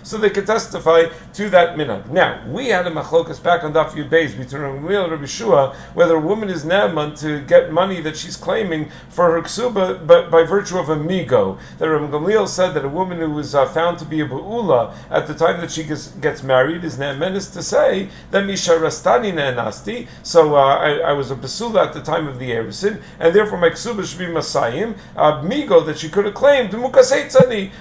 so 0.04 0.18
they 0.18 0.30
could 0.30 0.46
testify 0.48 1.06
to 1.34 1.50
that 1.50 1.75
minhag. 1.78 2.10
Now 2.10 2.44
we 2.48 2.68
had 2.68 2.86
a 2.88 2.92
machlokas 2.92 3.42
back 3.42 3.63
on 3.63 3.74
Daf 3.74 3.92
Yud 3.92 4.10
Beis 4.10 4.38
between 4.38 4.62
Gamliel 4.62 5.04
and 5.04 5.12
Rabbi 5.12 5.25
Shua 5.25 5.75
whether 5.94 6.16
a 6.16 6.19
woman 6.19 6.50
is 6.50 6.66
neman 6.66 7.19
to 7.22 7.42
get 7.42 7.72
money 7.72 8.01
that 8.01 8.16
she's 8.18 8.36
claiming 8.36 8.90
for 9.10 9.31
her 9.31 9.42
ksuba, 9.42 10.06
but 10.06 10.30
by 10.31 10.44
virtue 10.44 10.78
of 10.78 10.90
a 10.90 10.96
migo. 10.96 11.57
That 11.78 11.90
Rabbi 11.90 12.12
Gamliel 12.12 12.48
said 12.48 12.74
that 12.74 12.86
a 12.86 12.90
woman 12.90 13.19
who 13.19 13.31
was 13.31 13.56
uh, 13.56 13.66
found 13.68 14.00
to 14.00 14.06
be 14.06 14.22
a 14.22 14.28
ba'ula 14.28 14.94
at 15.10 15.28
the 15.28 15.34
time 15.34 15.62
that 15.62 15.72
she 15.72 15.84
gets, 15.84 16.07
gets 16.07 16.44
married 16.44 16.84
is 16.84 16.98
ne'emenis 16.98 17.54
to 17.54 17.63
say 17.63 18.10
that 18.31 18.46
misha 18.46 18.72
rastani 18.72 19.34
ne'enasti. 19.34 20.07
So 20.24 20.56
uh, 20.56 20.60
I, 20.60 20.98
I, 21.00 21.13
was 21.13 21.31
a 21.31 21.36
basula 21.36 21.88
at 21.88 21.94
the 21.94 22.01
time 22.01 22.28
of 22.28 22.40
the 22.40 22.51
erisin, 22.51 23.01
and 23.19 23.36
therefore 23.36 23.57
my 23.57 23.69
ksuba 23.69 24.06
should 24.06 24.19
be 24.19 24.25
masayim. 24.25 24.98
Uh, 25.16 25.42
migo 25.42 25.86
that 25.86 25.98
she 25.98 26.10
could 26.10 26.25
have 26.25 26.34
claimed 26.34 26.74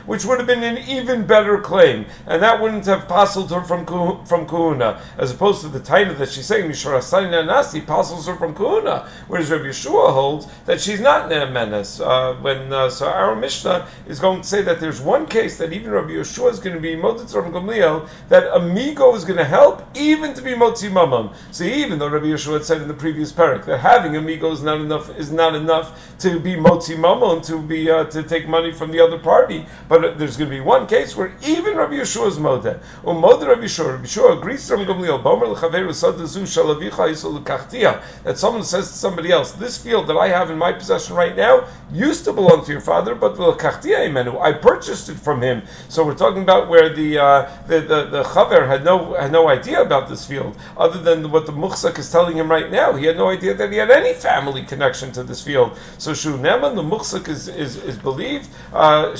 which 0.06 0.24
would 0.24 0.38
have 0.38 0.46
been 0.46 0.62
an 0.62 0.78
even 0.88 1.26
better 1.26 1.57
claim, 1.60 2.06
and 2.26 2.42
that 2.42 2.60
wouldn't 2.60 2.86
have 2.86 3.08
puzzled 3.08 3.50
her 3.50 3.62
from 3.62 3.86
from 4.26 4.46
kuhuna, 4.46 5.00
as 5.16 5.30
opposed 5.30 5.62
to 5.62 5.68
the 5.68 5.80
taina 5.80 6.16
that 6.18 6.30
she's 6.30 6.46
saying 6.46 6.70
misharasani 6.70 7.46
nasi 7.46 7.80
puzzles 7.80 8.26
her 8.26 8.34
from 8.36 8.54
kuhuna, 8.54 9.06
whereas 9.28 9.50
Rabbi 9.50 9.64
Yeshua 9.64 10.12
holds 10.12 10.46
that 10.66 10.80
she's 10.80 11.00
not 11.00 11.28
ne'emenes. 11.30 12.00
Uh, 12.04 12.34
when 12.40 12.72
uh, 12.72 12.90
so 12.90 13.06
our 13.06 13.34
Mishnah 13.34 13.86
is 14.06 14.20
going 14.20 14.42
to 14.42 14.46
say 14.46 14.62
that 14.62 14.80
there's 14.80 15.00
one 15.00 15.26
case 15.26 15.58
that 15.58 15.72
even 15.72 15.90
Rabbi 15.90 16.10
Yeshua 16.10 16.50
is 16.50 16.58
going 16.60 16.74
to 16.74 16.80
be 16.80 16.94
motzit 16.94 17.30
from 17.30 17.52
Gamliel 17.52 18.08
that 18.28 18.54
amigo 18.54 19.14
is 19.14 19.24
going 19.24 19.38
to 19.38 19.44
help 19.44 19.86
even 19.96 20.34
to 20.34 20.42
be 20.42 20.52
motzi 20.52 20.90
mamam. 20.90 21.34
So 21.50 21.64
even 21.64 21.98
though 21.98 22.08
Rabbi 22.08 22.26
Yeshua 22.26 22.54
had 22.54 22.64
said 22.64 22.82
in 22.82 22.88
the 22.88 22.94
previous 22.94 23.32
parak 23.32 23.64
that 23.66 23.78
having 23.78 24.16
amigo 24.16 24.50
is 24.52 24.62
not 24.62 24.80
enough 24.80 25.16
is 25.18 25.30
not 25.30 25.54
enough 25.54 26.18
to 26.20 26.38
be 26.40 26.54
motzi 26.54 26.96
mamam 26.96 27.44
to 27.46 27.60
be 27.60 27.90
uh, 27.90 28.04
to 28.04 28.22
take 28.22 28.48
money 28.48 28.72
from 28.72 28.90
the 28.90 29.00
other 29.00 29.18
party, 29.18 29.66
but 29.88 30.18
there's 30.18 30.36
going 30.36 30.50
to 30.50 30.56
be 30.56 30.60
one 30.60 30.86
case 30.86 31.16
where 31.16 31.32
even 31.48 31.76
Rabbi 31.76 31.94
Yeshua 31.94 32.28
is 32.28 32.38
modeh. 32.38 32.78
Umod 33.04 33.46
Rabbi 33.46 33.62
Yeshua, 33.62 33.92
Rabbi 33.92 34.04
Yeshua 34.04 34.38
agrees 34.38 34.70
Rabbi 34.70 34.84
Gamliel. 34.84 35.22
Bomer 35.22 35.54
lechaveru 35.54 35.90
sadazu 35.90 36.42
shalavicha 36.42 38.02
that 38.24 38.38
someone 38.38 38.64
says 38.64 38.88
to 38.88 38.94
somebody 38.94 39.32
else, 39.32 39.52
this 39.52 39.78
field 39.82 40.06
that 40.08 40.16
I 40.16 40.28
have 40.28 40.50
in 40.50 40.58
my 40.58 40.72
possession 40.72 41.16
right 41.16 41.36
now 41.36 41.66
used 41.92 42.24
to 42.24 42.32
belong 42.32 42.64
to 42.64 42.72
your 42.72 42.80
father, 42.80 43.14
but 43.14 43.38
I 43.40 44.52
purchased 44.52 45.08
it 45.08 45.16
from 45.16 45.42
him. 45.42 45.62
So 45.88 46.04
we're 46.04 46.14
talking 46.14 46.42
about 46.42 46.68
where 46.68 46.94
the 46.94 47.18
uh, 47.18 47.50
the, 47.66 47.80
the, 47.80 48.04
the 48.04 48.22
chaver 48.22 48.66
had 48.66 48.84
no 48.84 49.14
had 49.14 49.32
no 49.32 49.48
idea 49.48 49.80
about 49.80 50.08
this 50.08 50.26
field, 50.26 50.56
other 50.76 51.00
than 51.00 51.30
what 51.30 51.46
the 51.46 51.52
muchsak 51.52 51.98
is 51.98 52.10
telling 52.10 52.36
him 52.36 52.50
right 52.50 52.70
now. 52.70 52.92
He 52.94 53.06
had 53.06 53.16
no 53.16 53.28
idea 53.28 53.54
that 53.54 53.72
he 53.72 53.78
had 53.78 53.90
any 53.90 54.14
family 54.14 54.64
connection 54.64 55.12
to 55.12 55.22
this 55.22 55.42
field. 55.42 55.78
So 55.98 56.14
shu 56.14 56.36
neman, 56.36 56.74
the 56.74 56.82
muchsak 56.82 57.28
is, 57.28 57.48
is, 57.48 57.76
is 57.76 57.96
believed 57.96 58.48
uh, 58.72 59.14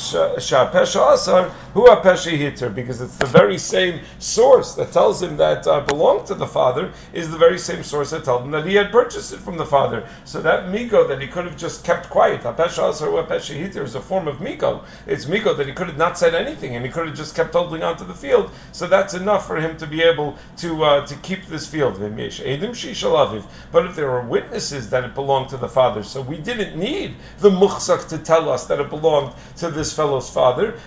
hitter 2.25 2.71
because 2.71 3.01
it's 3.01 3.17
the 3.17 3.27
very 3.27 3.59
same 3.59 4.01
source 4.19 4.75
that 4.75 4.93
tells 4.93 5.23
him 5.23 5.37
that 5.37 5.67
uh, 5.67 5.81
belonged 5.81 6.27
to 6.27 6.35
the 6.35 6.47
father 6.47 6.93
is 7.13 7.31
the 7.31 7.39
very 7.39 7.59
same 7.59 7.83
source 7.83 8.11
that 8.11 8.25
tells 8.25 8.45
him 8.45 8.51
that 8.51 8.67
he 8.67 8.75
had 8.75 8.91
purchased 8.91 9.33
it 9.33 9.41
from 9.41 9.57
the 9.57 9.65
father. 9.67 10.09
So 10.25 10.41
that 10.43 10.69
Miko 10.69 11.07
that 11.07 11.21
he 11.21 11.29
could 11.29 11.45
have 11.45 11.57
just 11.57 11.85
kept 11.85 12.11
quiet, 12.11 12.43
apesha 12.43 12.91
asar 12.91 13.55
hitter 13.55 13.83
is 13.83 13.95
a 13.95 14.01
form 14.01 14.29
of 14.29 14.41
miko. 14.41 14.85
It's 15.07 15.27
miko 15.27 15.55
that 15.55 15.67
he 15.67 15.73
could 15.73 15.89
have 15.89 15.99
not 15.99 16.19
said 16.19 16.35
anything 16.35 16.77
and 16.77 16.85
he 16.85 16.91
could 16.91 17.07
have 17.09 17.17
just 17.17 17.35
kept 17.35 17.53
holding 17.55 17.83
on 17.83 17.97
to 17.99 18.05
the 18.05 18.15
field. 18.15 18.51
So 18.73 18.87
that's 18.87 19.15
enough 19.15 19.47
for 19.47 19.57
him 19.57 19.77
to 19.79 19.87
be 19.87 20.03
able 20.03 20.37
to 20.59 20.85
uh, 20.85 21.07
to 21.07 21.15
keep 21.17 21.47
this 21.47 21.67
field. 21.67 21.99
But 21.99 23.87
if 23.87 23.97
there 23.97 24.11
were 24.11 24.23
witnesses 24.23 24.91
that 24.91 25.05
it 25.05 25.15
belonged 25.15 25.51
to 25.51 25.57
the 25.57 25.69
father, 25.69 26.03
so 26.03 26.21
we 26.21 26.39
didn't 26.39 26.77
need 26.79 27.17
the 27.39 27.51
muchsak 27.51 28.09
to 28.09 28.19
tell 28.19 28.49
us 28.49 28.67
that 28.67 28.81
it 28.81 28.91
belonged 28.91 29.35
to 29.57 29.71
this 29.71 29.93
fellow's 29.93 30.31
father. 30.31 30.79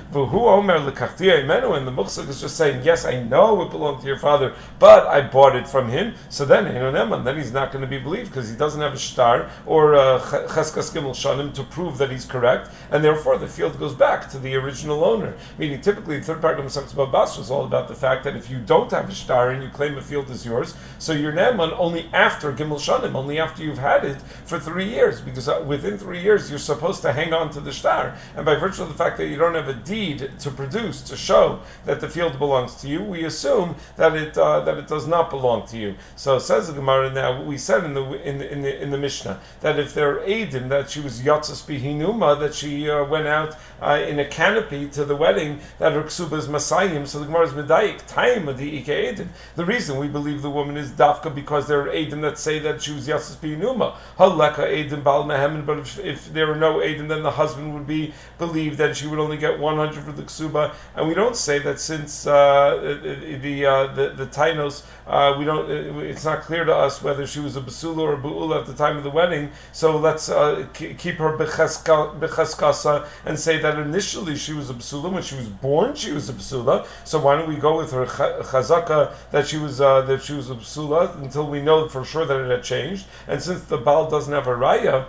And 1.22 1.88
the 1.88 1.92
muchsak 1.92 2.28
is 2.30 2.42
just 2.42 2.58
saying, 2.58 2.84
yes, 2.84 3.06
I 3.06 3.22
know 3.22 3.62
it 3.62 3.70
belonged 3.70 4.02
to 4.02 4.08
your 4.08 4.18
father, 4.18 4.56
but 4.80 5.06
I 5.06 5.22
bought 5.22 5.56
it 5.56 5.68
from 5.68 5.88
him. 5.88 6.16
So 6.30 6.46
then, 6.46 6.66
then 6.66 7.38
he's 7.38 7.52
not 7.52 7.72
going 7.72 7.84
to 7.84 7.88
be 7.88 8.00
believed 8.00 8.30
because 8.32 8.50
he 8.50 8.56
doesn't 8.56 8.82
have 8.82 8.94
a 8.94 8.98
shtar 8.98 9.50
or 9.66 9.94
a 9.94 10.20
cheskas 10.20 10.92
gimel 10.92 11.12
shanim 11.12 11.54
to 11.54 11.64
prove 11.64 12.00
that 12.00 12.12
he's 12.12 12.26
correct, 12.26 12.72
and 12.90 13.04
therefore 13.04 13.38
the 13.38 13.48
field 13.48 13.78
goes 13.78 13.94
back 13.94 14.30
to 14.32 14.40
the 14.40 14.56
original 14.56 15.04
owner. 15.04 15.36
Meaning, 15.58 15.82
typically, 15.82 16.18
the 16.18 16.24
third 16.24 16.42
paragraph 16.42 16.76
of 16.76 16.96
Babas 16.96 17.38
was 17.38 17.52
all 17.52 17.66
about 17.66 17.88
the 17.88 17.96
fact 17.96 18.24
that 18.24 18.36
if 18.36 18.50
you 18.50 18.60
don't 18.60 18.90
have 18.92 19.10
a 19.10 19.14
shtar 19.14 19.52
and 19.52 19.62
you 19.62 19.70
claim 19.70 19.98
a 19.98 20.02
field 20.02 20.30
is 20.30 20.46
yours, 20.46 20.74
so 20.98 21.14
you're 21.14 21.32
Naaman 21.32 21.72
only 21.78 22.10
after 22.14 22.52
Gimel 22.52 22.80
Shanim, 22.80 23.14
only 23.16 23.40
after 23.40 23.64
you've 23.64 23.78
had 23.78 24.06
it 24.06 24.22
for 24.46 24.60
three 24.60 24.90
years, 24.90 25.22
because 25.22 25.48
uh, 25.48 25.64
within 25.68 25.98
three 25.98 26.22
years 26.22 26.50
you're 26.50 26.60
supposed 26.60 27.04
to 27.04 27.14
hang 27.14 27.34
on 27.34 27.52
to 27.52 27.60
the 27.60 27.72
shtar, 27.72 28.16
And 28.36 28.46
by 28.46 28.56
virtue 28.56 28.82
of 28.84 28.90
the 28.90 28.96
fact 28.96 29.18
that 29.18 29.28
you 29.28 29.38
don't 29.38 29.56
have 29.56 29.68
a 29.68 29.74
deed 29.74 30.32
to 30.40 30.52
produce 30.52 31.11
to 31.12 31.18
show 31.18 31.60
that 31.86 32.02
the 32.02 32.10
field 32.10 32.40
belongs 32.40 32.76
to 32.82 32.88
you, 32.88 33.04
we 33.04 33.26
assume 33.26 33.76
that 33.98 34.16
it 34.16 34.38
uh, 34.38 34.62
that 34.62 34.78
it 34.78 34.88
does 34.88 35.08
not 35.08 35.30
belong 35.30 35.68
to 35.68 35.78
you. 35.78 35.96
So 36.16 36.40
says 36.40 36.68
the 36.68 36.74
Gemara 36.74 37.12
now. 37.12 37.44
We 37.44 37.58
said 37.58 37.84
in 37.84 37.94
the 37.94 38.04
in 38.28 38.42
in 38.42 38.62
the, 38.62 38.82
in 38.82 38.90
the 38.90 38.98
Mishnah 38.98 39.40
that 39.62 39.78
if 39.78 39.94
there 39.94 40.18
are 40.18 40.26
aidim 40.26 40.70
that 40.70 40.90
she 40.90 41.02
was 41.02 41.22
yatzas 41.22 41.64
bihinuma, 41.66 42.40
that 42.40 42.56
she 42.56 42.90
uh, 42.90 43.04
went 43.06 43.28
out 43.28 43.56
uh, 43.82 44.04
in 44.08 44.20
a 44.20 44.26
canopy 44.26 44.88
to 44.90 45.06
the 45.06 45.16
wedding, 45.16 45.60
that 45.80 45.92
her 45.92 46.04
ksuba 46.04 46.38
is 46.38 46.48
masayim. 46.48 47.06
So 47.06 47.20
the 47.20 47.26
Gemara 47.26 47.48
is 47.48 47.54
medayik 47.54 48.06
time 48.08 48.48
of 48.48 48.58
the 48.58 48.80
ike 48.80 48.86
aidim. 48.86 49.28
The 49.56 49.66
reason 49.66 50.00
we 50.00 50.08
believe 50.08 50.42
the 50.42 50.50
woman 50.50 50.78
is 50.78 50.92
dafka 50.92 51.34
because 51.36 51.68
there 51.68 51.82
are 51.82 51.90
aidim 51.90 52.22
that 52.22 52.38
say 52.38 52.60
that 52.60 52.82
she 52.82 52.94
was 52.94 53.08
yatzas 53.08 53.36
bihinuma. 53.36 53.96
Haleka 54.18 54.64
aidim 54.66 55.04
bal 55.04 55.26
mehemen. 55.26 55.66
But 55.66 55.80
if, 55.80 56.00
if 56.00 56.34
there 56.34 56.52
are 56.52 56.56
no 56.56 56.76
aidim, 56.76 57.10
then 57.10 57.22
the 57.22 57.32
husband 57.32 57.74
would 57.74 57.88
be 57.88 58.14
believed 58.38 58.78
that 58.78 58.96
she 58.96 59.08
would 59.08 59.20
only 59.20 59.38
get 59.38 59.60
100 59.60 60.04
for 60.04 60.12
the 60.14 60.24
ksuba. 60.24 60.74
And 61.02 61.10
we 61.10 61.16
don't 61.16 61.36
say 61.36 61.58
that 61.58 61.80
since 61.80 62.28
uh, 62.28 63.00
the, 63.42 63.66
uh, 63.66 63.88
the 63.96 64.10
the 64.10 64.28
tainos 64.28 64.84
uh, 65.08 65.36
we 65.40 65.46
don't. 65.46 65.68
It's 66.00 66.24
not 66.24 66.42
clear 66.42 66.64
to 66.64 66.76
us 66.76 67.02
whether 67.02 67.26
she 67.26 67.40
was 67.40 67.56
a 67.56 67.62
basula 67.62 68.02
or 68.02 68.14
a 68.14 68.18
buula 68.18 68.60
at 68.62 68.68
the 68.68 68.76
time 68.76 68.98
of 68.98 69.04
the 69.04 69.10
wedding. 69.10 69.50
So 69.72 69.98
let's 69.98 70.30
uh, 70.30 70.68
keep 70.76 71.16
her 71.16 71.40
bechaskasa 71.40 73.08
and 73.26 73.40
say 73.40 73.58
that 73.62 73.80
initially 73.80 74.36
she 74.36 74.54
was 74.54 74.70
a 74.70 74.76
basula 74.76 75.12
when 75.12 75.24
she 75.24 75.38
was 75.38 75.48
born. 75.48 75.96
She 75.96 76.12
was 76.12 76.30
a 76.30 76.34
basula. 76.34 76.86
So 77.04 77.18
why 77.18 77.36
don't 77.36 77.50
we 77.50 77.56
go 77.56 77.78
with 77.78 77.92
her 77.94 78.06
chazaka 78.06 79.14
that 79.32 79.48
she 79.48 79.58
was 79.58 79.82
uh, 79.82 80.02
that 80.02 80.22
she 80.22 80.34
was 80.34 80.52
a 80.52 80.54
basula 80.54 81.20
until 81.20 81.48
we 81.48 81.64
know 81.64 81.90
for 81.90 82.06
sure 82.06 82.28
that 82.28 82.40
it 82.42 82.52
had 82.52 82.64
changed? 82.64 83.08
And 83.28 83.42
since 83.42 83.64
the 83.64 83.78
bal 83.78 84.08
doesn't 84.08 84.32
have 84.32 84.46
a 84.46 84.56
raya 84.56 85.08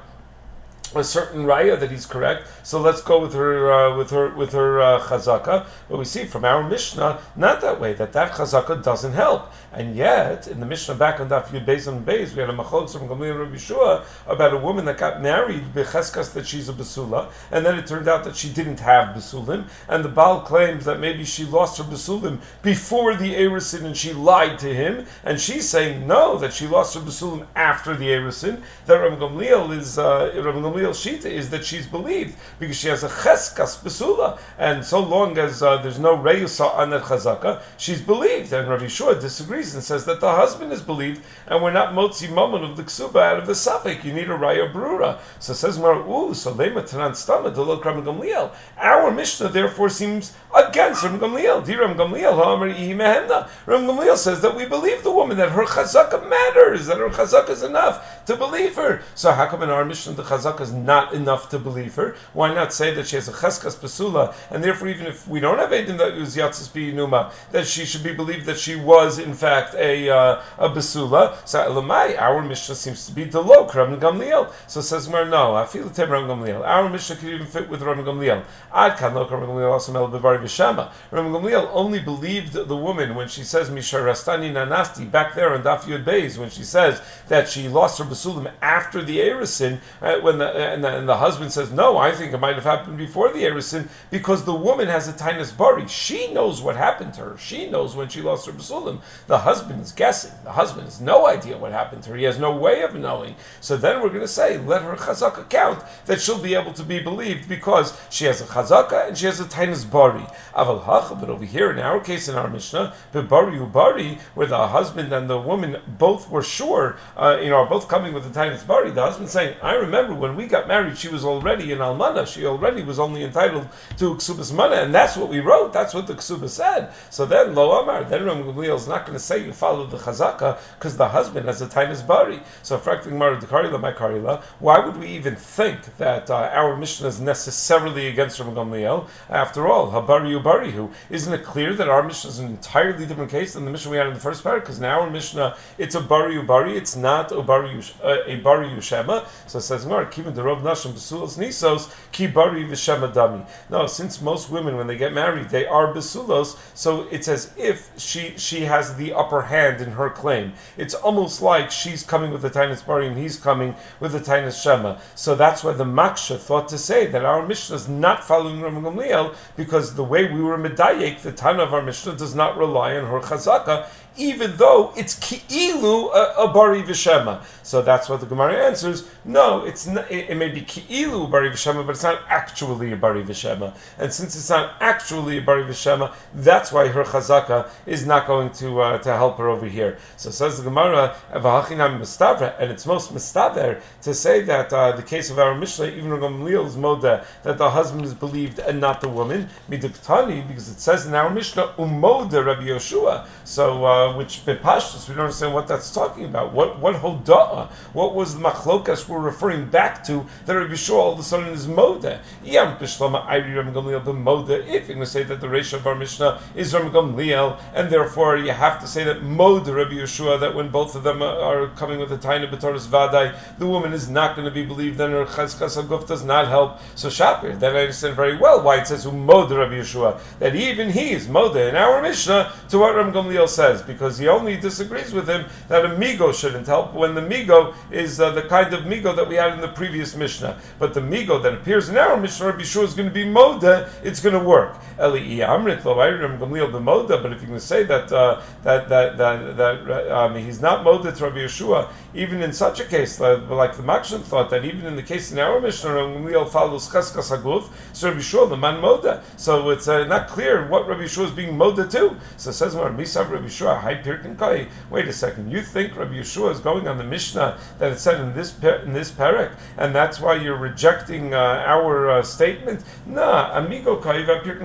a 1.00 1.04
certain 1.04 1.44
raya 1.44 1.80
that 1.80 1.90
he's 1.90 2.06
correct. 2.06 2.48
So 2.62 2.80
let's 2.80 3.02
go 3.02 3.20
with 3.20 3.34
her 3.34 3.72
uh, 3.72 3.96
with 3.96 4.10
her 4.10 4.34
with 4.34 4.52
her 4.52 4.80
uh, 4.80 5.00
chazaka. 5.00 5.66
But 5.88 5.98
we 5.98 6.04
see 6.04 6.24
from 6.24 6.44
our 6.44 6.68
Mishnah 6.68 7.20
not 7.36 7.60
that 7.62 7.80
way 7.80 7.94
that 7.94 8.12
that 8.12 8.32
chazaka 8.32 8.82
doesn't 8.82 9.12
help. 9.12 9.52
And 9.72 9.96
yet 9.96 10.48
in 10.48 10.60
the 10.60 10.66
Mishnah 10.66 10.94
back 10.96 11.20
on 11.20 11.28
Daf 11.28 11.46
Yud 11.46 11.64
Beis 11.64 11.88
and 11.88 12.04
Beis 12.06 12.34
we 12.34 12.40
had 12.40 12.50
a 12.50 12.52
machlok 12.52 12.90
from 12.90 13.08
Gamliel 13.08 13.38
Rabbi 13.38 13.56
Shua 13.56 14.04
about 14.26 14.52
a 14.52 14.58
woman 14.58 14.84
that 14.86 14.98
got 14.98 15.22
married 15.22 15.62
becheskas 15.74 16.32
that 16.34 16.46
she's 16.46 16.68
a 16.68 16.72
basula, 16.72 17.30
and 17.50 17.64
then 17.64 17.78
it 17.78 17.86
turned 17.86 18.08
out 18.08 18.24
that 18.24 18.36
she 18.36 18.50
didn't 18.52 18.80
have 18.80 19.14
basulim, 19.14 19.64
and 19.88 20.04
the 20.04 20.08
Baal 20.08 20.40
claims 20.40 20.86
that 20.86 20.98
maybe 20.98 21.24
she 21.24 21.44
lost 21.44 21.78
her 21.78 21.84
basulim 21.84 22.40
before 22.62 23.14
the 23.14 23.34
erisin 23.34 23.84
and 23.84 23.96
she 23.96 24.12
lied 24.12 24.58
to 24.58 24.74
him, 24.74 25.06
and 25.24 25.40
she's 25.40 25.68
saying 25.68 26.06
no 26.06 26.38
that 26.38 26.52
she 26.52 26.66
lost 26.66 26.94
her 26.94 27.00
basulim 27.00 27.46
after 27.54 27.94
the 27.94 28.08
erisin. 28.08 28.62
That 28.86 28.96
Rabbi 28.96 29.16
Gamliel 29.16 29.76
is 29.76 29.98
uh, 29.98 30.32
Rabbi 30.34 30.58
Gamliel 30.58 30.81
real 30.82 30.90
shita 30.90 31.26
is 31.26 31.50
that 31.50 31.64
she's 31.64 31.86
believed 31.86 32.34
because 32.58 32.76
she 32.76 32.88
has 32.88 33.04
a 33.04 33.08
cheskas 33.08 33.80
besula, 33.82 34.38
and 34.58 34.84
so 34.84 34.98
long 34.98 35.38
as 35.38 35.62
uh, 35.62 35.76
there's 35.76 35.98
no 35.98 36.16
reyusa 36.16 36.74
on 36.74 36.90
that 36.90 37.02
chazaka, 37.02 37.62
she's 37.76 38.00
believed. 38.00 38.52
And 38.52 38.68
Rav 38.68 38.82
Yeshua 38.82 39.20
disagrees 39.20 39.74
and 39.74 39.84
says 39.84 40.06
that 40.06 40.20
the 40.20 40.32
husband 40.32 40.72
is 40.72 40.82
believed, 40.82 41.22
and 41.46 41.62
we're 41.62 41.72
not 41.72 41.94
motzi 41.94 42.28
moment 42.28 42.64
of 42.64 42.76
the 42.76 42.82
ksuba 42.82 43.22
out 43.22 43.38
of 43.38 43.46
the 43.46 43.52
safek. 43.52 44.02
You 44.02 44.12
need 44.12 44.28
a 44.28 44.36
raya 44.36 44.72
brura. 44.72 45.20
So 45.38 45.52
says 45.52 45.78
Mar, 45.78 45.94
ooh, 45.94 46.34
so 46.34 46.52
lema 46.52 46.82
tanan 46.82 47.12
stama 47.12 47.54
delok 47.54 47.82
Gamliel. 47.82 48.50
Our 48.78 49.10
Mishnah 49.12 49.50
therefore 49.50 49.88
seems 49.88 50.34
against 50.54 51.04
Ram 51.04 51.20
Gamliel. 51.20 51.64
Diram 51.64 51.94
Gamliel, 51.94 52.34
ha'amar 52.34 52.68
ihi 52.68 52.94
mehenda. 52.94 53.48
Ram 53.66 53.86
Gamliel 53.86 54.16
says 54.16 54.40
that 54.42 54.56
we 54.56 54.66
believe 54.66 55.04
the 55.04 55.12
woman 55.12 55.36
that 55.36 55.50
her 55.50 55.64
chazaka 55.64 56.28
matters, 56.28 56.86
that 56.86 56.98
her 56.98 57.08
chazaka 57.08 57.50
is 57.50 57.62
enough 57.62 58.24
to 58.26 58.36
believe 58.36 58.74
her. 58.74 59.02
So 59.14 59.30
how 59.30 59.46
come 59.46 59.62
in 59.62 59.70
our 59.70 59.84
Mishnah 59.84 60.14
the 60.14 60.22
chazaka 60.22 60.62
is 60.62 60.71
not 60.72 61.14
enough 61.14 61.50
to 61.50 61.58
believe 61.58 61.94
her. 61.96 62.16
Why 62.32 62.54
not 62.54 62.72
say 62.72 62.94
that 62.94 63.06
she 63.06 63.16
has 63.16 63.28
a 63.28 63.32
cheskas 63.32 63.76
basula, 63.76 64.34
and 64.50 64.62
therefore 64.62 64.88
even 64.88 65.06
if 65.06 65.28
we 65.28 65.40
don't 65.40 65.58
have 65.58 65.70
Eidim 65.70 65.98
that 65.98 66.16
was 66.16 66.36
yatzis 66.36 66.68
biyinuma, 66.70 67.32
that 67.52 67.66
she 67.66 67.84
should 67.84 68.02
be 68.02 68.12
believed 68.12 68.46
that 68.46 68.58
she 68.58 68.76
was 68.76 69.18
in 69.18 69.34
fact 69.34 69.74
a 69.74 70.10
uh, 70.10 70.42
a 70.58 70.68
basula. 70.68 71.36
So 71.46 71.58
Elamai, 71.60 72.20
our 72.20 72.42
Mishnah 72.42 72.74
seems 72.74 73.06
to 73.06 73.12
be 73.12 73.26
delok 73.26 73.74
Rabbi 73.74 73.96
Gamliel. 73.96 74.52
So 74.66 74.80
says 74.80 75.08
Mar, 75.08 75.24
no, 75.24 75.54
I 75.54 75.66
feel 75.66 75.88
the 75.88 76.06
Rabbi 76.06 76.28
Gamliel. 76.28 76.66
Our 76.66 76.88
Mishnah 76.88 77.16
could 77.16 77.28
even 77.28 77.46
fit 77.46 77.68
with 77.68 77.82
Rabbi 77.82 78.02
Gamliel. 78.02 78.44
Ad 78.72 78.98
kan 78.98 79.14
lo 79.14 79.26
Rabbi 79.28 79.46
Gamliel 79.46 79.72
also 79.72 79.92
mel 79.92 80.08
bevari 80.08 80.40
v'shama. 80.40 80.90
Rabbi 81.10 81.28
Gamliel 81.28 81.70
only 81.72 82.00
believed 82.00 82.52
the 82.52 82.76
woman 82.76 83.14
when 83.14 83.28
she 83.28 83.44
says 83.44 83.70
misharastani 83.70 84.52
nanasti 84.52 85.10
back 85.10 85.34
there 85.34 85.54
on 85.54 85.62
Daf 85.62 85.82
Yud 85.82 86.04
Beis 86.04 86.38
when 86.38 86.50
she 86.50 86.64
says 86.64 87.00
that 87.28 87.48
she 87.48 87.68
lost 87.68 87.98
her 87.98 88.04
basulim 88.04 88.50
after 88.60 89.02
the 89.02 89.18
erisin. 89.18 89.78
Uh, 90.00 90.18
when 90.20 90.38
the 90.38 90.46
and, 90.62 90.84
the 90.84 90.98
and, 90.98 91.08
the 91.08 91.16
husband 91.16 91.52
says 91.52 91.72
no, 91.72 91.96
I 91.98 92.12
think 92.12 92.32
it 92.32 92.38
might 92.38 92.54
have 92.54 92.64
happened 92.64 92.98
before 92.98 93.32
the 93.32 93.44
erisin 93.44 93.88
because 94.10 94.44
the 94.44 94.54
woman 94.54 94.88
has 94.88 95.08
a 95.08 95.12
tinus 95.12 95.56
bari. 95.56 95.86
She 95.88 96.32
knows 96.32 96.60
what 96.60 96.76
happened 96.76 97.14
to 97.14 97.20
her. 97.22 97.38
She 97.38 97.68
knows 97.68 97.94
when 97.94 98.08
she 98.08 98.22
lost 98.22 98.46
her 98.46 98.52
basulim. 98.52 99.00
The 99.26 99.38
husband 99.38 99.80
is 99.82 99.92
guessing. 99.92 100.32
The 100.44 100.52
husband 100.52 100.84
has 100.84 101.00
no 101.00 101.26
idea 101.26 101.58
what 101.58 101.72
happened 101.72 102.02
to 102.04 102.10
her. 102.10 102.16
He 102.16 102.24
has 102.24 102.38
no 102.38 102.56
way 102.56 102.82
of 102.82 102.94
knowing. 102.94 103.34
So 103.60 103.76
then 103.76 104.00
we're 104.00 104.08
going 104.08 104.20
to 104.20 104.28
say 104.28 104.58
let 104.58 104.82
her 104.82 104.96
chazaka 104.96 105.48
count 105.48 105.82
that 106.06 106.20
she'll 106.20 106.38
be 106.38 106.54
able 106.54 106.72
to 106.74 106.82
be 106.82 107.00
believed 107.00 107.48
because 107.48 107.96
she 108.10 108.24
has 108.26 108.40
a 108.40 108.44
chazaka 108.44 109.08
and 109.08 109.18
she 109.18 109.26
has 109.26 109.40
a 109.40 109.44
tinus 109.44 109.84
bari. 109.84 110.26
Aval 110.54 110.82
hacha, 110.82 111.14
but 111.14 111.30
over 111.30 111.44
here 111.44 111.70
in 111.70 111.78
our 111.78 112.00
case 112.00 112.28
in 112.28 112.36
our 112.36 112.48
Mishnah, 112.48 112.94
bari 113.12 113.58
ubari, 113.58 114.18
where 114.34 114.46
the 114.46 114.66
husband 114.68 115.12
and 115.12 115.28
the 115.28 115.38
woman 115.38 115.76
both 115.86 116.30
were 116.30 116.42
sure, 116.42 116.96
uh, 117.16 117.38
you 117.42 117.50
know, 117.50 117.56
are 117.56 117.66
both 117.68 117.88
coming 117.88 118.12
with 118.12 118.24
the 118.24 118.30
tinus 118.30 118.66
bari. 118.66 118.90
The 118.90 119.02
husband 119.02 119.28
saying, 119.28 119.56
I 119.62 119.74
remember 119.74 120.14
when 120.14 120.36
we 120.36 120.41
got 120.46 120.68
married, 120.68 120.98
she 120.98 121.08
was 121.08 121.24
already 121.24 121.72
in 121.72 121.78
almana. 121.78 122.26
She 122.26 122.46
already 122.46 122.82
was 122.82 122.98
only 122.98 123.24
entitled 123.24 123.68
to 123.98 124.14
ksubas 124.14 124.52
mana, 124.52 124.76
and 124.76 124.94
that's 124.94 125.16
what 125.16 125.28
we 125.28 125.40
wrote. 125.40 125.72
That's 125.72 125.94
what 125.94 126.06
the 126.06 126.14
ksuba 126.14 126.48
said. 126.48 126.92
So 127.10 127.26
then 127.26 127.54
lo 127.54 127.80
amar, 127.82 128.04
then 128.04 128.24
Ram 128.24 128.44
Gamliel 128.44 128.76
is 128.76 128.88
not 128.88 129.06
going 129.06 129.18
to 129.18 129.24
say 129.24 129.44
you 129.44 129.52
follow 129.52 129.86
the 129.86 129.96
chazaka 129.96 130.58
because 130.78 130.96
the 130.96 131.08
husband 131.08 131.46
has 131.46 131.62
a 131.62 131.66
tinus 131.66 132.06
bari. 132.06 132.40
So 132.62 132.78
frakting 132.78 133.12
mar 133.12 133.36
dekarila 133.36 133.80
my 133.80 133.92
karila. 133.92 134.42
Why 134.58 134.84
would 134.84 134.96
we 134.96 135.08
even 135.08 135.36
think 135.36 135.96
that 135.98 136.30
uh, 136.30 136.50
our 136.52 136.76
Mishnah 136.76 137.08
is 137.08 137.20
necessarily 137.20 138.08
against 138.08 138.38
Ram 138.40 138.54
Gamliel? 138.54 139.08
After 139.28 139.66
all, 139.68 139.90
habari 139.90 140.40
ubarihu. 140.40 140.92
Isn't 141.10 141.32
it 141.32 141.44
clear 141.44 141.74
that 141.74 141.88
our 141.88 142.02
Mishnah 142.02 142.30
is 142.30 142.38
an 142.38 142.46
entirely 142.46 143.06
different 143.06 143.30
case 143.30 143.54
than 143.54 143.64
the 143.64 143.70
Mishnah 143.70 143.90
we 143.90 143.96
had 143.96 144.06
in 144.08 144.14
the 144.14 144.20
first 144.20 144.42
part? 144.42 144.62
Because 144.62 144.80
now 144.80 145.00
our 145.00 145.10
Mishnah 145.10 145.56
it's 145.78 145.94
a 145.94 146.00
bari 146.00 146.36
ubari. 146.36 146.76
It's 146.76 146.96
not 146.96 147.32
a 147.32 147.42
bari 147.42 147.80
uh, 148.02 148.18
a 148.26 148.36
bari 148.36 148.68
ushema. 148.68 149.26
So 149.46 149.58
it 149.58 149.62
says 149.62 149.86
Mar 149.86 150.06
the 150.34 150.42
rov 150.42 150.62
nashim 150.62 150.92
besulos 150.92 151.38
nisos 151.38 151.92
ki 152.12 152.26
bari 152.26 152.64
V'Shamadami. 152.64 153.46
No, 153.70 153.86
since 153.86 154.20
most 154.20 154.50
women 154.50 154.76
when 154.76 154.86
they 154.86 154.96
get 154.96 155.12
married 155.12 155.48
they 155.50 155.66
are 155.66 155.92
besulos, 155.92 156.56
so 156.74 157.06
it's 157.10 157.28
as 157.28 157.52
if 157.56 157.90
she 157.98 158.34
she 158.36 158.62
has 158.62 158.96
the 158.96 159.14
upper 159.14 159.42
hand 159.42 159.80
in 159.80 159.90
her 159.92 160.10
claim. 160.10 160.52
It's 160.76 160.94
almost 160.94 161.42
like 161.42 161.70
she's 161.70 162.02
coming 162.02 162.32
with 162.32 162.42
the 162.42 162.50
Tainus 162.50 162.84
Bari 162.86 163.06
and 163.06 163.16
he's 163.16 163.36
coming 163.36 163.74
with 164.00 164.12
the 164.12 164.20
Tainus 164.20 164.62
Shema. 164.62 164.98
So 165.14 165.34
that's 165.34 165.64
why 165.64 165.72
the 165.72 165.84
Maksha 165.84 166.38
thought 166.38 166.68
to 166.68 166.78
say 166.78 167.06
that 167.06 167.24
our 167.24 167.46
Mishnah 167.46 167.76
is 167.76 167.88
not 167.88 168.24
following 168.24 168.60
Rav 168.60 168.72
Gamliel 168.72 169.34
because 169.56 169.94
the 169.94 170.04
way 170.04 170.30
we 170.30 170.40
were 170.40 170.58
medayek, 170.58 171.20
the 171.22 171.32
time 171.32 171.60
of 171.60 171.74
our 171.74 171.82
Mishnah 171.82 172.16
does 172.16 172.34
not 172.34 172.56
rely 172.56 172.96
on 172.96 173.06
her 173.06 173.20
chazaka, 173.20 173.88
even 174.16 174.56
though 174.56 174.92
it's 174.96 175.18
ki'ilu 175.18 176.12
a, 176.14 176.44
a 176.44 176.52
bari 176.52 176.82
v'shema. 176.82 177.42
So 177.62 177.82
that's 177.82 178.08
what 178.08 178.20
the 178.20 178.26
Gemara 178.26 178.66
answers. 178.66 179.08
No, 179.24 179.64
it's 179.64 179.86
not, 179.86 180.10
it, 180.10 180.30
it 180.30 180.34
may 180.36 180.48
be 180.48 180.62
ki'ilu 180.62 181.30
bari 181.30 181.50
v'shema, 181.50 181.86
but 181.86 181.92
it's 181.92 182.02
not 182.02 182.20
actually 182.28 182.92
a 182.92 182.96
bari 182.96 183.22
v'shema. 183.22 183.74
And 183.98 184.12
since 184.12 184.36
it's 184.36 184.50
not 184.50 184.74
actually 184.80 185.38
a 185.38 185.42
bari 185.42 185.64
v'shema, 185.64 186.14
that's 186.34 186.72
why 186.72 186.88
her 186.88 187.04
chazaka 187.04 187.68
is 187.86 188.06
not 188.06 188.26
going 188.26 188.50
to 188.52 188.80
uh, 188.80 188.98
to 188.98 189.16
help 189.16 189.38
her 189.38 189.48
over 189.48 189.66
here. 189.66 189.98
So 190.16 190.30
says 190.30 190.58
the 190.58 190.64
Gemara, 190.64 191.16
and 191.32 192.70
it's 192.70 192.86
most 192.86 193.14
mistaver 193.14 193.80
to 194.02 194.14
say 194.14 194.42
that 194.42 194.72
uh, 194.72 194.92
the 194.92 195.02
case 195.02 195.30
of 195.30 195.38
our 195.38 195.54
Mishnah, 195.54 195.86
even 195.86 196.10
Gamliel 196.10 196.66
is 196.66 196.76
moda, 196.76 197.24
that 197.42 197.58
the 197.58 197.70
husband 197.70 198.04
is 198.04 198.14
believed 198.14 198.58
and 198.58 198.80
not 198.80 199.00
the 199.00 199.08
woman, 199.08 199.48
midiktani, 199.68 200.46
because 200.46 200.68
it 200.68 200.80
says 200.80 201.06
in 201.06 201.14
our 201.14 201.30
Mishnah, 201.30 201.74
umoda 201.78 202.44
Rabbi 202.44 202.64
Yoshua. 202.64 203.26
So 203.44 203.84
uh, 203.84 204.01
uh, 204.02 204.16
which 204.16 204.44
bepashtus 204.44 205.08
we 205.08 205.14
don't 205.14 205.24
understand 205.24 205.54
what 205.54 205.68
that's 205.68 205.92
talking 205.92 206.24
about. 206.24 206.52
What 206.52 206.78
what 206.80 206.96
hoda'a? 206.96 207.70
What 207.92 208.14
was 208.14 208.34
the 208.34 208.40
machlokas 208.40 209.08
we're 209.08 209.20
referring 209.20 209.68
back 209.68 210.04
to 210.04 210.26
that 210.46 210.54
Rabbi 210.54 210.72
Yeshua 210.72 210.94
all 210.94 211.12
of 211.12 211.18
a 211.18 211.22
sudden 211.22 211.48
is 211.48 211.66
moda? 211.66 212.20
Yam 212.44 212.78
pishlama 212.78 213.26
ayri 213.26 213.56
Ram 213.56 213.72
Gamliel 213.72 214.04
the 214.04 214.12
moda. 214.12 214.58
If 214.58 214.88
you're 214.88 214.96
going 214.96 215.00
to 215.00 215.06
say 215.06 215.22
that 215.24 215.40
the 215.40 215.48
ratio 215.48 215.78
of 215.78 215.86
our 215.86 215.94
Mishnah 215.94 216.40
is 216.54 216.74
Ram 216.74 216.90
Gamliel, 216.90 217.60
and 217.74 217.90
therefore 217.90 218.36
you 218.36 218.52
have 218.52 218.80
to 218.80 218.86
say 218.86 219.04
that 219.04 219.22
moda 219.22 219.74
Rabbi 219.74 219.94
Yeshua 219.94 220.40
that 220.40 220.54
when 220.54 220.70
both 220.70 220.96
of 220.96 221.02
them 221.02 221.22
are 221.22 221.68
coming 221.68 221.98
with 222.00 222.12
a 222.12 222.18
tiny 222.18 222.46
b'toras 222.46 222.86
vadai, 222.86 223.34
the 223.58 223.66
woman 223.66 223.92
is 223.92 224.08
not 224.08 224.36
going 224.36 224.46
to 224.46 224.54
be 224.54 224.64
believed, 224.64 224.98
then 224.98 225.10
her 225.10 225.24
cheskas 225.24 225.82
aguf 225.82 226.06
does 226.06 226.24
not 226.24 226.48
help. 226.48 226.78
So 226.94 227.08
Shapir, 227.08 227.58
then 227.58 227.76
I 227.76 227.80
understand 227.80 228.16
very 228.16 228.36
well 228.36 228.62
why 228.62 228.80
it 228.80 228.86
says 228.86 229.06
moda 229.06 229.58
Rabbi 229.58 229.74
Yeshua 229.74 230.20
that 230.38 230.54
even 230.56 230.90
he 230.90 231.12
is 231.12 231.26
moda 231.26 231.68
in 231.68 231.76
our 231.76 232.02
Mishnah 232.02 232.52
to 232.70 232.78
what 232.78 232.94
Ram 232.96 233.12
Gamliel 233.12 233.48
says 233.48 233.82
because 233.92 234.18
he 234.18 234.28
only 234.28 234.56
disagrees 234.56 235.12
with 235.12 235.28
him 235.28 235.46
that 235.68 235.84
a 235.84 235.88
migo 235.88 236.34
shouldn't 236.34 236.66
help 236.66 236.94
when 236.94 237.14
the 237.14 237.20
migo 237.20 237.74
is 237.90 238.20
uh, 238.20 238.30
the 238.30 238.42
kind 238.42 238.72
of 238.74 238.84
migo 238.84 239.14
that 239.16 239.28
we 239.28 239.36
had 239.36 239.52
in 239.52 239.60
the 239.60 239.68
previous 239.68 240.16
Mishnah. 240.16 240.58
But 240.78 240.94
the 240.94 241.00
migo 241.00 241.42
that 241.42 241.54
appears 241.54 241.88
in 241.88 241.96
our 241.96 242.16
Mishnah, 242.16 242.46
Rabbi 242.46 242.62
Shua 242.62 242.84
is 242.84 242.94
going 242.94 243.08
to 243.08 243.14
be 243.14 243.24
moda, 243.24 243.88
it's 244.02 244.20
going 244.20 244.38
to 244.38 244.44
work. 244.44 244.76
Amrit 244.98 245.84
lo 245.84 245.94
b'moda. 245.94 247.22
But 247.22 247.32
if 247.32 247.40
going 247.40 247.52
to 247.52 247.60
say 247.60 247.84
that 247.84 248.12
uh, 248.12 248.40
that 248.62 248.88
that 248.88 249.18
that, 249.18 249.56
that 249.56 250.10
um, 250.10 250.36
he's 250.36 250.60
not 250.60 250.84
moda 250.84 251.16
to 251.16 251.24
Rabbi 251.24 251.38
Yeshua, 251.38 251.90
even 252.14 252.42
in 252.42 252.52
such 252.52 252.80
a 252.80 252.84
case, 252.84 253.20
like, 253.20 253.48
like 253.48 253.76
the 253.76 253.82
Makshan 253.82 254.22
thought 254.22 254.50
that 254.50 254.64
even 254.64 254.86
in 254.86 254.96
the 254.96 255.02
case 255.02 255.32
in 255.32 255.38
our 255.38 255.60
Mishnah, 255.60 255.90
Gamliel 255.90 256.48
follows 256.48 256.88
cheskas 256.88 257.36
haguf, 257.36 257.68
so 257.92 258.08
Rabbi 258.08 258.20
Yeshua 258.20 258.48
the 258.48 258.56
man 258.56 258.80
moda. 258.80 259.22
So 259.36 259.70
it's 259.70 259.88
uh, 259.88 260.04
not 260.04 260.28
clear 260.28 260.66
what 260.68 260.88
Rabbi 260.88 261.02
Yeshua 261.02 261.26
is 261.26 261.30
being 261.32 261.56
moda 261.56 261.90
to. 261.90 262.16
So 262.36 262.50
says 262.50 262.74
Rabbi 262.74 263.02
Yeshua 263.02 263.22
Pirkin 263.26 263.81
Kai. 263.81 263.81
Wait 263.82 265.08
a 265.08 265.12
second. 265.12 265.50
You 265.50 265.60
think 265.60 265.96
Rabbi 265.96 266.14
Yeshua 266.14 266.52
is 266.52 266.60
going 266.60 266.86
on 266.86 266.98
the 266.98 267.04
Mishnah 267.04 267.58
that 267.78 267.92
it 267.92 267.98
said 267.98 268.20
in 268.20 268.34
this 268.34 268.54
in 268.62 268.92
this 268.92 269.10
parak, 269.10 269.52
and 269.76 269.94
that's 269.94 270.20
why 270.20 270.34
you're 270.34 270.56
rejecting 270.56 271.34
uh, 271.34 271.64
our 271.66 272.10
uh, 272.10 272.22
statement? 272.22 272.82
No, 273.06 273.50
amigo 273.52 273.96
Kai 273.96 274.24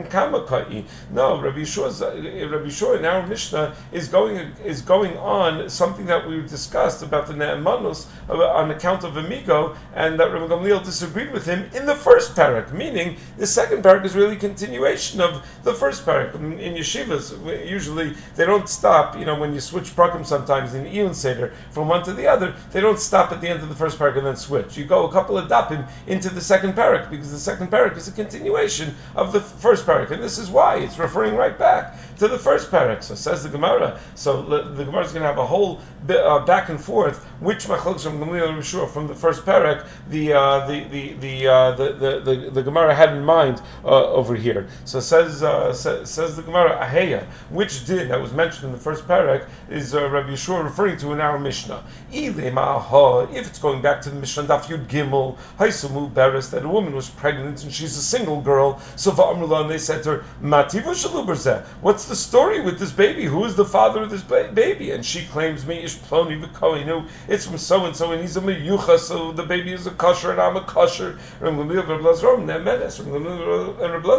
Kama 0.10 0.46
Kai. 0.46 0.84
No, 1.12 1.42
Rabbi 1.42 1.60
Yeshua, 1.60 2.02
uh, 2.02 2.50
Rabbi 2.50 2.68
Yeshua 2.68 3.00
in 3.00 3.06
our 3.06 3.26
Mishnah 3.26 3.76
is 3.92 4.08
going 4.08 4.38
is 4.64 4.82
going 4.82 5.18
on 5.18 5.70
something 5.70 6.06
that 6.06 6.28
we 6.28 6.42
discussed 6.42 7.02
about 7.02 7.28
the 7.28 7.34
Ne'emanus 7.34 8.06
uh, 8.30 8.34
on 8.34 8.72
account 8.72 9.04
of 9.04 9.18
amigo, 9.18 9.76
and 9.96 10.20
that 10.20 10.32
Rabbi 10.32 10.48
Gamliel 10.48 10.84
disagreed 10.84 11.32
with 11.32 11.46
him 11.46 11.70
in 11.74 11.86
the 11.86 11.96
first 11.96 12.36
parak. 12.36 12.72
Meaning, 12.72 13.18
the 13.38 13.48
second 13.48 13.84
parak 13.84 14.06
is 14.06 14.16
really 14.16 14.36
continuation 14.36 15.22
of 15.22 15.46
the 15.64 15.74
first 15.74 16.06
parak. 16.06 16.36
In, 16.36 16.60
in 16.60 16.76
yeshivas, 16.76 17.68
usually 17.68 18.14
they 18.36 18.46
don't 18.46 18.70
stop 18.70 19.07
stop, 19.08 19.20
you 19.20 19.26
know, 19.26 19.40
when 19.40 19.54
you 19.54 19.60
switch 19.60 19.96
prakim 19.96 20.26
sometimes 20.26 20.74
in 20.74 20.86
Iyun 20.86 21.14
Seder 21.14 21.54
from 21.72 21.88
one 21.88 22.04
to 22.04 22.14
the 22.14 22.28
other, 22.28 22.56
they 22.72 22.82
don't 22.82 23.00
stop 23.00 23.32
at 23.32 23.42
the 23.42 23.48
end 23.48 23.62
of 23.62 23.70
the 23.70 23.76
first 23.76 23.98
parak 24.00 24.18
and 24.18 24.26
then 24.26 24.36
switch. 24.36 24.78
You 24.78 24.86
go 24.86 25.08
a 25.08 25.12
couple 25.12 25.38
of 25.38 25.50
dapim 25.50 25.88
into 26.08 26.30
the 26.30 26.42
second 26.42 26.74
parak 26.74 27.10
because 27.10 27.32
the 27.32 27.40
second 27.40 27.72
parak 27.72 27.98
is 27.98 28.08
a 28.08 28.12
continuation 28.12 28.96
of 29.16 29.34
the 29.34 29.42
first 29.42 29.86
parak, 29.86 30.12
and 30.12 30.22
this 30.22 30.38
is 30.38 30.50
why 30.50 30.78
it's 30.78 30.98
referring 30.98 31.36
right 31.36 31.58
back 31.58 31.98
to 32.18 32.28
the 32.28 32.38
first 32.38 32.72
parak. 32.72 33.04
So 33.04 33.16
says 33.16 33.44
the 33.44 33.50
Gemara. 33.50 34.00
So 34.16 34.42
the 34.44 34.84
Gemara 34.84 35.06
is 35.06 35.12
going 35.12 35.22
to 35.22 35.28
have 35.28 35.38
a 35.38 35.46
whole 35.46 35.82
bit, 36.06 36.18
uh, 36.18 36.40
back 36.40 36.70
and 36.70 36.82
forth 36.82 37.24
which 37.40 37.66
machlokes 37.66 38.04
from 38.04 38.20
Gamliel 38.20 38.92
from 38.92 39.08
the 39.08 39.16
first 39.16 39.46
parak 39.46 39.88
the 40.10 40.34
uh, 40.34 40.68
the 40.68 40.84
the 40.86 41.14
the, 41.14 41.48
uh, 41.48 41.72
the, 41.72 41.94
the, 41.94 42.20
the, 42.20 42.50
the 42.52 42.64
Gemara 42.64 42.94
had 42.94 43.14
in 43.14 43.24
mind 43.24 43.62
uh, 43.84 44.06
over 44.08 44.36
here. 44.36 44.68
So 44.86 45.00
says 45.00 45.44
uh, 45.44 45.74
says, 45.74 46.10
says 46.10 46.36
the 46.36 46.42
Gemara 46.42 46.86
Aheya, 46.86 47.26
which 47.50 47.86
did 47.86 48.10
that 48.10 48.22
was 48.22 48.34
mentioned 48.34 48.66
in 48.66 48.72
the 48.72 48.78
first 48.78 48.97
first 48.98 49.08
parak 49.08 49.48
is 49.70 49.94
uh, 49.94 50.10
Rabbi 50.10 50.30
Yeshua 50.30 50.64
referring 50.64 50.98
to 50.98 51.12
in 51.14 51.22
our 51.22 51.38
Mishnah. 51.38 51.84
If 52.12 52.38
it's 52.40 53.60
going 53.60 53.82
back 53.82 54.02
to 54.04 54.10
the 54.10 54.16
Mishnah 54.16 54.44
Daf 54.44 54.66
Yud 54.66 54.88
Gimel, 54.88 55.38
Haisumu 55.60 56.12
Beres, 56.12 56.52
that 56.52 56.64
a 56.64 56.68
woman 56.68 56.96
was 56.96 57.10
pregnant 57.10 57.64
and 57.64 57.74
she's 57.74 57.98
a 57.98 58.02
single 58.02 58.42
girl, 58.42 58.80
so 58.96 59.12
Va'amrullah, 59.12 59.68
they 59.68 59.78
said 59.78 60.04
to 60.04 60.10
her, 60.12 60.24
Mativu 60.42 61.64
what's 61.82 62.06
the 62.06 62.16
story 62.16 62.62
with 62.62 62.80
this 62.80 62.92
baby? 62.92 63.26
Who 63.26 63.44
is 63.46 63.56
the 63.56 63.66
father 63.66 64.04
of 64.04 64.10
this 64.10 64.24
ba- 64.24 64.52
baby? 64.54 64.92
And 64.92 65.06
she 65.06 65.26
claims 65.26 65.66
me, 65.66 65.84
Ishploni 65.84 66.44
V'koinu, 66.44 67.08
it's 67.28 67.46
from 67.46 67.58
so 67.58 67.86
and 67.86 67.96
so, 67.96 68.12
and 68.12 68.22
he's 68.22 68.38
a 68.38 68.42
Meyucha, 68.42 68.98
so 69.00 69.32
the 69.32 69.44
baby 69.44 69.74
is 69.74 69.86
a 69.86 69.92
kosher, 69.92 70.32
and 70.32 70.40
I'm 70.42 70.56
a 70.56 70.62
kosher. 70.62 71.20
And 71.42 71.58
Rabbi 71.60 72.16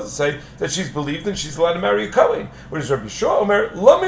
say 0.06 0.40
that 0.58 0.70
she's 0.70 0.90
believed 0.90 1.26
and 1.26 1.38
she's 1.38 1.56
allowed 1.56 1.74
to 1.74 1.80
marry 1.80 2.08
a 2.08 2.12
Kohen. 2.12 2.48
Whereas 2.68 2.90
Rabbi 2.90 3.08
Shua 3.08 3.38
Omer, 3.38 3.70
Lo 3.74 3.98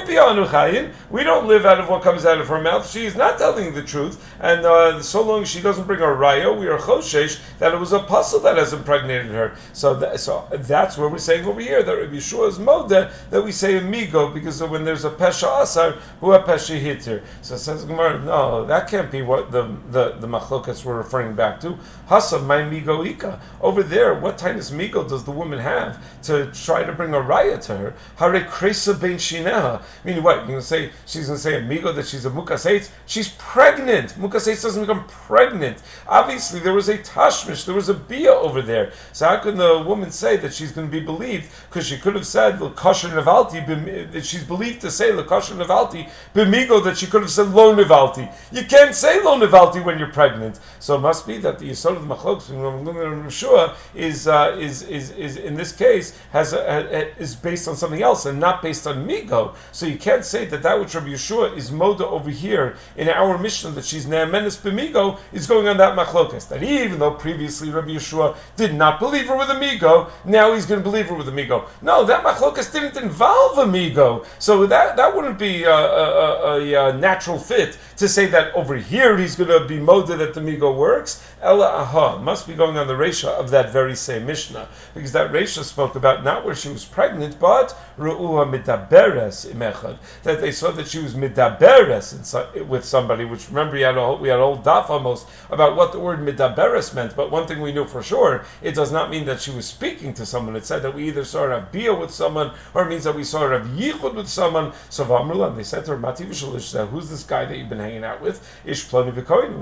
We 1.11 1.25
don't 1.25 1.47
live 1.47 1.67
out 1.67 1.81
of 1.81 1.89
what 1.89 2.03
comes 2.03 2.27
out 2.27 2.41
of 2.41 2.49
her 2.49 2.61
mouth. 2.61 2.91
She 2.91 3.07
is 3.07 3.17
not 3.17 3.39
telling 3.39 3.75
the 3.75 3.83
truth, 3.83 4.23
and 4.41 4.65
uh, 4.65 5.03
so 5.03 5.23
long 5.23 5.43
as 5.43 5.49
she 5.49 5.61
doesn't 5.61 5.87
bring 5.87 6.01
a 6.01 6.05
raya, 6.05 6.59
we 6.59 6.69
are 6.69 6.79
choshesh 6.79 7.41
that 7.59 7.73
it 7.73 7.79
was 7.79 7.93
a 7.93 8.01
puzzle 8.01 8.41
that 8.41 8.57
has 8.57 8.73
impregnated 8.73 9.33
her. 9.33 9.57
So, 9.73 9.95
that, 9.97 10.21
so 10.21 10.47
that's 10.53 10.97
what 10.99 11.11
we're 11.11 11.19
saying 11.19 11.45
over 11.47 11.61
here 11.61 11.83
that 11.83 11.93
Rabbi 11.93 12.17
Yeshua 12.17 12.49
is 12.49 12.59
moda 12.59 13.13
that 13.31 13.43
we 13.43 13.53
say 13.53 13.79
amigo 13.79 14.33
because 14.33 14.63
when 14.63 14.85
there's 14.85 15.05
a 15.05 15.11
pesha 15.11 15.63
asar, 15.63 15.93
who 16.21 16.33
a 16.33 16.43
pesha 16.43 16.79
hitter. 16.79 17.23
So 17.43 17.55
it 17.55 17.59
says 17.59 17.85
Gemara, 17.85 18.19
no, 18.19 18.67
that 18.67 18.89
can't 18.89 19.11
be 19.11 19.23
what 19.23 19.51
the 19.51 19.77
the 19.91 20.13
the 20.19 20.27
machlokas 20.27 20.85
were 20.85 20.97
referring 20.97 21.35
back 21.35 21.61
to. 21.61 21.79
Hasav 22.09 22.45
my 22.47 22.63
migo 22.63 23.07
ika 23.07 23.41
over 23.61 23.83
there. 23.83 24.15
What 24.15 24.43
of 24.43 24.57
migo 24.57 25.09
does 25.09 25.25
the 25.25 25.31
woman 25.31 25.59
have 25.59 25.99
to 26.25 26.51
try 26.53 26.85
to 26.85 26.93
bring 26.93 27.15
a 27.15 27.19
raya 27.21 27.61
to 27.67 27.77
her? 27.77 27.95
Hare 28.17 28.41
kresa 28.45 28.99
ben 29.01 29.17
shineha. 29.17 29.83
Meaning 30.05 30.23
what? 30.23 30.47
To 30.55 30.63
say 30.63 30.91
she's 31.07 31.27
going 31.27 31.37
to 31.37 31.43
say 31.43 31.59
amigo 31.59 31.93
that 31.93 32.07
she's 32.07 32.27
a 32.27 32.31
mukaseitz? 32.31 32.91
She's 33.07 33.29
pregnant. 33.29 34.11
Mukaseitz 34.13 34.63
doesn't 34.63 34.83
become 34.83 35.07
pregnant. 35.07 35.83
Obviously, 36.07 36.61
there 36.61 36.73
was 36.73 36.89
a 36.89 36.99
tashmish, 36.99 37.67
there 37.67 37.75
was 37.75 37.89
a 37.89 37.95
bia 37.95 38.33
over 38.33 38.63
there. 38.63 38.93
So 39.13 39.27
how 39.27 39.39
can 39.39 39.57
the 39.57 39.83
woman 39.87 40.11
say 40.11 40.37
that 40.39 40.55
she's 40.55 40.73
going 40.73 40.89
to 40.89 40.91
be 40.91 41.05
believed? 41.05 41.51
Because 41.69 41.87
she 41.87 41.99
could 41.99 42.15
have 42.15 42.27
said 42.27 42.59
kosher 42.77 43.09
nevalti 43.09 44.13
that 44.13 44.25
she's 44.25 44.45
believed 44.45 44.83
to 44.83 44.91
say 44.91 45.11
kosher 45.25 45.55
nevalti 45.55 46.09
b'migo 46.35 46.83
that 46.85 46.97
she 46.99 47.07
could 47.07 47.23
have 47.23 47.31
said 47.31 47.51
lo 47.51 47.75
nevalti. 47.75 48.33
You 48.53 48.65
can't 48.65 48.95
say 48.95 49.23
lo 49.23 49.39
nevalti 49.39 49.85
when 49.85 49.99
you're 49.99 50.13
pregnant. 50.13 50.59
So 50.79 50.97
it 50.97 51.01
must 51.01 51.27
be 51.27 51.39
that 51.39 51.59
the 51.59 51.71
yisod 51.71 51.97
of 51.97 52.07
the 52.07 52.15
machlokes 52.15 52.43
from 52.43 52.85
Rishua 52.87 53.77
is 53.95 54.27
uh, 54.27 54.57
is 54.59 54.83
is 54.83 55.11
is 55.11 55.37
in 55.37 55.55
this 55.55 55.73
case 55.73 56.19
has 56.33 56.53
a, 56.53 56.59
a, 56.59 57.01
is 57.19 57.35
based 57.35 57.69
on 57.69 57.77
something 57.77 58.03
else 58.03 58.27
and 58.27 58.41
not 58.41 58.63
based 58.63 58.87
on 58.87 59.07
migo. 59.07 59.55
So 59.73 59.87
you 59.87 59.99
can't 59.99 60.25
say 60.31 60.45
that 60.47 60.63
that 60.63 60.79
which 60.79 60.95
Rabbi 60.95 61.09
Yeshua 61.09 61.57
is 61.57 61.71
moda 61.71 62.03
over 62.03 62.31
here 62.31 62.77
in 62.97 63.09
our 63.09 63.37
Mishnah 63.37 63.73
that 63.73 63.85
she's 63.85 64.07
ne'amenes 64.07 64.61
b'migo 64.63 65.19
is 65.33 65.49
going 65.49 65.67
on 65.67 65.79
that 65.79 65.97
machlokas. 65.97 66.49
That 66.49 66.63
even 66.63 67.01
though 67.01 67.11
previously 67.11 67.71
Rabbi 67.71 67.91
Yeshua 67.91 68.37
did 68.57 68.75
not 68.75 69.01
believe 69.01 69.27
her 69.27 69.37
with 69.37 69.51
amigo, 69.51 70.09
now 70.25 70.55
he's 70.55 70.67
going 70.67 70.81
to 70.81 70.89
believe 70.89 71.09
her 71.09 71.17
with 71.17 71.29
amigo. 71.29 71.67
No, 71.83 72.05
that 72.05 72.23
machlokas 72.23 72.73
didn't 72.73 72.97
involve 73.03 73.59
amigo, 73.59 74.25
so 74.39 74.67
that 74.67 74.97
that 74.97 75.17
wouldn't 75.17 75.39
be 75.39 75.65
a, 75.65 75.75
a, 75.75 76.61
a, 76.61 76.89
a 76.91 76.93
natural 76.97 77.39
fit 77.39 77.77
to 77.97 78.09
say 78.09 78.27
that 78.27 78.55
over 78.55 78.77
here 78.77 79.19
he's 79.19 79.35
going 79.35 79.51
to 79.51 79.67
be 79.67 79.79
moda 79.79 80.17
that 80.19 80.35
the 80.35 80.41
migo 80.41 80.75
works. 80.77 81.27
Ella 81.43 81.67
aha 81.67 82.19
must 82.19 82.47
be 82.47 82.55
going 82.55 82.77
on 82.77 82.87
the 82.87 82.95
resha 82.95 83.29
of 83.29 83.51
that 83.51 83.73
very 83.73 83.97
same 83.97 84.27
Mishnah 84.27 84.69
because 84.95 85.13
that 85.13 85.33
resha 85.33 85.65
spoke 85.65 85.97
about 85.97 86.23
not 86.23 86.45
where 86.45 86.55
she 86.55 86.69
was 86.69 86.85
pregnant, 86.85 87.41
but 87.41 87.75
ru'ua 87.99 88.47
midaberes 88.49 89.51
imechad 89.51 89.99
that 90.23 90.41
they 90.41 90.53
saw 90.53 90.71
that 90.73 90.89
she 90.89 90.99
was 90.99 91.15
midaberes 91.15 92.67
with 92.67 92.85
somebody. 92.85 93.25
Which 93.25 93.49
remember 93.49 93.75
we 93.75 93.83
had 93.83 93.97
a 93.97 94.15
we 94.15 94.29
had 94.29 94.39
a 94.39 94.43
whole 94.43 94.59
daf 94.59 94.91
almost 94.91 95.27
about 95.51 95.77
what 95.77 95.93
the 95.93 95.99
word 95.99 96.21
midaberes 96.21 96.95
meant. 96.95 97.17
But 97.17 97.31
one 97.31 97.47
thing 97.47 97.61
we 97.61 97.73
knew 97.73 97.87
for 97.87 98.03
sure, 98.03 98.45
it 98.63 98.75
does 98.75 98.93
not 98.93 99.11
mean 99.11 99.27
that 99.27 99.41
she 99.41 99.51
was 99.51 99.67
speaking 99.67 100.15
to 100.15 100.27
someone. 100.27 100.57
It 100.57 100.67
said 100.67 100.83
that 100.83 100.95
we 100.95 101.09
either 101.09 101.25
saw 101.25 101.49
have 101.49 101.73
bia 101.73 101.95
with 101.95 102.11
someone 102.11 102.53
or 102.75 102.83
it 102.83 102.89
means 102.89 103.05
that 103.05 103.15
we 103.15 103.25
saw 103.25 103.49
have 103.49 103.67
yichud 103.67 104.15
with 104.15 104.29
someone. 104.29 104.73
So 104.89 105.05
Vamrula, 105.05 105.55
they 105.57 105.63
said 105.63 105.85
to 105.87 105.93
her, 105.93 105.99
Mati 105.99 106.25
who's 106.25 107.11
this 107.11 107.25
guy 107.25 107.45
that 107.45 107.57
you've 107.57 107.69
been 107.69 107.79
hanging 107.79 108.05
out 108.05 108.21
with? 108.21 108.47
Ish 108.65 108.87
plani 108.87 109.11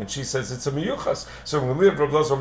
and 0.00 0.10
she 0.10 0.24
says 0.24 0.52
it's 0.52 0.66
a 0.66 0.72
miyuchas. 0.72 1.28
So 1.44 1.72
we 1.72 1.86
have 1.86 1.98
Rav 1.98 2.12
Lazar 2.12 2.36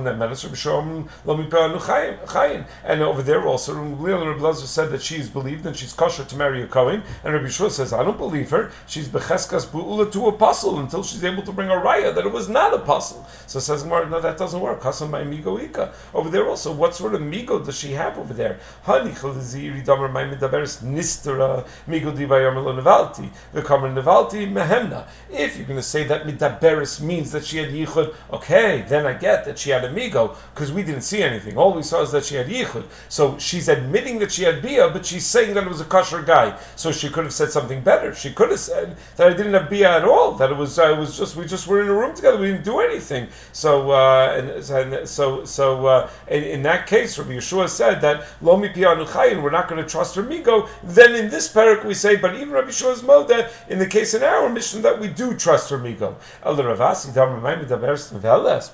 and 2.83 3.01
over 3.01 3.21
there 3.21 3.45
also, 3.45 3.73
Rav 3.73 4.41
Lazar 4.41 4.67
said 4.67 4.91
that 4.91 5.01
she's 5.01 5.29
believed 5.29 5.65
and 5.65 5.75
she's 5.75 5.93
kosher 5.93 6.23
to 6.25 6.35
marry 6.35 6.61
a 6.61 6.67
Kohen, 6.67 7.03
and 7.23 7.33
Rabbi 7.33 7.49
Shua 7.49 7.69
says, 7.69 7.93
I 7.93 8.03
don't 8.07 8.17
believe 8.17 8.49
her. 8.51 8.71
She's 8.87 9.09
becheskas 9.09 9.67
bu'ula 9.67 10.11
to 10.13 10.27
apostle 10.27 10.79
until 10.79 11.03
she's 11.03 11.23
able 11.25 11.43
to 11.43 11.51
bring 11.51 11.69
a 11.69 11.73
raya 11.73 12.15
that 12.15 12.25
it 12.25 12.31
was 12.31 12.47
not 12.47 12.73
apostle. 12.73 13.25
So 13.47 13.59
says 13.59 13.83
Gemara, 13.83 14.09
no, 14.09 14.21
that 14.21 14.37
doesn't 14.37 14.61
work. 14.61 14.81
Hasam 14.81 15.11
by 15.11 15.23
migo 15.23 15.61
ika. 15.61 15.93
Over 16.13 16.29
there 16.29 16.47
also, 16.47 16.71
what 16.71 16.95
sort 16.95 17.15
of 17.15 17.21
migo 17.21 17.63
does 17.65 17.77
she 17.77 17.91
have 17.91 18.17
over 18.17 18.33
there? 18.33 18.59
Hani 18.85 19.11
chalaziri 19.11 19.83
damer 19.83 20.09
my 20.11 20.23
midaberes 20.23 20.81
nistera 20.81 21.67
migo 21.87 22.15
divayamelo 22.15 22.81
nevalti. 22.81 23.29
The 23.51 23.61
kamer 23.61 23.93
nevalti 23.93 24.49
mehemna. 24.49 25.07
If 25.29 25.57
you're 25.57 25.67
going 25.67 25.79
to 25.79 25.83
say 25.83 26.05
that 26.05 26.23
midaberes 26.25 27.01
means 27.01 27.33
that 27.33 27.45
she 27.45 27.57
had 27.57 27.69
yichud, 27.69 28.15
okay, 28.31 28.85
then 28.87 29.05
I 29.05 29.13
get 29.13 29.45
that 29.45 29.59
she 29.59 29.71
had 29.71 29.83
a 29.83 29.89
migo 29.89 30.37
because 30.53 30.71
we 30.71 30.83
didn't 30.83 31.01
see 31.01 31.21
anything. 31.21 31.57
All 31.57 31.73
we 31.73 31.83
saw 31.83 32.03
is 32.03 32.11
that 32.13 32.23
she 32.23 32.35
had 32.35 32.47
yichud. 32.47 32.85
So 33.09 33.37
she's 33.37 33.67
admitting 33.67 34.19
that 34.19 34.31
she 34.31 34.43
had 34.43 34.61
bia, 34.61 34.89
but 34.89 35.05
she's 35.05 35.25
saying 35.25 35.55
that 35.55 35.65
it 35.65 35.69
was 35.69 35.81
a 35.81 35.85
kosher 35.85 36.21
guy. 36.21 36.57
So 36.77 36.93
she 36.93 37.09
could 37.09 37.25
have 37.25 37.33
said 37.33 37.51
something 37.51 37.81
better. 37.81 37.96
She 38.15 38.31
could 38.31 38.51
have 38.51 38.59
said 38.59 38.95
that 39.15 39.27
I 39.27 39.33
didn't 39.33 39.53
have 39.53 39.69
bia 39.69 39.97
at 39.97 40.03
all. 40.03 40.33
That 40.33 40.51
it 40.51 40.57
was, 40.57 40.79
uh, 40.79 40.93
it 40.93 40.97
was 40.97 41.17
just 41.17 41.35
we 41.35 41.45
just 41.45 41.67
were 41.67 41.81
in 41.81 41.87
a 41.87 41.93
room 41.93 42.15
together. 42.15 42.37
We 42.37 42.47
didn't 42.51 42.65
do 42.65 42.79
anything. 42.79 43.27
So 43.51 43.91
uh, 43.91 44.35
and, 44.37 44.49
and, 44.93 45.09
so 45.09 45.45
so 45.45 45.85
uh, 45.85 46.09
in, 46.27 46.43
in, 46.43 46.63
that 46.63 46.87
case, 46.87 47.17
Rabbi 47.17 47.31
Yeshua 47.31 47.69
said 47.69 48.01
that 48.01 48.25
lomi 48.41 48.69
pianu 48.69 49.41
we're 49.41 49.49
not 49.49 49.67
going 49.67 49.83
to 49.83 49.89
trust 49.89 50.15
her 50.15 50.23
migo. 50.23 50.69
Then 50.83 51.15
in 51.15 51.29
this 51.29 51.51
parak 51.51 51.85
we 51.85 51.93
say, 51.93 52.15
but 52.15 52.35
even 52.35 52.51
Rabbi 52.51 52.69
Yeshua's 52.69 53.01
moda 53.01 53.51
in 53.69 53.79
the 53.79 53.87
case 53.87 54.13
in 54.13 54.23
our 54.23 54.49
Mishnah 54.49 54.81
that 54.81 54.99
we 54.99 55.07
do 55.07 55.35
trust 55.35 55.69
her 55.69 55.79
migo. 55.79 56.15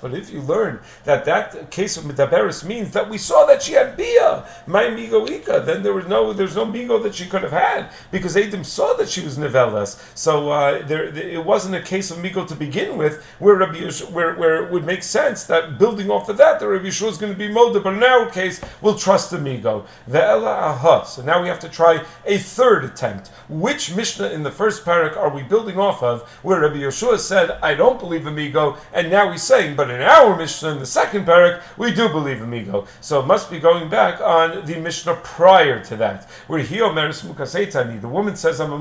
But 0.00 0.14
if 0.14 0.30
you 0.30 0.40
learn 0.40 0.80
that 1.04 1.24
that 1.24 1.70
case 1.70 1.96
of 1.96 2.04
midaberis 2.04 2.64
means 2.64 2.92
that 2.92 3.10
we 3.10 3.18
saw 3.18 3.46
that 3.46 3.62
she 3.62 3.72
had 3.72 3.96
bia, 3.96 4.44
my 4.66 4.84
migo 4.84 5.28
ika, 5.28 5.60
then 5.60 5.82
there 5.82 5.92
was 5.92 6.06
no 6.06 6.32
there's 6.32 6.56
no 6.56 6.66
migo 6.66 7.02
that 7.02 7.14
she 7.14 7.26
could 7.26 7.42
have 7.42 7.52
had 7.52 7.90
because 8.10 8.36
Adam 8.36 8.64
saw 8.64 8.94
that 8.94 9.08
she 9.08 9.13
was 9.22 9.38
nevelas. 9.38 10.00
So 10.14 10.50
uh, 10.50 10.86
there, 10.86 11.04
it 11.04 11.44
wasn't 11.44 11.74
a 11.74 11.82
case 11.82 12.10
of 12.10 12.18
migo 12.18 12.46
to 12.48 12.54
begin 12.54 12.96
with, 12.96 13.22
where 13.38 13.56
Rabbi 13.56 13.78
Yeshua, 13.78 14.10
where, 14.10 14.34
where 14.34 14.64
it 14.64 14.72
would 14.72 14.84
make 14.84 15.02
sense 15.02 15.44
that 15.44 15.78
building 15.78 16.10
off 16.10 16.28
of 16.28 16.38
that, 16.38 16.60
the 16.60 16.68
Rabbi 16.68 16.86
Yeshua 16.86 17.10
is 17.10 17.18
going 17.18 17.32
to 17.32 17.38
be 17.38 17.52
molded. 17.52 17.82
But 17.82 17.94
in 17.94 18.02
our 18.02 18.30
case, 18.30 18.60
we'll 18.80 18.96
trust 18.96 19.30
the 19.30 19.38
migo. 19.38 19.86
The 20.08 20.22
ela 20.22 20.50
aha. 20.50 21.04
So 21.04 21.22
now 21.22 21.42
we 21.42 21.48
have 21.48 21.60
to 21.60 21.68
try 21.68 22.04
a 22.24 22.38
third 22.38 22.84
attempt. 22.84 23.28
Which 23.48 23.94
Mishnah 23.94 24.28
in 24.28 24.42
the 24.42 24.50
first 24.50 24.84
parak 24.84 25.16
are 25.16 25.30
we 25.30 25.42
building 25.42 25.78
off 25.78 26.02
of, 26.02 26.22
where 26.42 26.60
Rabbi 26.60 26.76
Yeshua 26.76 27.18
said, 27.18 27.50
"I 27.62 27.74
don't 27.74 27.98
believe 27.98 28.22
in 28.22 28.28
amigo," 28.28 28.76
and 28.92 29.10
now 29.10 29.30
he's 29.30 29.42
saying, 29.42 29.76
"But 29.76 29.90
in 29.90 30.00
our 30.00 30.36
Mishnah 30.36 30.70
in 30.70 30.78
the 30.78 30.86
second 30.86 31.26
parak, 31.26 31.62
we 31.76 31.92
do 31.92 32.08
believe 32.08 32.38
in 32.38 32.44
amigo." 32.44 32.86
So 33.00 33.20
it 33.20 33.26
must 33.26 33.50
be 33.50 33.58
going 33.58 33.88
back 33.88 34.20
on 34.20 34.64
the 34.64 34.76
Mishnah 34.76 35.16
prior 35.22 35.82
to 35.84 35.96
that, 35.96 36.28
where 36.46 36.60
he 36.60 36.78
omeres 36.78 37.24
mukaseitani. 37.24 38.00
The 38.00 38.08
woman 38.08 38.36
says, 38.36 38.60
"I'm 38.60 38.72
a 38.72 38.78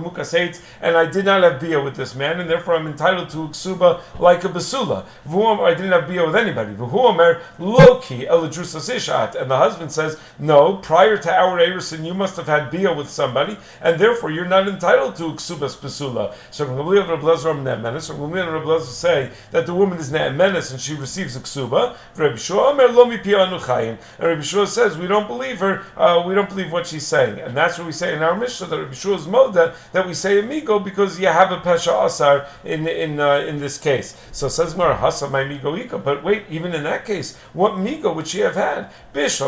and 0.81 0.97
I 0.97 1.05
did 1.05 1.25
not 1.25 1.43
have 1.43 1.59
bia 1.59 1.81
with 1.81 1.95
this 1.95 2.15
man, 2.15 2.39
and 2.39 2.49
therefore 2.49 2.75
I'm 2.75 2.87
entitled 2.87 3.29
to 3.31 3.49
ksuba 3.49 4.01
like 4.19 4.43
a 4.43 4.49
basula." 4.49 5.05
I 5.25 5.73
didn't 5.73 5.91
have 5.91 6.07
bia 6.07 6.25
with 6.25 6.35
anybody. 6.35 6.75
Omer 6.79 7.41
loki 7.59 8.25
ishat, 8.25 9.35
and 9.35 9.49
the 9.49 9.57
husband 9.57 9.91
says, 9.91 10.17
"No, 10.39 10.75
prior 10.75 11.17
to 11.17 11.33
our 11.33 11.57
erison, 11.59 12.05
you 12.05 12.13
must 12.13 12.37
have 12.37 12.47
had 12.47 12.71
bia 12.71 12.93
with 12.93 13.09
somebody, 13.09 13.57
and 13.81 13.99
therefore 13.99 14.31
you're 14.31 14.45
not 14.45 14.67
entitled 14.67 15.15
to 15.17 15.33
ksubas 15.33 15.77
basula." 15.77 16.33
So 16.51 16.65
Gamliel 16.65 17.07
Rabbi 17.09 18.79
say 18.83 19.29
that 19.51 19.65
the 19.65 19.73
woman 19.73 19.99
is 19.99 20.11
ne'emenes 20.11 20.71
and 20.71 20.79
she 20.79 20.95
receives 20.95 21.35
a 21.35 21.39
ksuba. 21.39 21.95
Rabbi 22.15 22.37
and 24.19 24.29
Rabbi 24.29 24.41
Shua 24.41 24.67
says 24.67 24.97
we 24.97 25.07
don't 25.07 25.27
believe 25.27 25.59
her. 25.59 25.83
Uh, 25.97 26.23
we 26.25 26.35
don't 26.35 26.49
believe 26.49 26.71
what 26.71 26.87
she's 26.87 27.05
saying, 27.05 27.39
and 27.39 27.55
that's 27.55 27.77
what 27.77 27.85
we 27.85 27.93
say 27.93 28.13
in 28.13 28.23
our 28.23 28.35
Mishnah 28.35 28.67
that 28.67 28.79
Rabbi 28.79 28.93
Shua's 28.93 29.25
moda 29.27 29.75
that 29.91 30.07
we 30.07 30.12
say 30.13 30.39
amigo 30.39 30.79
because 30.79 31.19
you 31.19 31.27
have 31.27 31.51
a 31.51 31.57
pesha 31.57 32.05
asar 32.05 32.47
in 32.63 32.87
in 32.87 33.19
uh, 33.19 33.45
in 33.47 33.59
this 33.59 33.77
case. 33.77 34.15
So 34.31 34.47
says 34.47 34.75
Mar 34.75 34.95
Hasa 34.95 35.29
my 35.29 35.43
migo 35.43 35.77
ika. 35.79 35.97
But 35.97 36.23
wait, 36.23 36.45
even 36.49 36.73
in 36.73 36.83
that 36.83 37.05
case, 37.05 37.35
what 37.53 37.73
migo 37.73 38.15
would 38.15 38.27
she 38.27 38.39
have 38.39 38.55
had? 38.55 38.91
Bish 39.13 39.41
I 39.41 39.47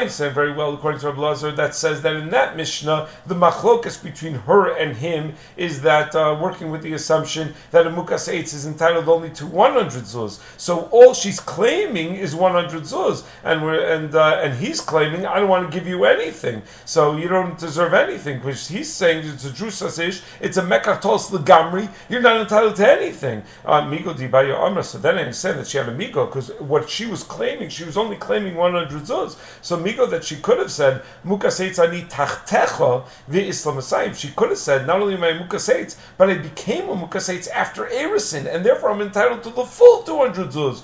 understand 0.00 0.34
very 0.34 0.52
well 0.52 0.74
according 0.74 1.00
to 1.00 1.10
Rabbi 1.10 1.50
that 1.52 1.74
says 1.74 2.02
that 2.02 2.16
in 2.16 2.30
that 2.30 2.56
Mishnah 2.56 3.08
the 3.26 3.34
machlokas 3.34 4.02
between 4.02 4.34
her 4.34 4.76
and 4.76 4.96
him 4.96 5.34
is 5.56 5.82
that 5.82 6.14
uh, 6.14 6.38
working 6.40 6.70
with 6.70 6.82
the 6.82 6.92
assumption 6.92 7.54
that 7.70 7.86
a 7.86 7.90
mukas 7.90 8.32
eitz 8.32 8.54
is 8.54 8.66
entitled 8.66 9.08
only 9.08 9.30
to 9.30 9.46
100 9.46 10.04
zuz. 10.04 10.40
So 10.56 10.88
all 10.90 11.14
she's 11.14 11.40
claiming 11.40 12.16
is 12.16 12.34
100 12.34 12.82
zuz, 12.82 13.24
and 13.42 13.62
we're, 13.62 13.80
and 13.94 14.14
uh, 14.14 14.40
and 14.42 14.54
he's 14.54 14.80
claiming 14.80 15.26
I 15.26 15.38
don't 15.38 15.48
want 15.48 15.70
to 15.70 15.78
give 15.78 15.86
you 15.88 16.04
anything, 16.04 16.62
so 16.84 17.16
you 17.16 17.28
don't 17.28 17.58
deserve 17.58 17.94
anything 17.94 18.40
because 18.54 18.68
he's 18.68 18.92
saying 18.92 19.26
it's 19.26 19.44
a 19.44 19.50
drusasish, 19.50 20.22
it's 20.40 20.56
a 20.58 20.62
mekatos 20.62 21.30
legamri, 21.30 21.90
you're 22.08 22.20
not 22.20 22.40
entitled 22.40 22.76
to 22.76 22.88
anything. 22.88 23.42
Uh, 23.64 23.82
migo 23.82 24.14
dibaya 24.14 24.56
amra. 24.56 24.84
So 24.84 24.98
then 24.98 25.18
I 25.18 25.22
understand 25.22 25.58
that 25.58 25.66
she 25.66 25.78
had 25.78 25.88
a 25.88 25.94
migo 25.94 26.26
because 26.26 26.50
what 26.60 26.88
she 26.88 27.06
was 27.06 27.24
claiming, 27.24 27.68
she 27.68 27.82
was 27.82 27.96
only 27.96 28.16
claiming 28.16 28.54
100 28.54 29.02
zuz. 29.02 29.36
So 29.60 29.76
migo 29.76 30.08
that 30.10 30.22
she 30.22 30.36
could 30.36 30.58
have 30.58 30.70
said 30.70 31.02
mukas 31.26 31.58
ani 31.60 32.02
tachtecha 32.02 33.06
the 33.26 33.48
Islam 33.48 34.14
She 34.14 34.28
could 34.28 34.50
have 34.50 34.58
said 34.58 34.86
not 34.86 35.00
only 35.00 35.16
my 35.16 35.32
mukas 35.32 35.96
but 36.16 36.30
I 36.30 36.34
became 36.34 36.88
a 36.88 36.94
mukas 36.94 37.48
after 37.48 37.86
Erison, 37.86 38.46
and 38.46 38.64
therefore 38.64 38.90
I'm 38.90 39.00
entitled 39.00 39.42
to 39.44 39.50
the 39.50 39.64
full 39.64 40.02
200 40.04 40.50
zuz. 40.50 40.82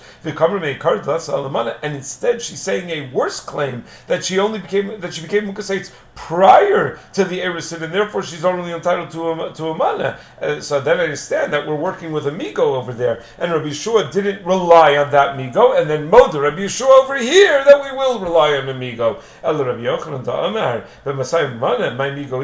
And 1.83 1.95
instead 1.95 2.43
she's 2.43 2.61
saying 2.61 2.91
a 2.91 3.15
worse 3.15 3.39
claim 3.39 3.85
that 4.09 4.25
she 4.25 4.41
only 4.41 4.59
became 4.59 5.01
that 5.01 5.15
she 5.15 5.23
became 5.23 5.47
mukas 5.47 5.93
prior 6.15 6.99
to 7.13 7.25
the 7.25 7.41
Eris 7.41 7.60
And 7.83 7.93
therefore 7.93 8.23
she's 8.23 8.45
only 8.45 8.73
entitled 8.73 9.11
to 9.11 9.33
a, 9.33 9.53
to 9.55 9.69
a 9.69 9.75
mana. 9.75 10.19
Uh, 10.41 10.61
so 10.61 10.81
then 10.81 11.01
I 11.01 11.05
understand 11.05 11.53
that 11.53 11.67
we're 11.67 11.75
working 11.75 12.13
with 12.13 12.27
a 12.27 12.31
Migo 12.31 12.77
over 12.81 12.93
there, 12.93 13.23
and 13.39 13.53
Rabbi 13.53 13.69
Yeshua 13.69 14.11
didn't 14.11 14.45
rely 14.45 14.97
on 14.97 15.11
that 15.11 15.37
Migo, 15.37 15.79
and 15.79 15.89
then 15.89 16.11
Moda 16.11 16.41
Rabbi 16.41 16.63
Yeshua 16.63 17.03
over 17.03 17.19
here 17.19 17.65
that 17.65 17.83
we 17.83 17.97
will 17.97 18.21
rely 18.21 18.57
on 18.57 18.69
a 18.69 18.75
Migo. 18.75 19.23
El 19.43 19.65
Rabbi 19.65 19.83
Yochanan 19.83 20.23
Amar, 20.23 20.85
but 21.05 21.17
Masai 21.17 21.55
Mana, 21.55 21.95
my 21.95 22.11
Migo. 22.11 22.41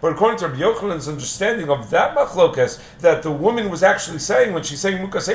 But 0.00 0.12
according 0.12 0.38
to 0.38 0.48
Rabbi 0.48 0.60
Yochanan's 0.60 1.08
understanding 1.08 1.70
of 1.70 1.90
that 1.90 2.16
machlokas, 2.16 2.80
that 3.00 3.22
the 3.22 3.30
woman 3.30 3.70
was 3.70 3.82
actually 3.82 4.18
saying 4.18 4.52
when 4.52 4.62
she's 4.62 4.80
saying 4.80 4.98
Mukas 4.98 5.28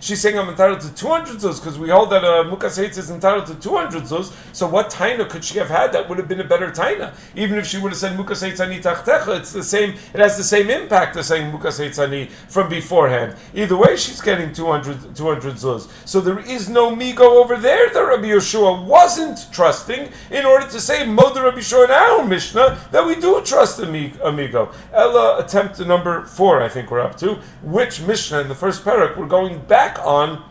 she's 0.00 0.20
saying 0.20 0.38
I'm 0.38 0.48
entitled 0.48 0.80
to 0.80 0.94
200 0.94 1.38
zuz, 1.38 1.58
because 1.60 1.78
we 1.78 1.88
hold 1.88 2.10
that 2.10 2.24
a 2.24 2.40
uh, 2.40 2.44
Mukas 2.44 2.78
is 2.78 3.10
entitled 3.10 3.46
to 3.46 3.54
200 3.54 4.04
zuz. 4.04 4.32
So 4.54 4.68
what 4.68 4.90
taina 4.90 5.28
could 5.28 5.44
she 5.44 5.58
have 5.58 5.68
had 5.68 5.92
that 5.92 6.08
would 6.08 6.18
have 6.18 6.28
been 6.28 6.40
a 6.40 6.44
better 6.44 6.70
taina? 6.70 7.14
Even 7.34 7.58
if 7.58 7.66
she 7.66 7.78
would 7.78 7.92
have 7.92 7.98
said 7.98 8.16
Mukas 8.18 8.41
Tachtecha, 8.50 9.38
it's 9.38 9.52
the 9.52 9.62
same, 9.62 9.90
it 10.12 10.20
has 10.20 10.36
the 10.36 10.44
same 10.44 10.70
impact 10.70 11.16
as 11.16 11.28
saying 11.28 11.52
Muka 11.52 11.68
Mukas 11.68 12.30
from 12.48 12.68
beforehand. 12.68 13.36
Either 13.54 13.76
way, 13.76 13.96
she's 13.96 14.20
getting 14.20 14.52
200, 14.52 15.14
200 15.14 15.54
zuz. 15.54 15.88
So 16.06 16.20
there 16.20 16.38
is 16.40 16.68
no 16.68 16.94
migo 16.94 17.20
over 17.20 17.56
there 17.56 17.90
that 17.90 18.00
Rabbi 18.00 18.24
Yeshua 18.24 18.84
wasn't 18.84 19.38
trusting 19.52 20.10
in 20.30 20.44
order 20.44 20.66
to 20.66 20.80
say 20.80 21.06
Moder 21.06 21.42
Rabbi 21.44 21.58
Yeshua 21.58 21.84
in 21.84 21.90
our 21.90 22.24
Mishnah 22.24 22.78
that 22.90 23.06
we 23.06 23.14
do 23.16 23.40
trust 23.42 23.78
a 23.78 23.86
migo. 23.86 24.74
Ella 24.92 25.38
attempt 25.38 25.80
number 25.80 26.24
four, 26.24 26.62
I 26.62 26.68
think 26.68 26.90
we're 26.90 27.00
up 27.00 27.16
to. 27.18 27.34
Which 27.62 28.00
Mishnah 28.00 28.40
in 28.40 28.48
the 28.48 28.54
first 28.54 28.84
parak 28.84 29.16
we're 29.16 29.26
going 29.26 29.58
back 29.60 29.98
on 30.04 30.42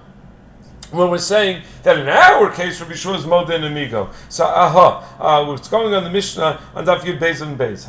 when 0.92 1.10
we're 1.10 1.18
saying 1.18 1.64
that 1.84 1.98
in 1.98 2.08
our 2.08 2.52
case, 2.52 2.82
Rabbi 2.82 2.96
Shua 2.96 3.16
is 3.16 3.26
Modin 3.26 3.64
Amigo. 3.64 4.10
So, 4.30 4.46
aha, 4.46 5.16
uh, 5.20 5.46
what's 5.46 5.68
going 5.68 5.94
on 5.94 6.04
the 6.04 6.10
Mishnah 6.10 6.62
on 6.76 6.86
Daf 6.86 7.02
Yud 7.02 7.20
Beis 7.20 7.42
and 7.42 7.58
Beis. 7.58 7.86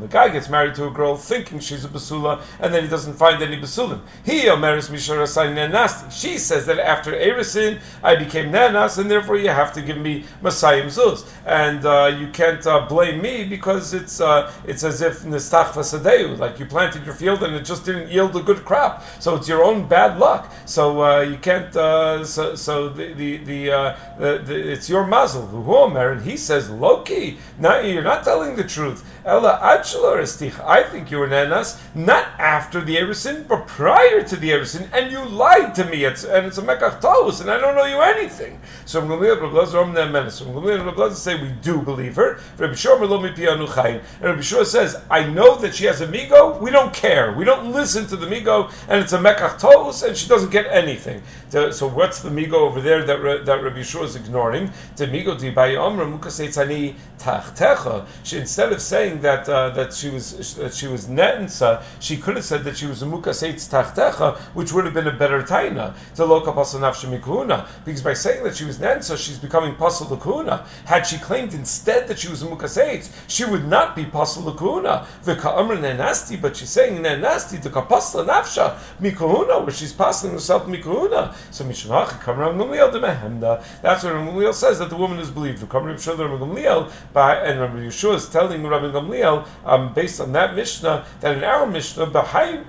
The 0.00 0.06
guy 0.08 0.28
gets 0.28 0.48
married 0.48 0.74
to 0.76 0.86
a 0.86 0.90
girl 0.90 1.16
thinking 1.16 1.60
she's 1.60 1.84
a 1.84 1.88
Basula, 1.88 2.42
and 2.60 2.72
then 2.72 2.82
he 2.82 2.88
doesn't 2.88 3.14
find 3.14 3.42
any 3.42 3.56
Basulim. 3.56 4.00
He, 4.24 4.42
Omeris 4.42 4.90
Misharasain 4.90 5.70
Nasti. 5.70 6.12
She 6.12 6.38
says 6.38 6.66
that 6.66 6.78
after 6.78 7.12
Erisin, 7.12 7.80
I 8.02 8.16
became 8.16 8.52
Nanas, 8.52 8.98
and 8.98 9.10
therefore 9.10 9.36
you 9.36 9.48
have 9.48 9.72
to 9.74 9.82
give 9.82 9.96
me 9.96 10.24
Masayim 10.42 10.86
Zuz. 10.86 11.26
And 11.46 11.84
uh, 11.84 12.16
you 12.18 12.28
can't 12.28 12.66
uh, 12.66 12.86
blame 12.86 13.22
me 13.22 13.44
because 13.44 13.94
it's 13.94 14.20
uh, 14.20 14.52
it's 14.66 14.84
as 14.84 15.00
if 15.00 15.22
Nistach 15.22 15.72
Fasadeu, 15.72 16.38
like 16.38 16.58
you 16.58 16.66
planted 16.66 17.04
your 17.04 17.14
field 17.14 17.42
and 17.42 17.54
it 17.54 17.64
just 17.64 17.84
didn't 17.84 18.10
yield 18.10 18.36
a 18.36 18.42
good 18.42 18.64
crop. 18.64 19.02
So 19.20 19.36
it's 19.36 19.48
your 19.48 19.64
own 19.64 19.88
bad 19.88 20.18
luck. 20.18 20.52
So 20.66 21.00
uh, 21.00 21.29
you 21.30 21.38
can't. 21.38 21.74
Uh, 21.74 22.24
so, 22.24 22.54
so 22.54 22.88
the 22.88 23.12
the, 23.14 23.36
the, 23.38 23.70
uh, 23.70 23.96
the, 24.18 24.38
the 24.44 24.72
it's 24.72 24.88
your 24.88 25.06
muzzle. 25.06 25.48
Omer, 25.70 26.12
and 26.12 26.22
he 26.22 26.36
says 26.36 26.68
Loki. 26.68 27.38
Now 27.58 27.80
you're 27.80 28.02
not 28.02 28.24
telling 28.24 28.56
the 28.56 28.64
truth. 28.64 29.04
Ella 29.24 29.58
I 29.62 30.82
think 30.82 31.10
you 31.10 31.18
were 31.18 31.28
nanas 31.28 31.78
not 31.94 32.26
after 32.38 32.80
the 32.80 32.96
Erisin, 32.96 33.46
but 33.46 33.66
prior 33.66 34.22
to 34.22 34.36
the 34.36 34.50
Erisin, 34.50 34.88
and 34.92 35.12
you 35.12 35.24
lied 35.26 35.74
to 35.76 35.84
me. 35.84 36.04
It's, 36.04 36.24
and 36.24 36.46
it's 36.46 36.58
a 36.58 36.62
mekach 36.62 37.40
and 37.40 37.50
I 37.50 37.58
don't 37.58 37.74
know 37.74 37.84
you 37.84 38.00
anything. 38.00 38.60
So 38.86 39.02
Gamliel 39.02 39.40
Rabbi 39.40 39.54
Lezer 39.54 40.30
So 40.30 40.46
Gamliel 40.46 40.94
Lezer 40.94 41.14
say 41.14 41.40
we 41.40 41.50
do 41.62 41.80
believe 41.82 42.16
her. 42.16 42.40
Rabbi 42.58 42.74
Shor 42.74 43.02
And 43.02 44.02
Rabbi 44.22 44.40
Shor 44.40 44.64
says 44.64 44.96
I 45.10 45.24
know 45.24 45.56
that 45.56 45.74
she 45.74 45.84
has 45.84 46.00
a 46.00 46.06
migo. 46.06 46.60
We 46.60 46.70
don't 46.70 46.92
care. 46.92 47.32
We 47.32 47.44
don't 47.44 47.72
listen 47.72 48.06
to 48.08 48.16
the 48.16 48.26
migo, 48.26 48.72
and 48.88 49.02
it's 49.02 49.12
a 49.12 49.18
mekach 49.18 49.60
and 50.06 50.16
she 50.16 50.28
doesn't 50.28 50.50
get 50.50 50.66
anything. 50.66 51.19
So 51.50 51.88
what's 51.88 52.20
the 52.22 52.30
migo 52.30 52.54
over 52.54 52.80
there 52.80 53.04
that 53.04 53.46
that 53.46 53.62
Rabbi 53.62 53.80
Yeshua 53.80 54.04
is 54.04 54.16
ignoring? 54.16 54.70
The 54.96 55.06
migo 55.06 55.38
di 55.38 55.50
by 55.50 55.76
Amra 55.76 56.06
mukaseitzani 56.06 56.94
tachtecha. 57.18 58.06
She 58.22 58.38
instead 58.38 58.72
of 58.72 58.80
saying 58.80 59.20
that 59.22 59.48
uh, 59.48 59.70
that 59.70 59.92
she 59.92 60.10
was 60.10 60.54
that 60.54 60.74
she 60.74 60.86
was 60.86 61.06
netnsa, 61.06 61.82
she 61.98 62.16
could 62.16 62.36
have 62.36 62.44
said 62.44 62.64
that 62.64 62.76
she 62.76 62.86
was 62.86 63.02
a 63.02 63.06
mukaseitz 63.06 63.68
tachtecha, 63.68 64.36
which 64.54 64.72
would 64.72 64.84
have 64.84 64.94
been 64.94 65.08
a 65.08 65.12
better 65.12 65.42
taina 65.42 65.94
to 66.14 66.22
loka 66.22 66.54
pasanafshe 66.54 67.66
Because 67.84 68.02
by 68.02 68.14
saying 68.14 68.44
that 68.44 68.56
she 68.56 68.64
was 68.64 68.78
netnsa, 68.78 69.16
she's 69.18 69.38
becoming 69.38 69.74
pasal 69.74 70.06
lakuna. 70.06 70.66
Had 70.84 71.06
she 71.06 71.18
claimed 71.18 71.52
instead 71.54 72.08
that 72.08 72.18
she 72.18 72.28
was 72.28 72.42
a 72.42 72.46
mukaseitz, 72.46 73.10
she 73.26 73.44
would 73.44 73.66
not 73.66 73.96
be 73.96 74.04
pasal 74.04 74.44
lakuna. 74.44 75.06
The 75.24 75.36
ka'amr 75.36 75.78
nenasti, 75.78 76.40
but 76.40 76.56
she's 76.56 76.70
saying 76.70 77.02
nenasti 77.02 77.60
the 77.62 77.70
kapasla 77.70 78.24
nafsha 78.26 78.76
mikuna, 79.00 79.62
where 79.62 79.72
she's 79.72 79.92
passing 79.92 80.30
herself 80.30 80.66
mikuna. 80.66 81.09
So 81.50 81.64
Mishnach 81.64 82.20
Kamram 82.22 82.56
Gamliel 82.56 82.92
Demehemda. 82.92 83.62
That's 83.82 84.04
what 84.04 84.14
Rabbi 84.14 84.30
Gamliel 84.30 84.54
says 84.54 84.78
that 84.78 84.90
the 84.90 84.96
woman 84.96 85.18
is 85.18 85.30
believed. 85.30 85.62
Kamram 85.68 86.00
Shul 86.00 86.16
Rabbi 86.16 86.44
Gamliel 86.44 86.90
and 87.14 87.60
Rabbi 87.60 87.78
Yeshua 87.78 88.14
is 88.14 88.28
telling 88.28 88.66
Rabbi 88.66 88.86
Gamliel 88.86 89.46
um, 89.64 89.92
based 89.94 90.20
on 90.20 90.32
that 90.32 90.54
Mishnah 90.54 91.06
that 91.20 91.36
in 91.36 91.44
our 91.44 91.66
Mishnah 91.66 92.06
behind 92.06 92.66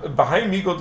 Migo 0.52 0.78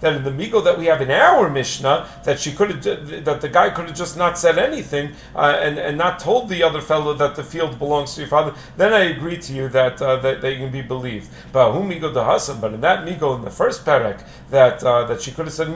that 0.00 0.16
in 0.16 0.24
the 0.24 0.30
Migo 0.30 0.64
that 0.64 0.78
we 0.78 0.86
have 0.86 1.00
in 1.00 1.10
our 1.10 1.48
Mishnah 1.48 2.08
that 2.24 2.40
she 2.40 2.52
could 2.52 2.70
have 2.70 3.24
that 3.24 3.40
the 3.40 3.48
guy 3.48 3.70
could 3.70 3.86
have 3.86 3.96
just 3.96 4.16
not 4.16 4.38
said 4.38 4.58
anything 4.58 5.12
uh, 5.34 5.58
and 5.60 5.78
and 5.78 5.96
not 5.96 6.18
told 6.18 6.48
the 6.48 6.62
other 6.62 6.80
fellow 6.80 7.14
that 7.14 7.36
the 7.36 7.44
field 7.44 7.78
belongs 7.78 8.14
to 8.14 8.20
your 8.22 8.28
father. 8.28 8.54
Then 8.76 8.92
I 8.92 9.04
agree 9.04 9.38
to 9.38 9.52
you 9.52 9.68
that 9.68 10.00
uh, 10.02 10.16
that 10.16 10.40
they 10.40 10.56
can 10.56 10.70
be 10.70 10.82
believed. 10.82 11.30
But 11.52 11.72
who 11.72 11.80
Migo 11.80 12.12
Dahasam? 12.12 12.60
But 12.60 12.74
in 12.74 12.80
that 12.80 13.06
Migo 13.06 13.36
in 13.36 13.42
the 13.42 13.50
first 13.50 13.84
parak 13.84 14.24
that 14.50 14.82
uh, 14.82 15.04
that 15.06 15.22
she 15.22 15.30
could 15.30 15.46
have 15.46 15.54
said 15.54 15.68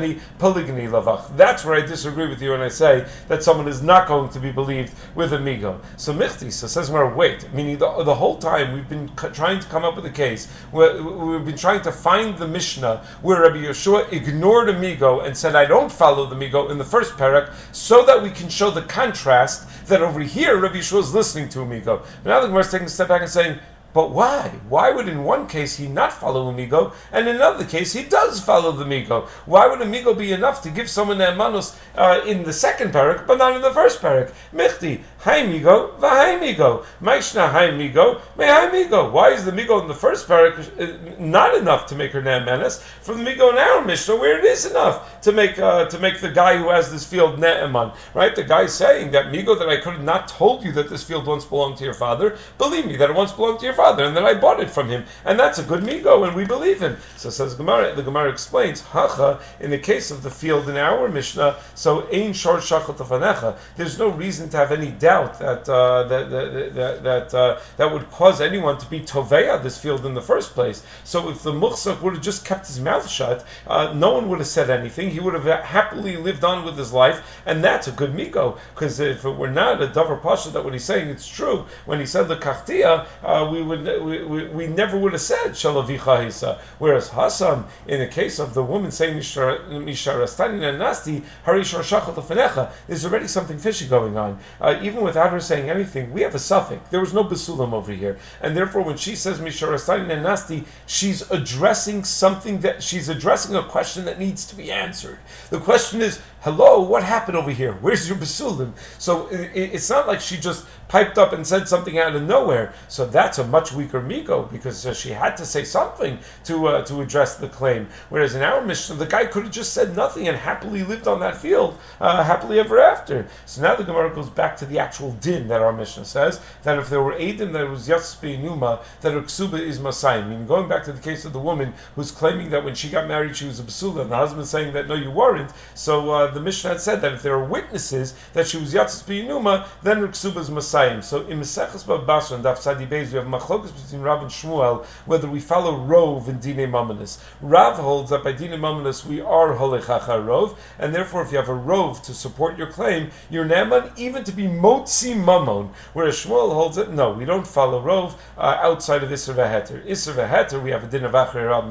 Lavach. 0.00 1.36
That's 1.36 1.64
where 1.64 1.74
I 1.74 1.86
disagree 1.86 2.28
with 2.28 2.42
you 2.42 2.54
and 2.54 2.62
I 2.62 2.68
say 2.68 3.06
that 3.28 3.42
someone 3.42 3.68
is 3.68 3.82
not 3.82 4.08
going 4.08 4.30
to 4.30 4.40
be 4.40 4.52
believed 4.52 4.92
with 5.14 5.32
a 5.32 5.38
migo. 5.38 5.80
So 5.96 6.12
michti 6.12 6.52
so 6.52 6.66
says 6.66 6.90
where 6.90 7.06
wait, 7.06 7.52
meaning 7.52 7.78
the, 7.78 8.04
the 8.04 8.14
whole 8.14 8.38
time 8.38 8.72
we've 8.74 8.88
been 8.88 9.10
trying 9.16 9.60
to 9.60 9.66
come 9.68 9.84
up 9.84 9.96
with 9.96 10.06
a 10.06 10.10
case 10.10 10.46
where 10.70 11.02
we've 11.02 11.44
been 11.44 11.56
trying 11.56 11.82
to 11.82 11.92
find 11.92 12.38
the 12.38 12.48
Mishnah 12.48 13.04
where 13.22 13.42
Rabbi 13.42 13.58
Yeshua 13.58 14.12
ignored 14.12 14.68
a 14.68 14.74
migo 14.74 15.24
and 15.24 15.36
said 15.36 15.54
I 15.54 15.64
don't 15.64 15.90
follow 15.90 16.26
the 16.26 16.36
migo 16.36 16.70
in 16.70 16.78
the 16.78 16.84
first 16.84 17.12
parak, 17.14 17.52
so 17.72 18.04
that 18.06 18.22
we 18.22 18.30
can 18.30 18.48
show 18.48 18.70
the 18.70 18.82
contrast 18.82 19.86
that 19.86 20.02
over 20.02 20.20
here 20.20 20.56
Rabbi 20.56 20.76
Yeshua 20.76 21.00
is 21.00 21.14
listening 21.14 21.48
to 21.50 21.62
a 21.62 21.66
migo. 21.66 22.04
But 22.22 22.30
now 22.30 22.40
the 22.40 22.46
Gemara 22.48 22.60
is 22.60 22.70
taking 22.70 22.86
a 22.86 22.90
step 22.90 23.08
back 23.08 23.22
and 23.22 23.30
saying 23.30 23.58
but 23.94 24.10
why? 24.10 24.50
Why 24.68 24.90
would 24.90 25.08
in 25.08 25.24
one 25.24 25.46
case 25.46 25.76
he 25.76 25.86
not 25.86 26.12
follow 26.12 26.48
Amigo, 26.48 26.92
and 27.12 27.28
in 27.28 27.36
another 27.36 27.64
case 27.64 27.92
he 27.92 28.04
does 28.04 28.40
follow 28.40 28.72
the 28.72 28.84
Amigo? 28.84 29.28
Why 29.44 29.66
would 29.66 29.82
Amigo 29.82 30.14
be 30.14 30.32
enough 30.32 30.62
to 30.62 30.70
give 30.70 30.88
someone 30.88 31.18
the 31.18 31.26
Emanus 31.26 31.76
uh, 31.94 32.22
in 32.26 32.42
the 32.42 32.52
second 32.52 32.92
parak, 32.92 33.26
but 33.26 33.38
not 33.38 33.54
in 33.54 33.62
the 33.62 33.72
first 33.72 34.00
parak? 34.00 34.32
Michti, 34.54 35.02
Hi 35.22 35.42
Migo, 35.42 35.96
Vahai 36.00 36.40
Migo, 36.40 36.84
Maishna 37.00 37.48
Hi 37.48 37.68
Migo, 37.68 38.20
May 38.36 38.48
Hi 38.48 38.66
Migo. 38.70 39.12
Why 39.12 39.28
is 39.28 39.44
the 39.44 39.52
Migo 39.52 39.80
in 39.80 39.86
the 39.86 39.94
first 39.94 40.26
parak 40.26 40.58
uh, 40.58 41.14
not 41.20 41.54
enough 41.54 41.86
to 41.86 41.94
make 41.94 42.10
her 42.10 42.20
Ne'emanis? 42.20 42.80
From 43.02 43.22
the 43.22 43.30
Migo 43.30 43.52
in 43.52 43.56
our 43.56 43.84
Mishnah, 43.84 44.16
where 44.16 44.40
it 44.40 44.44
is 44.44 44.66
enough 44.66 45.20
to 45.20 45.30
make 45.30 45.60
uh, 45.60 45.84
to 45.90 46.00
make 46.00 46.20
the 46.20 46.32
guy 46.32 46.56
who 46.56 46.70
has 46.70 46.90
this 46.90 47.06
field 47.06 47.38
Ne'eman, 47.38 47.94
right? 48.14 48.34
The 48.34 48.42
guy 48.42 48.66
saying 48.66 49.12
that 49.12 49.26
Migo 49.26 49.56
that 49.60 49.68
I 49.68 49.76
could 49.76 49.92
have 49.92 50.02
not 50.02 50.26
told 50.26 50.64
you 50.64 50.72
that 50.72 50.90
this 50.90 51.04
field 51.04 51.24
once 51.28 51.44
belonged 51.44 51.76
to 51.76 51.84
your 51.84 51.94
father, 51.94 52.36
believe 52.58 52.86
me 52.86 52.96
that 52.96 53.08
it 53.08 53.14
once 53.14 53.30
belonged 53.30 53.60
to 53.60 53.66
your 53.66 53.76
father 53.76 54.02
and 54.02 54.16
that 54.16 54.24
I 54.24 54.34
bought 54.34 54.58
it 54.58 54.70
from 54.70 54.88
him, 54.88 55.04
and 55.24 55.38
that's 55.38 55.60
a 55.60 55.62
good 55.62 55.84
migo, 55.84 56.26
and 56.26 56.34
we 56.34 56.46
believe 56.46 56.80
him. 56.80 56.96
So 57.16 57.30
says 57.30 57.54
Gemara. 57.54 57.94
The 57.94 58.02
Gemara 58.02 58.28
explains 58.28 58.80
hacha 58.80 59.38
in 59.60 59.70
the 59.70 59.78
case 59.78 60.10
of 60.10 60.24
the 60.24 60.30
field 60.32 60.68
in 60.68 60.76
our 60.76 61.08
Mishnah. 61.08 61.58
So 61.76 62.08
ein 62.12 62.32
shor 62.32 62.56
shachot 62.56 63.56
There's 63.76 64.00
no 64.00 64.08
reason 64.08 64.48
to 64.50 64.56
have 64.56 64.72
any 64.72 64.90
doubt 64.90 65.11
that 65.38 65.68
uh, 65.68 66.04
that 66.04 66.30
that 66.30 67.02
that, 67.02 67.34
uh, 67.34 67.60
that 67.76 67.92
would 67.92 68.10
cause 68.10 68.40
anyone 68.40 68.78
to 68.78 68.86
be 68.86 69.00
toveya 69.00 69.62
this 69.62 69.78
field 69.78 70.06
in 70.06 70.14
the 70.14 70.20
first 70.20 70.54
place. 70.54 70.82
So 71.04 71.28
if 71.30 71.42
the 71.42 71.52
muchzak 71.52 72.00
would 72.02 72.14
have 72.14 72.22
just 72.22 72.44
kept 72.44 72.66
his 72.66 72.80
mouth 72.80 73.08
shut, 73.08 73.44
uh, 73.66 73.92
no 73.94 74.12
one 74.12 74.28
would 74.28 74.38
have 74.38 74.48
said 74.48 74.70
anything. 74.70 75.10
He 75.10 75.20
would 75.20 75.34
have 75.34 75.44
happily 75.64 76.16
lived 76.16 76.44
on 76.44 76.64
with 76.64 76.76
his 76.76 76.92
life, 76.92 77.18
and 77.46 77.62
that's 77.62 77.88
a 77.88 77.92
good 77.92 78.14
miko. 78.14 78.58
Because 78.74 79.00
if 79.00 79.24
it 79.24 79.36
were 79.36 79.50
not 79.50 79.82
a 79.82 79.86
davar 79.86 80.20
pasha 80.22 80.50
that 80.50 80.64
what 80.64 80.72
he's 80.72 80.84
saying, 80.84 81.08
it's 81.08 81.28
true. 81.28 81.66
When 81.86 82.00
he 82.00 82.06
said 82.06 82.28
the 82.28 82.36
kachtia, 82.36 83.06
uh, 83.22 83.48
we 83.52 83.62
would 83.62 83.84
we, 83.84 84.24
we, 84.24 84.46
we 84.48 84.66
never 84.66 84.98
would 84.98 85.12
have 85.12 85.20
said 85.20 85.52
shalavicha 85.52 86.24
hisa. 86.24 86.58
Whereas 86.78 87.08
Hassan, 87.08 87.66
in 87.86 88.00
the 88.00 88.08
case 88.08 88.38
of 88.38 88.54
the 88.54 88.62
woman 88.62 88.90
saying 88.90 89.18
misharastani 89.18 90.62
and 90.62 90.80
nasti 90.80 91.22
fenecha, 91.44 92.72
there's 92.86 93.04
already 93.04 93.28
something 93.28 93.58
fishy 93.58 93.86
going 93.86 94.16
on. 94.16 94.38
Uh, 94.60 94.78
even 95.02 95.08
without 95.08 95.32
her 95.32 95.40
saying 95.40 95.68
anything, 95.68 96.12
we 96.12 96.22
have 96.22 96.34
a 96.34 96.38
suffix. 96.38 96.88
There 96.90 97.00
was 97.00 97.12
no 97.12 97.24
basulam 97.24 97.72
over 97.72 97.92
here, 97.92 98.18
and 98.40 98.56
therefore 98.56 98.82
when 98.82 98.96
she 98.96 99.16
says 99.16 99.40
misharastani 99.40 100.10
and 100.10 100.24
nasti, 100.24 100.64
she's 100.86 101.28
addressing 101.30 102.04
something 102.04 102.60
that 102.60 102.82
she's 102.82 103.08
addressing 103.08 103.56
a 103.56 103.64
question 103.64 104.04
that 104.04 104.18
needs 104.18 104.46
to 104.46 104.56
be 104.56 104.70
answered. 104.70 105.18
The 105.50 105.58
question 105.58 106.02
is, 106.02 106.20
hello, 106.40 106.82
what 106.82 107.02
happened 107.02 107.36
over 107.36 107.50
here? 107.50 107.72
Where's 107.72 108.08
your 108.08 108.16
basulim? 108.16 108.72
So 108.98 109.26
it, 109.26 109.50
it's 109.54 109.90
not 109.90 110.06
like 110.06 110.20
she 110.20 110.36
just 110.36 110.64
piped 110.92 111.16
up 111.16 111.32
and 111.32 111.46
said 111.46 111.66
something 111.66 111.98
out 111.98 112.14
of 112.14 112.22
nowhere. 112.22 112.74
So 112.88 113.06
that's 113.06 113.38
a 113.38 113.46
much 113.46 113.72
weaker 113.72 113.98
Miko 113.98 114.42
because 114.42 114.84
uh, 114.84 114.92
she 114.92 115.08
had 115.08 115.38
to 115.38 115.46
say 115.46 115.64
something 115.64 116.18
to 116.44 116.68
uh, 116.68 116.84
to 116.84 117.00
address 117.00 117.36
the 117.36 117.48
claim. 117.48 117.88
Whereas 118.10 118.34
in 118.34 118.42
our 118.42 118.60
Mishnah, 118.60 118.96
the 118.96 119.06
guy 119.06 119.24
could 119.24 119.44
have 119.44 119.52
just 119.52 119.72
said 119.72 119.96
nothing 119.96 120.28
and 120.28 120.36
happily 120.36 120.82
lived 120.82 121.08
on 121.08 121.20
that 121.20 121.38
field, 121.38 121.78
uh, 121.98 122.22
happily 122.22 122.60
ever 122.60 122.78
after. 122.78 123.26
So 123.46 123.62
now 123.62 123.74
the 123.74 123.84
Gemara 123.84 124.14
goes 124.14 124.28
back 124.28 124.58
to 124.58 124.66
the 124.66 124.80
actual 124.80 125.12
din 125.12 125.48
that 125.48 125.62
our 125.62 125.72
Mishnah 125.72 126.04
says 126.04 126.38
that 126.62 126.78
if 126.78 126.90
there 126.90 127.02
were 127.02 127.14
Adim 127.14 127.54
that 127.54 127.70
was 127.70 127.88
Yatspi 127.88 128.38
Numa, 128.38 128.80
that 129.00 129.16
a 129.16 129.22
Ksuba 129.22 129.60
is 129.60 129.78
Masayim. 129.78 130.28
Meaning 130.28 130.46
going 130.46 130.68
back 130.68 130.84
to 130.84 130.92
the 130.92 131.00
case 131.00 131.24
of 131.24 131.32
the 131.32 131.38
woman 131.38 131.72
who's 131.94 132.10
claiming 132.10 132.50
that 132.50 132.66
when 132.66 132.74
she 132.74 132.90
got 132.90 133.08
married 133.08 133.34
she 133.34 133.46
was 133.46 133.58
a 133.58 133.62
Basula, 133.62 134.02
and 134.02 134.12
the 134.12 134.16
husband 134.16 134.46
saying 134.46 134.74
that 134.74 134.88
no, 134.88 134.94
you 134.94 135.10
weren't. 135.10 135.52
So 135.74 136.10
uh, 136.10 136.30
the 136.32 136.40
Mishnah 136.40 136.72
had 136.72 136.82
said 136.82 137.00
that 137.00 137.14
if 137.14 137.22
there 137.22 137.36
are 137.38 137.44
witnesses 137.44 138.12
that 138.34 138.46
she 138.46 138.58
was 138.58 138.74
Yatspi 138.74 139.26
Numa, 139.26 139.66
then 139.82 139.96
her 139.96 140.08
Ksuba 140.08 140.36
is 140.36 140.50
Masayim. 140.50 140.81
So 140.82 141.24
in 141.26 141.38
Meseches 141.38 141.86
Basra 142.06 142.34
and 142.34 142.44
Daf 142.44 142.58
Sadi 142.58 142.86
Beis, 142.86 143.12
we 143.12 143.18
have 143.18 143.28
machlokas 143.28 143.70
between 143.84 144.02
Rav 144.02 144.22
and 144.22 144.30
Shmuel 144.32 144.84
whether 145.06 145.28
we 145.28 145.38
follow 145.38 145.76
Rov 145.76 146.26
in 146.26 146.40
Dine 146.40 146.68
Mamonis. 146.68 147.22
Rav 147.40 147.76
holds 147.76 148.10
that 148.10 148.24
by 148.24 148.32
Dine 148.32 148.58
Mamonis 148.58 149.06
we 149.06 149.20
are 149.20 149.54
Holechacha 149.54 150.26
Rov, 150.26 150.56
and 150.80 150.92
therefore 150.92 151.22
if 151.22 151.30
you 151.30 151.38
have 151.38 151.48
a 151.48 151.52
Rov 151.52 152.02
to 152.06 152.14
support 152.14 152.58
your 152.58 152.66
claim, 152.66 153.12
you're 153.30 153.44
Naaman 153.44 153.92
even 153.96 154.24
to 154.24 154.32
be 154.32 154.48
Motzi 154.48 155.14
Mamon. 155.14 155.68
Whereas 155.92 156.16
Shmuel 156.16 156.52
holds 156.52 156.78
it, 156.78 156.90
no, 156.90 157.12
we 157.12 157.26
don't 157.26 157.46
follow 157.46 157.80
Rov 157.80 158.14
uh, 158.36 158.40
outside 158.40 159.04
of 159.04 159.10
Isser 159.10 159.34
Veheter. 159.36 159.86
Isser 159.86 160.14
Veheter, 160.14 160.60
we 160.60 160.72
have 160.72 160.82
a 160.82 160.88
Din 160.88 161.04
of 161.04 161.12
Achre 161.12 161.48
Rav 161.48 161.70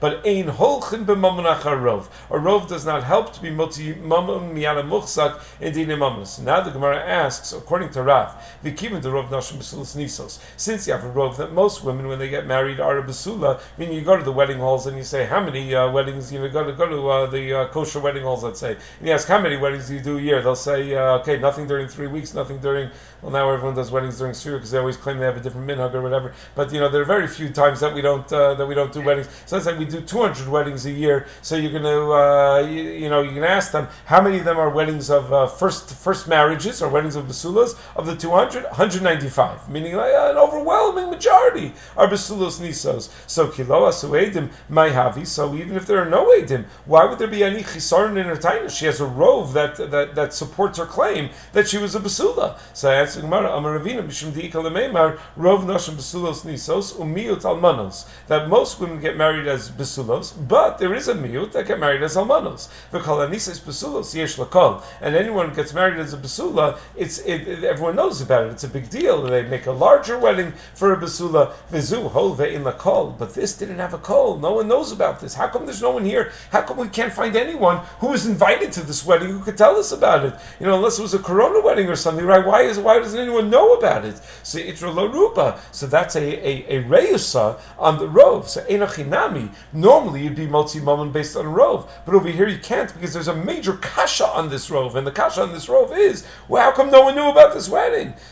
but 0.00 0.26
Ein 0.26 0.48
Holchin 0.48 1.06
B'Mamon 1.06 1.46
Achar 1.46 1.80
Rov. 1.80 2.08
A 2.30 2.38
Rov 2.38 2.68
does 2.68 2.84
not 2.84 3.04
help 3.04 3.32
to 3.32 3.40
be 3.40 3.48
Motzi 3.48 3.98
Mamon 3.98 4.52
Miyala 4.52 4.86
Muchsak 4.86 5.40
in 5.62 5.72
Dine 5.72 5.96
Mamonis. 5.96 6.38
Now 6.42 6.60
the 6.60 6.70
Gemara 6.70 6.98
asks, 6.98 7.54
according 7.54 7.88
to 7.90 8.02
Rav, 8.02 8.17
Vikim 8.64 9.00
the 9.00 9.08
Rov 9.08 9.28
Nashim 9.28 9.58
B'Sulas 9.58 9.96
Nisos. 9.96 10.38
Since 10.56 10.86
you 10.86 10.92
have 10.92 11.04
a 11.04 11.10
Rov 11.10 11.36
that 11.36 11.52
most 11.52 11.84
women, 11.84 12.08
when 12.08 12.18
they 12.18 12.28
get 12.28 12.46
married, 12.46 12.80
are 12.80 12.98
a 12.98 13.02
Basula, 13.02 13.60
meaning 13.76 13.94
you 13.96 14.02
go 14.02 14.16
to 14.16 14.24
the 14.24 14.32
wedding 14.32 14.58
halls 14.58 14.86
and 14.86 14.96
you 14.96 15.04
say, 15.04 15.26
how 15.26 15.40
many 15.40 15.74
uh, 15.74 15.90
weddings, 15.90 16.32
you 16.32 16.46
go 16.48 16.64
to, 16.64 16.72
go 16.72 16.88
to 16.88 17.08
uh, 17.08 17.26
the 17.26 17.52
uh, 17.52 17.68
kosher 17.68 18.00
wedding 18.00 18.22
halls, 18.22 18.42
let's 18.42 18.60
say, 18.60 18.72
and 18.72 19.08
you 19.08 19.12
ask, 19.12 19.28
how 19.28 19.40
many 19.40 19.56
weddings 19.56 19.88
do 19.88 19.94
you 19.94 20.00
do 20.00 20.18
a 20.18 20.20
year? 20.20 20.42
They'll 20.42 20.56
say, 20.56 20.94
uh, 20.94 21.18
okay, 21.18 21.38
nothing 21.38 21.66
during 21.66 21.88
three 21.88 22.06
weeks, 22.06 22.34
nothing 22.34 22.58
during, 22.58 22.90
well, 23.22 23.32
now 23.32 23.50
everyone 23.50 23.74
does 23.74 23.90
weddings 23.90 24.18
during 24.18 24.34
Surah 24.34 24.56
because 24.56 24.70
they 24.70 24.78
always 24.78 24.96
claim 24.96 25.18
they 25.18 25.26
have 25.26 25.36
a 25.36 25.40
different 25.40 25.66
minhag 25.66 25.94
or 25.94 26.02
whatever. 26.02 26.34
But, 26.54 26.72
you 26.72 26.80
know, 26.80 26.88
there 26.88 27.02
are 27.02 27.06
very 27.06 27.26
few 27.26 27.50
times 27.50 27.80
that 27.80 27.94
we 27.94 28.00
don't, 28.00 28.30
uh, 28.32 28.54
that 28.54 28.66
we 28.66 28.74
don't 28.74 28.92
do 28.92 29.02
weddings. 29.02 29.28
So 29.46 29.56
let's 29.56 29.66
say 29.66 29.76
we 29.76 29.84
do 29.84 30.00
200 30.00 30.48
weddings 30.48 30.86
a 30.86 30.90
year. 30.90 31.26
So 31.42 31.56
you're 31.56 31.72
going 31.72 31.82
to, 31.84 32.12
uh, 32.12 32.58
you, 32.68 32.82
you, 32.82 33.08
know, 33.08 33.22
you 33.22 33.32
can 33.32 33.44
ask 33.44 33.72
them, 33.72 33.88
how 34.04 34.20
many 34.20 34.38
of 34.38 34.44
them 34.44 34.58
are 34.58 34.70
weddings 34.70 35.10
of 35.10 35.58
first, 35.58 35.94
first 35.94 36.28
marriages 36.28 36.82
or 36.82 36.88
weddings 36.88 37.16
of 37.16 37.26
Basulas? 37.26 37.76
Of 37.98 38.06
the 38.06 38.14
200, 38.14 38.62
195, 38.62 39.68
meaning 39.68 39.94
an 39.94 40.36
overwhelming 40.36 41.10
majority 41.10 41.72
are 41.96 42.06
Basulos 42.06 42.60
Nisos. 42.60 43.10
So 43.26 43.48
Kiloa 43.48 43.90
Suedim 43.90 44.50
Maihavi. 44.70 45.26
So 45.26 45.52
even 45.56 45.76
if 45.76 45.86
there 45.88 45.98
are 45.98 46.08
no 46.08 46.26
Edim, 46.26 46.66
why 46.86 47.06
would 47.06 47.18
there 47.18 47.26
be 47.26 47.42
any 47.42 47.64
Chisaron 47.64 48.16
in 48.16 48.26
her 48.26 48.36
taina? 48.36 48.70
She 48.70 48.86
has 48.86 49.00
a 49.00 49.04
rove 49.04 49.54
that, 49.54 49.78
that, 49.90 50.14
that 50.14 50.32
supports 50.32 50.78
her 50.78 50.86
claim 50.86 51.30
that 51.54 51.66
she 51.66 51.78
was 51.78 51.96
a 51.96 51.98
Basula. 51.98 52.60
So 52.72 52.88
I 52.88 53.00
answer 53.00 53.20
Gemara, 53.20 53.48
Amaravina, 53.48 54.06
Bishum 54.06 54.30
Diikalameimar, 54.30 55.18
Rov 55.36 55.64
Noshim 55.64 55.94
Basulos 55.94 56.44
Nisos, 56.44 56.92
Umiut 56.94 57.42
Almanos. 57.42 58.06
That 58.28 58.48
most 58.48 58.78
women 58.78 59.00
get 59.00 59.16
married 59.16 59.48
as 59.48 59.72
Basulos, 59.72 60.32
but 60.46 60.78
there 60.78 60.94
is 60.94 61.08
a 61.08 61.14
miut 61.14 61.50
that 61.50 61.66
get 61.66 61.80
married 61.80 62.04
as 62.04 62.14
Almanos. 62.14 62.68
V'kalanisas 62.92 63.58
Basulos 63.58 64.14
Yesh 64.14 64.36
Lakol. 64.36 64.84
And 65.00 65.16
anyone 65.16 65.52
gets 65.52 65.74
married 65.74 65.98
as 65.98 66.14
a 66.14 66.16
Basula, 66.16 66.78
it's, 66.94 67.18
it, 67.18 67.48
it, 67.48 67.64
everyone 67.88 68.06
knows 68.06 68.20
about 68.20 68.44
it. 68.46 68.52
It's 68.52 68.64
a 68.64 68.68
big 68.68 68.90
deal. 68.90 69.22
They 69.22 69.44
make 69.44 69.64
a 69.64 69.72
larger 69.72 70.18
wedding 70.18 70.52
for 70.74 70.92
a 70.92 70.96
Basula. 70.98 71.54
Vizu 71.72 72.10
Hove 72.10 72.40
in 72.40 72.62
the 72.62 72.72
Kol. 72.72 73.16
But 73.18 73.32
this 73.32 73.56
didn't 73.56 73.78
have 73.78 73.94
a 73.94 73.98
Kol. 73.98 74.36
No 74.36 74.52
one 74.52 74.68
knows 74.68 74.92
about 74.92 75.20
this. 75.20 75.32
How 75.32 75.48
come 75.48 75.64
there's 75.64 75.80
no 75.80 75.92
one 75.92 76.04
here? 76.04 76.32
How 76.50 76.60
come 76.60 76.76
we 76.76 76.88
can't 76.88 77.14
find 77.14 77.34
anyone 77.34 77.78
who 78.00 78.08
was 78.08 78.26
invited 78.26 78.72
to 78.72 78.82
this 78.82 79.06
wedding 79.06 79.30
who 79.30 79.40
could 79.40 79.56
tell 79.56 79.76
us 79.76 79.92
about 79.92 80.26
it? 80.26 80.34
You 80.60 80.66
know, 80.66 80.76
unless 80.76 80.98
it 80.98 81.02
was 81.02 81.14
a 81.14 81.18
Corona 81.18 81.62
wedding 81.62 81.88
or 81.88 81.96
something, 81.96 82.26
right? 82.26 82.44
Why 82.44 82.62
is 82.62 82.78
why 82.78 82.98
doesn't 82.98 83.18
anyone 83.18 83.48
know 83.48 83.72
about 83.72 84.04
it? 84.04 84.20
So 84.42 84.58
Itra. 84.58 85.58
So 85.72 85.86
that's 85.86 86.14
a 86.16 86.20
a, 86.20 86.80
a 86.80 86.84
reyusa 86.84 87.58
on 87.78 87.98
the 87.98 88.08
rove. 88.08 88.50
So 88.50 88.62
Enochinami. 88.64 89.48
Normally 89.72 90.24
you'd 90.24 90.36
be 90.36 90.46
multi 90.46 90.80
moment 90.80 91.14
based 91.14 91.36
on 91.36 91.46
rove, 91.46 91.90
but 92.04 92.14
over 92.14 92.28
here 92.28 92.48
you 92.48 92.58
can't 92.58 92.92
because 92.92 93.14
there's 93.14 93.28
a 93.28 93.34
major 93.34 93.72
kasha 93.72 94.26
on 94.26 94.50
this 94.50 94.70
rove, 94.70 94.96
and 94.96 95.06
the 95.06 95.12
kasha 95.12 95.40
on 95.40 95.52
this 95.52 95.70
rove 95.70 95.96
is 95.96 96.26
well, 96.48 96.62
how 96.62 96.72
come 96.72 96.90
no 96.90 97.02
one 97.02 97.14
knew 97.14 97.30
about 97.30 97.54
this 97.54 97.66
wedding? 97.66 97.77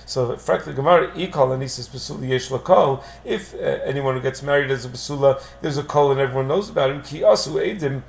So 0.06 0.36
frankly, 0.36 0.72
Gemara 0.72 1.12
basula 1.88 2.28
yesh 2.28 2.48
lakol. 2.48 3.02
If 3.24 3.54
uh, 3.54 3.58
anyone 3.58 4.14
who 4.14 4.20
gets 4.20 4.42
married 4.42 4.70
as 4.70 4.84
a 4.84 4.88
basula, 4.88 5.42
there's 5.60 5.78
a 5.78 5.82
kol 5.82 6.10
and 6.12 6.20
everyone 6.20 6.48
knows 6.48 6.70
about 6.70 6.90
him. 6.90 7.02
Ki 7.02 7.20
asu 7.20 7.54
edim 7.54 8.02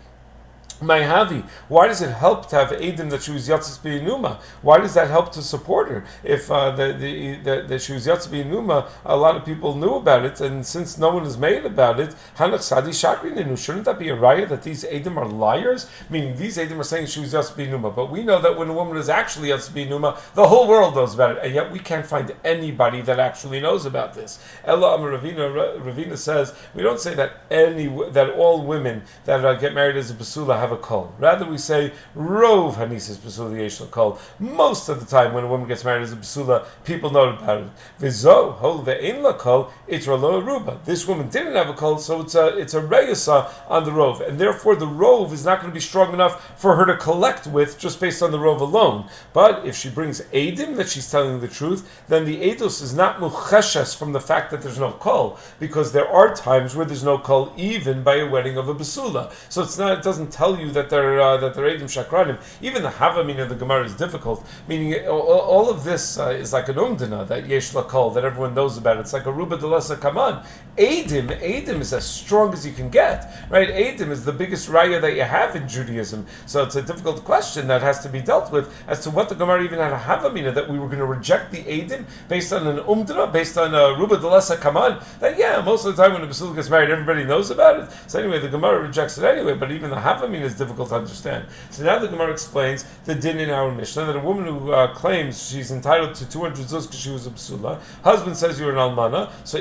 Mayhavi. 0.81 1.43
Why 1.67 1.87
does 1.87 2.01
it 2.01 2.11
help 2.11 2.49
to 2.49 2.55
have 2.55 2.69
Adim 2.69 3.09
that 3.09 3.23
she 3.23 3.31
was 3.31 3.47
Yatzis 3.47 4.03
Numa? 4.03 4.39
Why 4.61 4.77
does 4.79 4.93
that 4.93 5.09
help 5.09 5.31
to 5.33 5.41
support 5.41 5.89
her? 5.89 6.05
If 6.23 6.51
uh, 6.51 6.71
the, 6.71 6.93
the, 6.93 7.35
the, 7.35 7.65
the, 7.67 7.79
she 7.79 7.93
was 7.93 8.05
Yatzis 8.05 8.45
Numa, 8.45 8.89
a 9.05 9.15
lot 9.15 9.35
of 9.35 9.45
people 9.45 9.75
knew 9.75 9.95
about 9.95 10.25
it, 10.25 10.41
and 10.41 10.65
since 10.65 10.97
no 10.97 11.09
one 11.09 11.23
has 11.23 11.37
made 11.37 11.65
about 11.65 11.99
it, 11.99 12.15
Hanach 12.37 12.61
Sadi 12.61 12.91
Shakrininu, 12.91 13.57
shouldn't 13.57 13.85
that 13.85 13.99
be 13.99 14.09
a 14.09 14.15
raya 14.15 14.47
that 14.49 14.63
these 14.63 14.83
Adim 14.83 15.17
are 15.17 15.25
liars? 15.25 15.89
Meaning 16.09 16.35
these 16.37 16.57
Adim 16.57 16.79
are 16.79 16.83
saying 16.83 17.07
she 17.07 17.21
was 17.21 17.33
Yatzis 17.33 17.69
Numa, 17.69 17.91
but 17.91 18.11
we 18.11 18.23
know 18.23 18.41
that 18.41 18.57
when 18.57 18.69
a 18.69 18.73
woman 18.73 18.97
is 18.97 19.09
actually 19.09 19.49
Yatzis 19.49 19.89
Numa, 19.89 20.19
the 20.35 20.47
whole 20.47 20.67
world 20.67 20.95
knows 20.95 21.13
about 21.13 21.37
it, 21.37 21.43
and 21.43 21.53
yet 21.53 21.71
we 21.71 21.79
can't 21.79 22.05
find 22.05 22.33
anybody 22.43 23.01
that 23.01 23.19
actually 23.19 23.59
knows 23.59 23.85
about 23.85 24.13
this. 24.13 24.39
Ella 24.63 24.95
Amar 24.95 25.11
Ravina, 25.11 25.79
Ravina 25.81 26.17
says, 26.17 26.53
we 26.73 26.83
don't 26.83 26.99
say 26.99 27.15
that 27.15 27.41
any 27.49 27.87
that 28.11 28.31
all 28.31 28.63
women 28.65 29.03
that 29.25 29.43
uh, 29.43 29.55
get 29.55 29.73
married 29.73 29.97
as 29.97 30.11
a 30.11 30.13
basula 30.13 30.57
have 30.59 30.66
have 30.67 30.77
a 30.77 30.81
kol. 30.81 31.13
Rather, 31.17 31.45
we 31.45 31.57
say 31.57 31.93
rov 32.15 32.73
hanisis 32.75 33.15
basula 33.15 33.57
yesh 33.57 33.79
kol. 33.91 34.19
Most 34.39 34.89
of 34.89 34.99
the 34.99 35.05
time, 35.05 35.33
when 35.33 35.45
a 35.45 35.47
woman 35.47 35.67
gets 35.67 35.83
married 35.83 36.03
as 36.03 36.11
a 36.11 36.17
basula, 36.17 36.65
people 36.83 37.11
know 37.11 37.29
about 37.29 37.61
it. 37.61 37.67
Vizo 37.99 38.53
hol 38.53 38.83
ve'in 38.83 39.21
la 39.21 39.33
kol 39.33 39.71
itra 39.87 40.19
lo 40.19 40.41
aruba. 40.41 40.83
This 40.83 41.07
woman 41.07 41.29
didn't 41.29 41.55
have 41.55 41.69
a 41.69 41.73
kol, 41.73 41.97
so 41.97 42.21
it's 42.21 42.35
a 42.35 42.57
it's 42.57 42.73
a 42.73 42.81
reyasa 42.81 43.49
on 43.69 43.85
the 43.85 43.91
rov, 43.91 44.27
and 44.27 44.39
therefore 44.39 44.75
the 44.75 44.85
rov 44.85 45.31
is 45.31 45.45
not 45.45 45.61
going 45.61 45.71
to 45.71 45.73
be 45.73 45.79
strong 45.79 46.13
enough 46.13 46.59
for 46.59 46.75
her 46.75 46.85
to 46.85 46.97
collect 46.97 47.47
with 47.47 47.79
just 47.79 47.99
based 47.99 48.21
on 48.21 48.31
the 48.31 48.37
rov 48.37 48.59
alone. 48.59 49.09
But 49.33 49.65
if 49.65 49.75
she 49.75 49.89
brings 49.89 50.21
edim 50.21 50.75
that 50.77 50.89
she's 50.89 51.09
telling 51.09 51.39
the 51.39 51.47
truth, 51.47 51.89
then 52.07 52.25
the 52.25 52.37
edus 52.37 52.81
is 52.81 52.93
not 52.93 53.19
mucheshes 53.19 53.95
from 53.97 54.11
the 54.11 54.19
fact 54.19 54.51
that 54.51 54.61
there's 54.61 54.79
no 54.79 54.91
kol, 54.91 55.39
because 55.59 55.91
there 55.91 56.07
are 56.07 56.35
times 56.35 56.75
where 56.75 56.85
there's 56.85 57.03
no 57.03 57.17
kol 57.17 57.53
even 57.55 58.03
by 58.03 58.17
a 58.17 58.29
wedding 58.29 58.57
of 58.57 58.67
a 58.67 58.75
basula. 58.75 59.31
So 59.49 59.61
it's 59.63 59.77
not 59.77 59.97
it 59.97 60.03
doesn't 60.03 60.31
tell 60.31 60.56
you 60.59 60.71
that 60.71 60.89
they're 60.89 61.19
uh, 61.19 61.37
that 61.37 61.53
they're 61.53 61.65
edim 61.65 61.83
shakranim. 61.83 62.41
Even 62.61 62.83
the 62.83 62.89
havamina 62.89 63.43
of 63.43 63.49
the 63.49 63.55
Gemara 63.55 63.85
is 63.85 63.95
difficult. 63.95 64.45
Meaning 64.67 65.07
all, 65.07 65.21
all 65.21 65.69
of 65.69 65.83
this 65.83 66.17
uh, 66.17 66.29
is 66.29 66.53
like 66.53 66.69
an 66.69 66.75
umdana 66.75 67.27
that 67.27 67.47
yesh 67.47 67.73
lakol 67.73 68.13
that 68.15 68.25
everyone 68.25 68.53
knows 68.53 68.77
about. 68.77 68.97
It's 68.97 69.13
like 69.13 69.25
a 69.25 69.31
ruba 69.31 69.57
delesa 69.57 69.99
kaman. 69.99 70.43
Edim, 70.77 71.27
edim 71.41 71.81
is 71.81 71.93
as 71.93 72.05
strong 72.05 72.53
as 72.53 72.65
you 72.65 72.71
can 72.71 72.89
get, 72.89 73.31
right? 73.49 73.69
Edim 73.69 74.11
is 74.11 74.25
the 74.25 74.33
biggest 74.33 74.69
raya 74.69 75.01
that 75.01 75.15
you 75.15 75.23
have 75.23 75.55
in 75.55 75.67
Judaism. 75.67 76.27
So 76.45 76.63
it's 76.63 76.75
a 76.75 76.81
difficult 76.81 77.23
question 77.23 77.67
that 77.67 77.81
has 77.81 78.03
to 78.03 78.09
be 78.09 78.21
dealt 78.21 78.51
with 78.51 78.73
as 78.87 79.03
to 79.03 79.09
what 79.09 79.29
the 79.29 79.35
Gemara 79.35 79.63
even 79.63 79.79
had 79.79 79.93
a 79.93 79.97
havamina 79.97 80.53
that 80.53 80.69
we 80.69 80.79
were 80.79 80.87
going 80.87 80.99
to 80.99 81.05
reject 81.05 81.51
the 81.51 81.63
edim 81.63 82.05
based 82.27 82.53
on 82.53 82.67
an 82.67 82.77
umdana, 82.79 83.31
based 83.31 83.57
on 83.57 83.73
a 83.73 83.97
ruba 83.97 84.17
delesa 84.17 84.59
kaman. 84.59 84.99
That 85.19 85.37
yeah, 85.37 85.61
most 85.61 85.85
of 85.85 85.95
the 85.95 86.03
time 86.03 86.13
when 86.13 86.23
a 86.23 86.27
basilica 86.27 86.57
gets 86.57 86.69
married, 86.69 86.89
everybody 86.89 87.23
knows 87.23 87.51
about 87.51 87.79
it. 87.79 87.89
So 88.07 88.19
anyway, 88.19 88.39
the 88.39 88.49
Gemara 88.49 88.81
rejects 88.81 89.17
it 89.17 89.23
anyway. 89.23 89.55
But 89.55 89.71
even 89.71 89.89
the 89.89 89.95
havamina 89.95 90.46
is 90.47 90.55
difficult 90.57 90.89
to 90.89 90.95
understand. 90.95 91.45
So 91.69 91.83
now 91.83 91.99
the 91.99 92.07
Gemara 92.07 92.31
explains 92.31 92.83
the 93.05 93.15
din 93.15 93.39
in 93.39 93.49
our 93.49 93.71
Mishnah 93.71 94.05
that 94.05 94.15
a 94.15 94.19
woman 94.19 94.45
who 94.45 94.71
uh, 94.71 94.93
claims 94.93 95.49
she's 95.49 95.71
entitled 95.71 96.15
to 96.15 96.29
200 96.29 96.65
zuz 96.65 96.83
because 96.83 96.99
she 96.99 97.11
was 97.11 97.27
a 97.27 97.31
psula, 97.31 97.79
husband 98.03 98.35
says 98.37 98.59
you're 98.59 98.71
an 98.71 98.77
almana, 98.77 99.29
so 99.43 99.57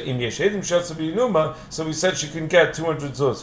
so 1.71 1.85
we 1.85 1.93
said 1.93 2.17
she 2.17 2.29
can 2.29 2.47
get 2.49 2.75
200 2.75 3.13
zuz. 3.13 3.43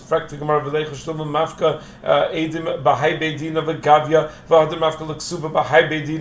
Mafka 1.34 1.82
uh, 2.04 2.30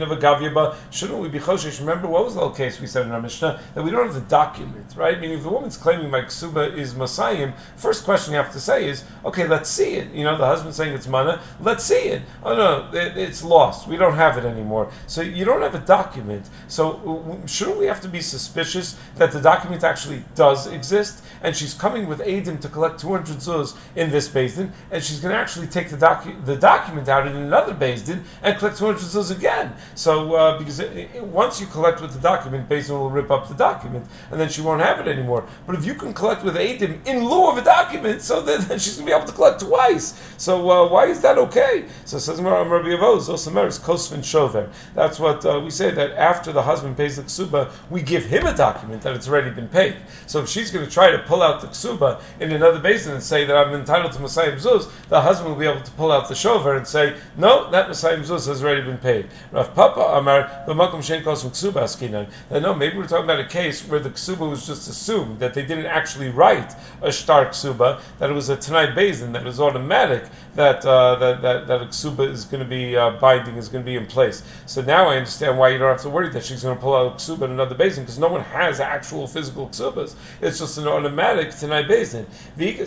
of 0.02 0.56
of. 0.56 0.78
Shouldn't 0.90 1.18
we 1.18 1.28
be 1.28 1.38
choshesh? 1.38 1.80
Remember 1.80 2.08
what 2.08 2.24
was 2.24 2.34
the 2.34 2.40
whole 2.40 2.50
case 2.50 2.80
we 2.80 2.86
said 2.86 3.06
in 3.06 3.12
our 3.12 3.20
Mishnah 3.20 3.60
that 3.74 3.82
we 3.82 3.90
don't 3.90 4.06
have 4.06 4.14
the 4.14 4.20
document, 4.20 4.94
right? 4.96 5.20
Meaning 5.20 5.38
if 5.38 5.42
the 5.42 5.50
woman's 5.50 5.76
claiming 5.76 6.10
my 6.10 6.22
ksuba 6.22 6.76
is 6.76 6.94
Masayim, 6.94 7.54
first 7.76 8.04
question 8.04 8.32
you 8.32 8.38
have 8.38 8.52
to 8.52 8.60
say 8.60 8.88
is, 8.88 9.04
okay, 9.24 9.46
let's 9.46 9.68
see 9.70 9.94
it. 9.94 10.12
You 10.12 10.24
know, 10.24 10.36
the 10.36 10.46
husband 10.46 10.74
saying 10.74 10.94
it's 10.94 11.06
mana. 11.12 11.40
Let's 11.60 11.84
see 11.84 12.04
it. 12.14 12.22
Oh 12.42 12.56
no, 12.56 12.88
it, 12.92 13.16
it's 13.16 13.44
lost. 13.44 13.86
We 13.86 13.96
don't 13.96 14.14
have 14.14 14.38
it 14.38 14.44
anymore. 14.44 14.90
So 15.06 15.20
you 15.20 15.44
don't 15.44 15.62
have 15.62 15.76
a 15.76 15.84
document. 15.98 16.48
So 16.68 17.38
shouldn't 17.46 17.78
we 17.78 17.86
have 17.86 18.00
to 18.00 18.08
be 18.08 18.20
suspicious 18.20 18.96
that 19.16 19.32
the 19.32 19.40
document 19.40 19.84
actually 19.84 20.24
does 20.34 20.66
exist? 20.66 21.22
And 21.42 21.54
she's 21.54 21.74
coming 21.74 22.08
with 22.08 22.20
Adim 22.20 22.60
to 22.62 22.68
collect 22.68 23.00
200 23.00 23.36
zuz 23.38 23.76
in 23.94 24.10
this 24.10 24.28
basin, 24.28 24.72
and 24.90 25.02
she's 25.02 25.20
going 25.20 25.34
to 25.34 25.40
actually 25.40 25.66
take 25.66 25.90
the, 25.90 25.96
docu- 25.96 26.44
the 26.44 26.56
document 26.56 27.08
out 27.08 27.26
in 27.26 27.36
another 27.36 27.74
basin 27.74 28.24
and 28.42 28.58
collect 28.58 28.78
200 28.78 28.98
zuz 28.98 29.30
again. 29.36 29.74
So 29.94 30.34
uh, 30.34 30.58
because 30.58 30.80
it, 30.80 30.96
it, 31.14 31.22
once 31.22 31.60
you 31.60 31.66
collect 31.66 32.00
with 32.00 32.12
the 32.12 32.20
document, 32.20 32.68
basin 32.68 32.98
will 32.98 33.10
rip 33.10 33.30
up 33.30 33.48
the 33.48 33.54
document, 33.54 34.06
and 34.30 34.40
then 34.40 34.48
she 34.48 34.62
won't 34.62 34.80
have 34.80 34.98
it 35.00 35.08
anymore. 35.08 35.46
But 35.66 35.76
if 35.76 35.84
you 35.84 35.94
can 35.94 36.14
collect 36.14 36.42
with 36.42 36.56
Adim 36.56 37.06
in 37.06 37.28
lieu 37.28 37.50
of 37.50 37.58
a 37.58 37.62
document, 37.62 38.22
so 38.22 38.40
then, 38.40 38.60
then 38.68 38.78
she's 38.78 38.96
going 38.96 39.06
to 39.06 39.12
be 39.12 39.16
able 39.16 39.26
to 39.26 39.32
collect 39.32 39.60
twice. 39.60 40.14
So 40.38 40.70
uh, 40.70 40.88
why 40.88 41.01
is 41.06 41.22
that 41.22 41.38
okay? 41.38 41.86
So 42.04 42.18
says 42.18 42.40
Rabbi 42.40 42.88
Avoz, 42.88 43.28
Osameris 43.28 43.80
Kosvin 43.80 44.24
Shover. 44.24 44.70
That's 44.94 45.18
what 45.18 45.44
uh, 45.44 45.60
we 45.60 45.70
say 45.70 45.90
that 45.90 46.12
after 46.12 46.52
the 46.52 46.62
husband 46.62 46.96
pays 46.96 47.16
the 47.16 47.22
ksuba, 47.22 47.72
we 47.90 48.02
give 48.02 48.24
him 48.24 48.46
a 48.46 48.54
document 48.54 49.02
that 49.02 49.14
it's 49.14 49.28
already 49.28 49.50
been 49.50 49.68
paid. 49.68 49.96
So 50.26 50.40
if 50.40 50.48
she's 50.48 50.70
going 50.70 50.84
to 50.84 50.90
try 50.90 51.10
to 51.12 51.18
pull 51.20 51.42
out 51.42 51.60
the 51.60 51.68
ksuba 51.68 52.20
in 52.40 52.52
another 52.52 52.80
basin 52.80 53.14
and 53.14 53.22
say 53.22 53.44
that 53.44 53.56
I'm 53.56 53.74
entitled 53.74 54.12
to 54.12 54.18
Masayim 54.18 54.60
Zuz, 54.60 54.90
the 55.08 55.20
husband 55.20 55.50
will 55.50 55.58
be 55.58 55.66
able 55.66 55.82
to 55.82 55.90
pull 55.92 56.12
out 56.12 56.28
the 56.28 56.34
shover 56.34 56.76
and 56.76 56.86
say, 56.86 57.16
no, 57.36 57.70
that 57.70 57.88
Masayim 57.88 58.20
Zuz 58.20 58.46
has 58.46 58.62
already 58.62 58.82
been 58.82 58.98
paid. 58.98 59.28
Rav 59.50 59.74
Papa 59.74 60.00
Amar, 60.00 60.64
the 60.66 60.74
Makom 60.74 61.02
Shen 61.02 61.22
Kos 61.22 61.44
Ksuba 61.44 61.82
Askinan. 61.84 62.28
No, 62.50 62.74
maybe 62.74 62.96
we're 62.96 63.06
talking 63.06 63.24
about 63.24 63.40
a 63.40 63.48
case 63.48 63.86
where 63.86 64.00
the 64.00 64.10
ksuba 64.10 64.48
was 64.48 64.66
just 64.66 64.88
assumed 64.88 65.40
that 65.40 65.54
they 65.54 65.64
didn't 65.64 65.86
actually 65.86 66.30
write 66.30 66.72
a 67.00 67.12
star 67.12 67.46
ksuba, 67.46 68.00
that 68.18 68.30
it 68.30 68.32
was 68.34 68.48
a 68.48 68.56
tonight 68.56 68.94
basin, 68.94 69.32
that 69.32 69.42
it 69.42 69.46
was 69.46 69.60
automatic 69.60 70.24
that 70.54 70.84
uh, 70.84 70.91
that, 71.18 71.42
that 71.42 71.66
that 71.66 71.80
ksuba 71.88 72.28
is 72.30 72.44
going 72.44 72.62
to 72.62 72.68
be 72.68 72.96
uh, 72.96 73.10
binding, 73.10 73.56
is 73.56 73.68
going 73.68 73.84
to 73.84 73.90
be 73.90 73.96
in 73.96 74.06
place. 74.06 74.42
So 74.66 74.82
now 74.82 75.08
I 75.08 75.16
understand 75.16 75.58
why 75.58 75.70
you 75.70 75.78
don't 75.78 75.90
have 75.90 76.02
to 76.02 76.10
worry 76.10 76.28
that 76.30 76.44
she's 76.44 76.62
going 76.62 76.76
to 76.76 76.82
pull 76.82 76.94
out 76.94 77.12
a 77.12 77.14
ksuba 77.16 77.42
in 77.42 77.52
another 77.52 77.74
basin 77.74 78.04
because 78.04 78.18
no 78.18 78.28
one 78.28 78.42
has 78.42 78.80
actual 78.80 79.26
physical 79.26 79.68
ksubas. 79.68 80.14
It's 80.40 80.58
just 80.58 80.78
an 80.78 80.88
automatic 80.88 81.54
tonight 81.56 81.88
basin. 81.88 82.26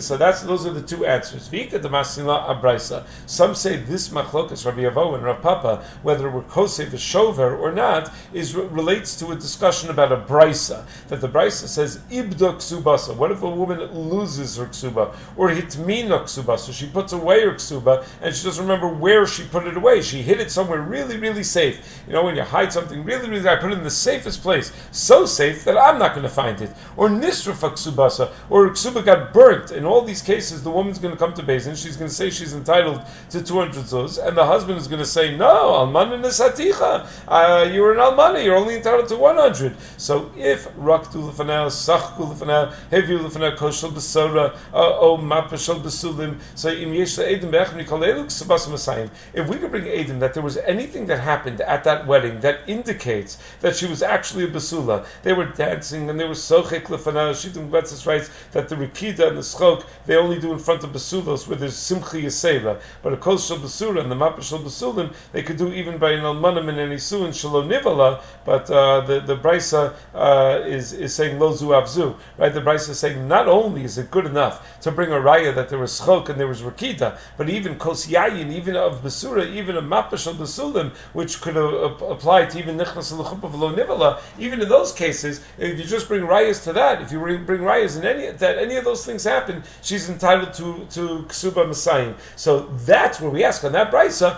So 0.00 0.16
that's 0.16 0.42
those 0.42 0.66
are 0.66 0.72
the 0.72 0.82
two 0.82 1.06
answers. 1.06 1.48
Vika 1.48 1.80
the 1.80 1.88
masila 1.88 2.60
abraisa. 2.60 3.06
Some 3.26 3.54
say 3.54 3.76
this 3.76 4.08
machlokas 4.10 4.66
Rabbi 4.66 4.82
Avo 4.82 5.14
and 5.14 5.24
Rav 5.24 5.42
Papa, 5.42 5.84
whether 6.02 6.30
we're 6.30 6.42
kosev 6.42 6.92
a 6.92 6.98
shover 6.98 7.56
or 7.56 7.72
not, 7.72 8.12
is 8.32 8.54
relates 8.54 9.18
to 9.20 9.30
a 9.32 9.34
discussion 9.34 9.90
about 9.90 10.12
a 10.12 10.16
brisa. 10.16 10.84
That 11.08 11.20
the 11.20 11.28
brisa 11.28 11.68
says 11.68 11.98
ibda 12.10 12.56
ksubasa. 12.56 13.16
What 13.16 13.32
if 13.32 13.42
a 13.42 13.50
woman 13.50 13.80
loses 14.10 14.56
her 14.56 14.66
ksuba 14.66 15.14
or 15.36 15.50
hitmina 15.50 16.22
ksubasa? 16.24 16.72
She 16.72 16.86
puts 16.86 17.12
away 17.12 17.42
her 17.42 17.54
ksuba 17.54 17.85
and 17.86 18.34
she 18.34 18.44
doesn't 18.44 18.64
remember 18.64 18.88
where 18.88 19.26
she 19.26 19.44
put 19.44 19.66
it 19.66 19.76
away. 19.76 20.02
She 20.02 20.22
hid 20.22 20.40
it 20.40 20.50
somewhere 20.50 20.80
really, 20.80 21.16
really 21.16 21.42
safe. 21.42 22.02
You 22.06 22.12
know, 22.12 22.24
when 22.24 22.36
you 22.36 22.42
hide 22.42 22.72
something 22.72 23.04
really, 23.04 23.28
really, 23.28 23.48
I 23.48 23.56
put 23.56 23.72
it 23.72 23.78
in 23.78 23.84
the 23.84 23.90
safest 23.90 24.42
place, 24.42 24.72
so 24.90 25.26
safe 25.26 25.64
that 25.64 25.78
I'm 25.78 25.98
not 25.98 26.14
going 26.14 26.24
to 26.24 26.32
find 26.32 26.60
it. 26.60 26.70
Or 26.96 27.08
nisrafa 27.08 27.70
ksubasa, 27.72 28.32
or 28.50 28.68
ksuba 28.70 29.04
got 29.04 29.32
burnt. 29.32 29.70
In 29.70 29.84
all 29.84 30.02
these 30.02 30.22
cases, 30.22 30.62
the 30.62 30.70
woman's 30.70 30.98
going 30.98 31.12
to 31.12 31.18
come 31.18 31.34
to 31.34 31.42
Bezin. 31.42 31.76
She's 31.76 31.96
going 31.96 32.08
to 32.08 32.14
say 32.14 32.30
she's 32.30 32.54
entitled 32.54 33.02
to 33.30 33.42
200 33.42 33.84
zuz, 33.84 34.24
and 34.24 34.36
the 34.36 34.44
husband 34.44 34.78
is 34.78 34.88
going 34.88 35.00
to 35.00 35.06
say, 35.06 35.36
no, 35.36 35.46
almana 35.46 36.20
nisaticha. 36.20 37.06
Uh, 37.28 37.70
you're 37.72 37.92
an 37.92 37.98
almana. 37.98 38.44
You're 38.44 38.56
only 38.56 38.76
entitled 38.76 39.08
to 39.08 39.16
100. 39.16 39.76
So 39.96 40.30
if 40.36 40.68
raktu 40.74 41.30
lefanel, 41.30 41.68
sachku 41.68 42.32
lefanel, 42.32 42.74
hevi 42.90 43.18
lefanel, 43.18 43.56
koshel 43.56 43.90
besora, 43.90 44.56
uh, 44.72 44.98
o 44.98 45.18
mapashel 45.18 45.80
besulim, 45.80 46.38
so 46.54 46.70
im 46.70 46.92
yesh 46.92 47.18
edim 47.18 47.50
if 47.80 49.48
we 49.48 49.56
could 49.58 49.70
bring 49.70 49.84
Adim 49.84 50.20
that 50.20 50.34
there 50.34 50.42
was 50.42 50.56
anything 50.58 51.06
that 51.06 51.20
happened 51.20 51.60
at 51.60 51.84
that 51.84 52.06
wedding 52.06 52.40
that 52.40 52.60
indicates 52.66 53.38
that 53.60 53.76
she 53.76 53.86
was 53.86 54.02
actually 54.02 54.44
a 54.44 54.48
basula, 54.48 55.06
they 55.22 55.32
were 55.32 55.46
dancing 55.46 56.08
and 56.10 56.18
they 56.18 56.24
were 56.24 56.34
sochek 56.34 56.84
lefana. 56.84 57.32
Shittah 57.32 57.68
Mekubetzes 57.68 58.06
writes 58.06 58.30
that 58.52 58.68
the 58.68 58.76
rikida 58.76 59.28
and 59.28 59.36
the 59.36 59.42
schok 59.42 59.84
they 60.06 60.16
only 60.16 60.38
do 60.38 60.52
in 60.52 60.58
front 60.58 60.84
of 60.84 60.90
basulos 60.90 61.46
where 61.48 61.56
there's 61.56 61.74
simchi 61.74 62.22
yisela, 62.22 62.80
but 63.02 63.12
a 63.12 63.16
kol 63.16 63.36
basura 63.36 64.00
and 64.00 64.10
the 64.10 64.40
shel 64.42 64.58
basulim 64.60 65.12
they 65.32 65.42
could 65.42 65.56
do 65.56 65.72
even 65.72 65.98
by 65.98 66.12
an 66.12 66.22
almanim 66.22 66.68
and 66.68 66.78
an 66.78 66.90
isu 66.90 67.24
and 67.24 67.34
shalom 67.34 67.68
nivala. 67.68 68.22
But 68.44 68.70
uh, 68.70 69.00
the 69.02 69.20
the 69.20 69.36
brisa 69.36 69.94
uh, 70.14 70.62
is 70.66 70.92
is 70.92 71.14
saying 71.14 71.38
lo 71.38 71.52
zu 71.52 71.66
avzu, 71.66 72.16
right? 72.38 72.52
The 72.52 72.60
brisa 72.60 72.90
is 72.90 72.98
saying 72.98 73.26
not 73.28 73.48
only 73.48 73.84
is 73.84 73.98
it 73.98 74.10
good 74.10 74.26
enough 74.26 74.80
to 74.82 74.92
bring 74.92 75.10
a 75.10 75.16
raya 75.16 75.54
that 75.54 75.68
there 75.68 75.78
was 75.78 76.00
schok 76.00 76.28
and 76.28 76.38
there 76.38 76.48
was 76.48 76.62
rikida, 76.62 77.18
but 77.36 77.48
even 77.48 77.65
kos 77.74 78.06
yayin, 78.06 78.52
even 78.52 78.76
of 78.76 79.02
basura, 79.02 79.44
even 79.54 79.76
a 79.76 79.82
mapash 79.82 80.28
of 80.28 80.36
basulim, 80.36 80.94
which 81.12 81.40
could 81.40 81.56
uh, 81.56 81.94
apply 82.06 82.44
to 82.44 82.58
even 82.58 82.76
nichnas 82.76 83.10
and 83.10 83.20
of 83.20 83.54
lo 83.56 83.74
nivala, 83.74 84.20
even 84.38 84.62
in 84.62 84.68
those 84.68 84.92
cases, 84.92 85.44
if 85.58 85.76
you 85.78 85.84
just 85.84 86.06
bring 86.06 86.22
rayas 86.22 86.62
to 86.62 86.74
that, 86.74 87.02
if 87.02 87.10
you 87.10 87.18
bring, 87.18 87.44
rayas 87.44 87.96
and 87.96 88.04
any 88.04 88.30
that 88.30 88.58
any 88.58 88.76
of 88.76 88.84
those 88.84 89.04
things 89.04 89.24
happen, 89.24 89.64
she's 89.82 90.08
entitled 90.08 90.54
to 90.54 90.86
to 90.90 91.24
ksuba 91.28 91.66
masayim. 91.66 92.14
So 92.36 92.60
that's 92.86 93.20
where 93.20 93.30
we 93.30 93.42
ask 93.42 93.64
on 93.64 93.72
that 93.72 93.90
brisa 93.90 94.36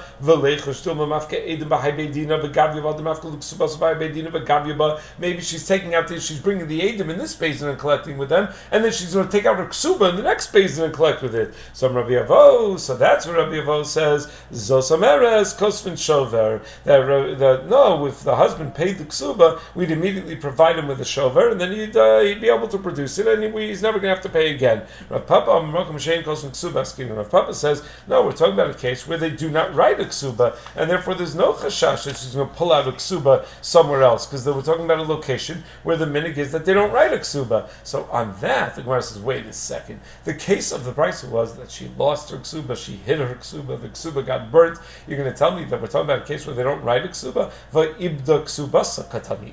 Maybe 5.18 5.40
she's 5.40 5.66
taking 5.66 5.94
out 5.94 6.08
the, 6.08 6.20
she's 6.20 6.40
bringing 6.40 6.68
the 6.68 6.80
edim 6.80 7.10
in 7.10 7.18
this 7.18 7.34
basin 7.34 7.68
and 7.68 7.78
collecting 7.78 8.18
with 8.18 8.28
them, 8.28 8.48
and 8.70 8.84
then 8.84 8.92
she's 8.92 9.14
going 9.14 9.26
to 9.26 9.32
take 9.32 9.46
out 9.46 9.58
her 9.58 9.66
ksuba 9.66 10.10
in 10.10 10.16
the 10.16 10.22
next 10.22 10.52
basin 10.52 10.84
and 10.84 10.94
collect 10.94 11.22
with 11.22 11.34
it. 11.34 11.54
So 11.72 11.88
Rabbi 11.90 12.10
Avo, 12.10 12.78
so 12.78 12.96
that's 12.96 13.17
what 13.26 13.36
Rabbi 13.36 13.56
Avo 13.56 13.84
says, 13.84 14.26
Zosameres 14.52 15.56
kosvin 15.56 15.98
shover. 15.98 16.62
That, 16.84 17.38
that 17.38 17.66
no, 17.68 18.06
if 18.06 18.22
the 18.22 18.36
husband 18.36 18.74
paid 18.74 18.98
the 18.98 19.04
ksuba, 19.04 19.60
we'd 19.74 19.90
immediately 19.90 20.36
provide 20.36 20.78
him 20.78 20.88
with 20.88 21.00
a 21.00 21.04
shover, 21.04 21.48
and 21.50 21.60
then 21.60 21.72
he'd, 21.72 21.96
uh, 21.96 22.20
he'd 22.20 22.40
be 22.40 22.48
able 22.48 22.68
to 22.68 22.78
produce 22.78 23.18
it, 23.18 23.26
and 23.26 23.42
he, 23.42 23.68
he's 23.68 23.82
never 23.82 23.98
going 23.98 24.10
to 24.10 24.14
have 24.14 24.22
to 24.24 24.28
pay 24.28 24.54
again. 24.54 24.82
Rav 25.08 25.26
Papa, 25.26 25.50
Rav 25.72 27.30
Papa 27.30 27.54
says, 27.54 27.82
no, 28.06 28.22
we're 28.22 28.32
talking 28.32 28.54
about 28.54 28.70
a 28.70 28.74
case 28.74 29.06
where 29.06 29.18
they 29.18 29.30
do 29.30 29.50
not 29.50 29.74
write 29.74 30.00
a 30.00 30.04
ksuba, 30.04 30.56
and 30.76 30.90
therefore 30.90 31.14
there's 31.14 31.34
no 31.34 31.52
chashash 31.52 32.04
that 32.04 32.16
she's 32.16 32.34
going 32.34 32.48
to 32.48 32.54
pull 32.54 32.72
out 32.72 32.88
a 32.88 32.92
ksuba 32.92 33.44
somewhere 33.62 34.02
else, 34.02 34.26
because 34.26 34.46
we're 34.46 34.62
talking 34.62 34.84
about 34.84 34.98
a 34.98 35.02
location 35.02 35.62
where 35.82 35.96
the 35.96 36.06
minig 36.06 36.36
is 36.36 36.52
that 36.52 36.64
they 36.64 36.74
don't 36.74 36.92
write 36.92 37.12
a 37.12 37.18
ksuba. 37.18 37.68
So 37.84 38.08
on 38.10 38.34
that, 38.40 38.74
the 38.76 38.82
Gemara 38.82 39.02
says, 39.02 39.18
wait 39.20 39.46
a 39.46 39.52
second. 39.52 40.00
The 40.24 40.34
case 40.34 40.72
of 40.72 40.84
the 40.84 40.92
price 40.92 41.24
was 41.24 41.56
that 41.56 41.70
she 41.70 41.90
lost 41.96 42.30
her 42.30 42.38
ksuba, 42.38 42.76
she 42.76 42.96
hid 43.08 43.18
her 43.18 43.34
ksuba, 43.34 43.80
the 43.80 43.88
ksuba 43.88 44.24
got 44.24 44.52
burnt. 44.52 44.78
You're 45.06 45.18
going 45.18 45.32
to 45.32 45.36
tell 45.36 45.56
me 45.56 45.64
that 45.64 45.80
we're 45.80 45.86
talking 45.86 46.10
about 46.10 46.22
a 46.22 46.26
case 46.26 46.46
where 46.46 46.54
they 46.54 46.62
don't 46.62 46.82
write 46.82 47.04
a 47.06 47.08
ksuba? 47.08 47.50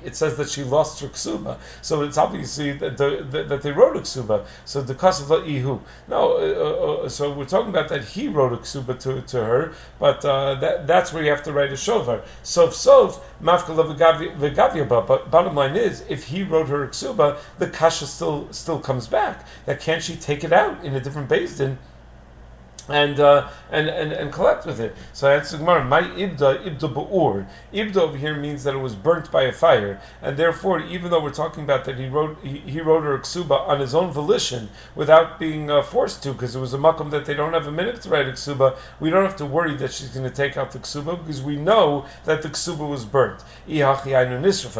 It 0.04 0.16
says 0.16 0.36
that 0.36 0.50
she 0.50 0.62
lost 0.62 1.00
her 1.00 1.08
ksuba. 1.08 1.56
So 1.80 2.02
it's 2.02 2.18
obviously 2.18 2.72
that, 2.72 2.98
the, 2.98 3.44
that 3.48 3.62
they 3.62 3.72
wrote 3.72 3.96
a 3.96 4.00
ksuba. 4.00 4.44
So 4.66 4.82
the 4.82 4.94
kasava 4.94 5.46
ihu. 5.48 5.80
No, 6.06 6.32
uh, 6.32 7.04
uh, 7.04 7.08
so 7.08 7.32
we're 7.32 7.46
talking 7.46 7.70
about 7.70 7.88
that 7.88 8.04
he 8.04 8.28
wrote 8.28 8.52
a 8.52 8.58
ksuba 8.58 8.98
to, 9.00 9.22
to 9.22 9.44
her, 9.44 9.72
but 9.98 10.22
uh, 10.24 10.56
that, 10.56 10.86
that's 10.86 11.12
where 11.12 11.22
you 11.22 11.30
have 11.30 11.44
to 11.44 11.52
write 11.52 11.70
a 11.70 11.76
shovar. 11.76 12.22
Sof 12.42 12.74
sof, 12.74 13.24
mafkala 13.42 13.96
v'gavya. 13.96 14.86
But 14.88 15.30
bottom 15.30 15.54
line 15.54 15.76
is, 15.76 16.04
if 16.10 16.24
he 16.24 16.42
wrote 16.42 16.68
her 16.68 16.84
a 16.84 16.88
ksuba, 16.88 17.38
the 17.58 17.68
kasha 17.68 18.06
still 18.06 18.48
still 18.52 18.80
comes 18.80 19.06
back. 19.06 19.46
That 19.64 19.80
can't 19.80 20.02
she 20.02 20.16
take 20.16 20.44
it 20.44 20.52
out 20.52 20.84
in 20.84 20.94
a 20.94 21.00
different 21.00 21.28
base 21.30 21.56
din? 21.56 21.78
And, 22.88 23.18
uh, 23.20 23.48
and 23.70 23.88
and 23.88 24.12
and 24.12 24.32
collect 24.32 24.66
with 24.66 24.80
it. 24.80 24.94
So 25.12 25.26
that's 25.26 25.50
the 25.50 25.58
Gemara. 25.58 25.84
My 25.84 26.02
ibda 26.02 26.64
ibda 26.64 26.92
ba'ur. 26.94 27.46
Ibda 27.72 27.96
over 27.96 28.16
here 28.16 28.36
means 28.36 28.64
that 28.64 28.74
it 28.74 28.78
was 28.78 28.94
burnt 28.94 29.30
by 29.30 29.44
a 29.44 29.52
fire, 29.52 30.00
and 30.22 30.36
therefore, 30.36 30.80
even 30.80 31.10
though 31.10 31.22
we're 31.22 31.30
talking 31.30 31.64
about 31.64 31.84
that 31.86 31.98
he 31.98 32.06
wrote 32.06 32.38
he, 32.42 32.58
he 32.58 32.80
wrote 32.80 33.02
her 33.02 33.18
ksuba 33.18 33.66
on 33.68 33.80
his 33.80 33.94
own 33.94 34.10
volition 34.12 34.68
without 34.94 35.38
being 35.38 35.70
uh, 35.70 35.82
forced 35.82 36.22
to, 36.22 36.32
because 36.32 36.54
it 36.54 36.60
was 36.60 36.74
a 36.74 36.78
makom 36.78 37.10
that 37.10 37.24
they 37.24 37.34
don't 37.34 37.52
have 37.52 37.66
a 37.66 37.72
minute 37.72 38.02
to 38.02 38.08
write 38.08 38.28
a 38.28 38.32
ksuba. 38.32 38.76
We 39.00 39.10
don't 39.10 39.24
have 39.24 39.36
to 39.36 39.46
worry 39.46 39.74
that 39.76 39.92
she's 39.92 40.08
going 40.08 40.28
to 40.28 40.34
take 40.34 40.56
out 40.56 40.72
the 40.72 40.78
ksuba 40.78 41.18
because 41.18 41.42
we 41.42 41.56
know 41.56 42.06
that 42.24 42.42
the 42.42 42.48
ksuba 42.48 42.88
was 42.88 43.04
burnt. 43.04 43.42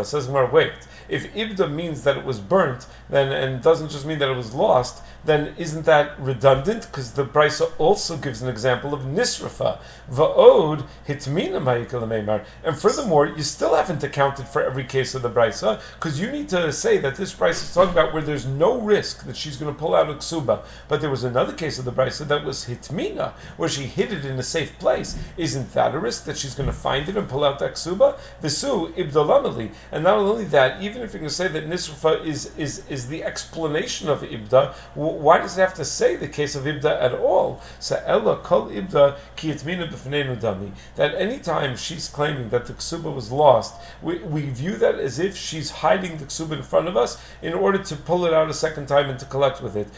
Says 0.06 0.26
Gemara, 0.26 0.50
wait. 0.50 0.72
If 1.08 1.32
ibda 1.34 1.72
means 1.72 2.02
that 2.02 2.16
it 2.16 2.24
was 2.24 2.40
burnt, 2.40 2.86
then 3.10 3.32
and 3.32 3.62
doesn't 3.62 3.90
just 3.90 4.06
mean 4.06 4.18
that 4.18 4.28
it 4.28 4.36
was 4.36 4.54
lost, 4.54 5.02
then 5.26 5.54
isn't 5.58 5.86
that 5.86 6.18
redundant? 6.20 6.86
Because 6.86 7.12
the 7.12 7.24
brisa 7.24 7.70
also 7.78 8.16
gives 8.16 8.42
an 8.42 8.48
example 8.48 8.94
of 8.94 9.02
nisrafa, 9.02 9.78
va'od 10.10 10.84
hitmina 11.06 11.60
ma'ikal 11.60 12.44
And 12.64 12.78
furthermore, 12.78 13.26
you 13.26 13.42
still 13.42 13.74
haven't 13.74 14.04
accounted 14.04 14.46
for 14.46 14.62
every 14.62 14.84
case 14.84 15.14
of 15.14 15.22
the 15.22 15.30
brisa, 15.30 15.80
because 15.94 16.20
you 16.20 16.30
need 16.30 16.48
to 16.50 16.72
say 16.72 16.98
that 16.98 17.16
this 17.16 17.34
brisa 17.34 17.64
is 17.64 17.74
talking 17.74 17.90
about 17.90 18.12
where 18.14 18.22
there's 18.22 18.46
no 18.46 18.80
risk 18.80 19.24
that 19.26 19.36
she's 19.36 19.56
going 19.56 19.74
to 19.74 19.78
pull 19.78 19.94
out 19.94 20.08
a 20.08 20.14
ksuba. 20.14 20.60
But 20.88 21.00
there 21.00 21.10
was 21.10 21.24
another 21.24 21.52
case 21.52 21.78
of 21.78 21.84
the 21.84 21.92
brisa 21.92 22.26
that 22.28 22.44
was 22.44 22.64
hitmina, 22.64 23.32
where 23.56 23.68
she 23.68 23.82
hid 23.82 24.12
it 24.12 24.24
in 24.24 24.38
a 24.38 24.44
safe 24.44 24.78
place. 24.78 25.18
Isn't 25.36 25.72
that 25.74 25.94
a 25.94 25.98
risk 25.98 26.24
that 26.26 26.38
she's 26.38 26.54
going 26.54 26.68
to 26.68 26.76
find 26.76 27.08
it 27.08 27.16
and 27.16 27.28
pull 27.28 27.44
out 27.44 27.58
that 27.58 27.74
ksuba? 27.74 28.18
Visu 28.40 28.92
ibdalamali. 28.94 29.72
And 29.90 30.04
not 30.04 30.18
only 30.18 30.44
that, 30.44 30.82
even 30.82 31.02
if 31.02 31.16
going 31.18 31.28
to 31.28 31.34
say 31.34 31.48
that 31.48 31.68
nisrafa 31.68 32.24
is, 32.24 32.56
is, 32.56 32.82
is 32.88 33.08
the 33.08 33.24
explanation 33.24 34.08
of 34.08 34.22
ibda, 34.22 34.74
why 35.18 35.38
does 35.38 35.56
it 35.58 35.60
have 35.60 35.74
to 35.74 35.84
say 35.84 36.16
the 36.16 36.28
case 36.28 36.54
of 36.54 36.64
Ibda 36.64 37.02
at 37.02 37.14
all? 37.14 37.60
Sa'ela 37.80 38.42
kol 38.42 38.68
ibda 38.68 39.16
ki 39.36 39.52
dami. 39.52 40.70
That 40.96 41.14
any 41.14 41.38
time 41.38 41.76
she's 41.76 42.08
claiming 42.08 42.50
that 42.50 42.66
the 42.66 42.72
ksuba 42.72 43.14
was 43.14 43.30
lost, 43.32 43.74
we, 44.02 44.18
we 44.18 44.42
view 44.42 44.76
that 44.76 44.96
as 44.96 45.18
if 45.18 45.36
she's 45.36 45.70
hiding 45.70 46.18
the 46.18 46.24
ksuba 46.24 46.52
in 46.52 46.62
front 46.62 46.88
of 46.88 46.96
us 46.96 47.16
in 47.42 47.54
order 47.54 47.78
to 47.78 47.96
pull 47.96 48.26
it 48.26 48.32
out 48.32 48.50
a 48.50 48.54
second 48.54 48.86
time 48.86 49.10
and 49.10 49.18
to 49.18 49.26
collect 49.26 49.62
with 49.62 49.76
it. 49.76 49.88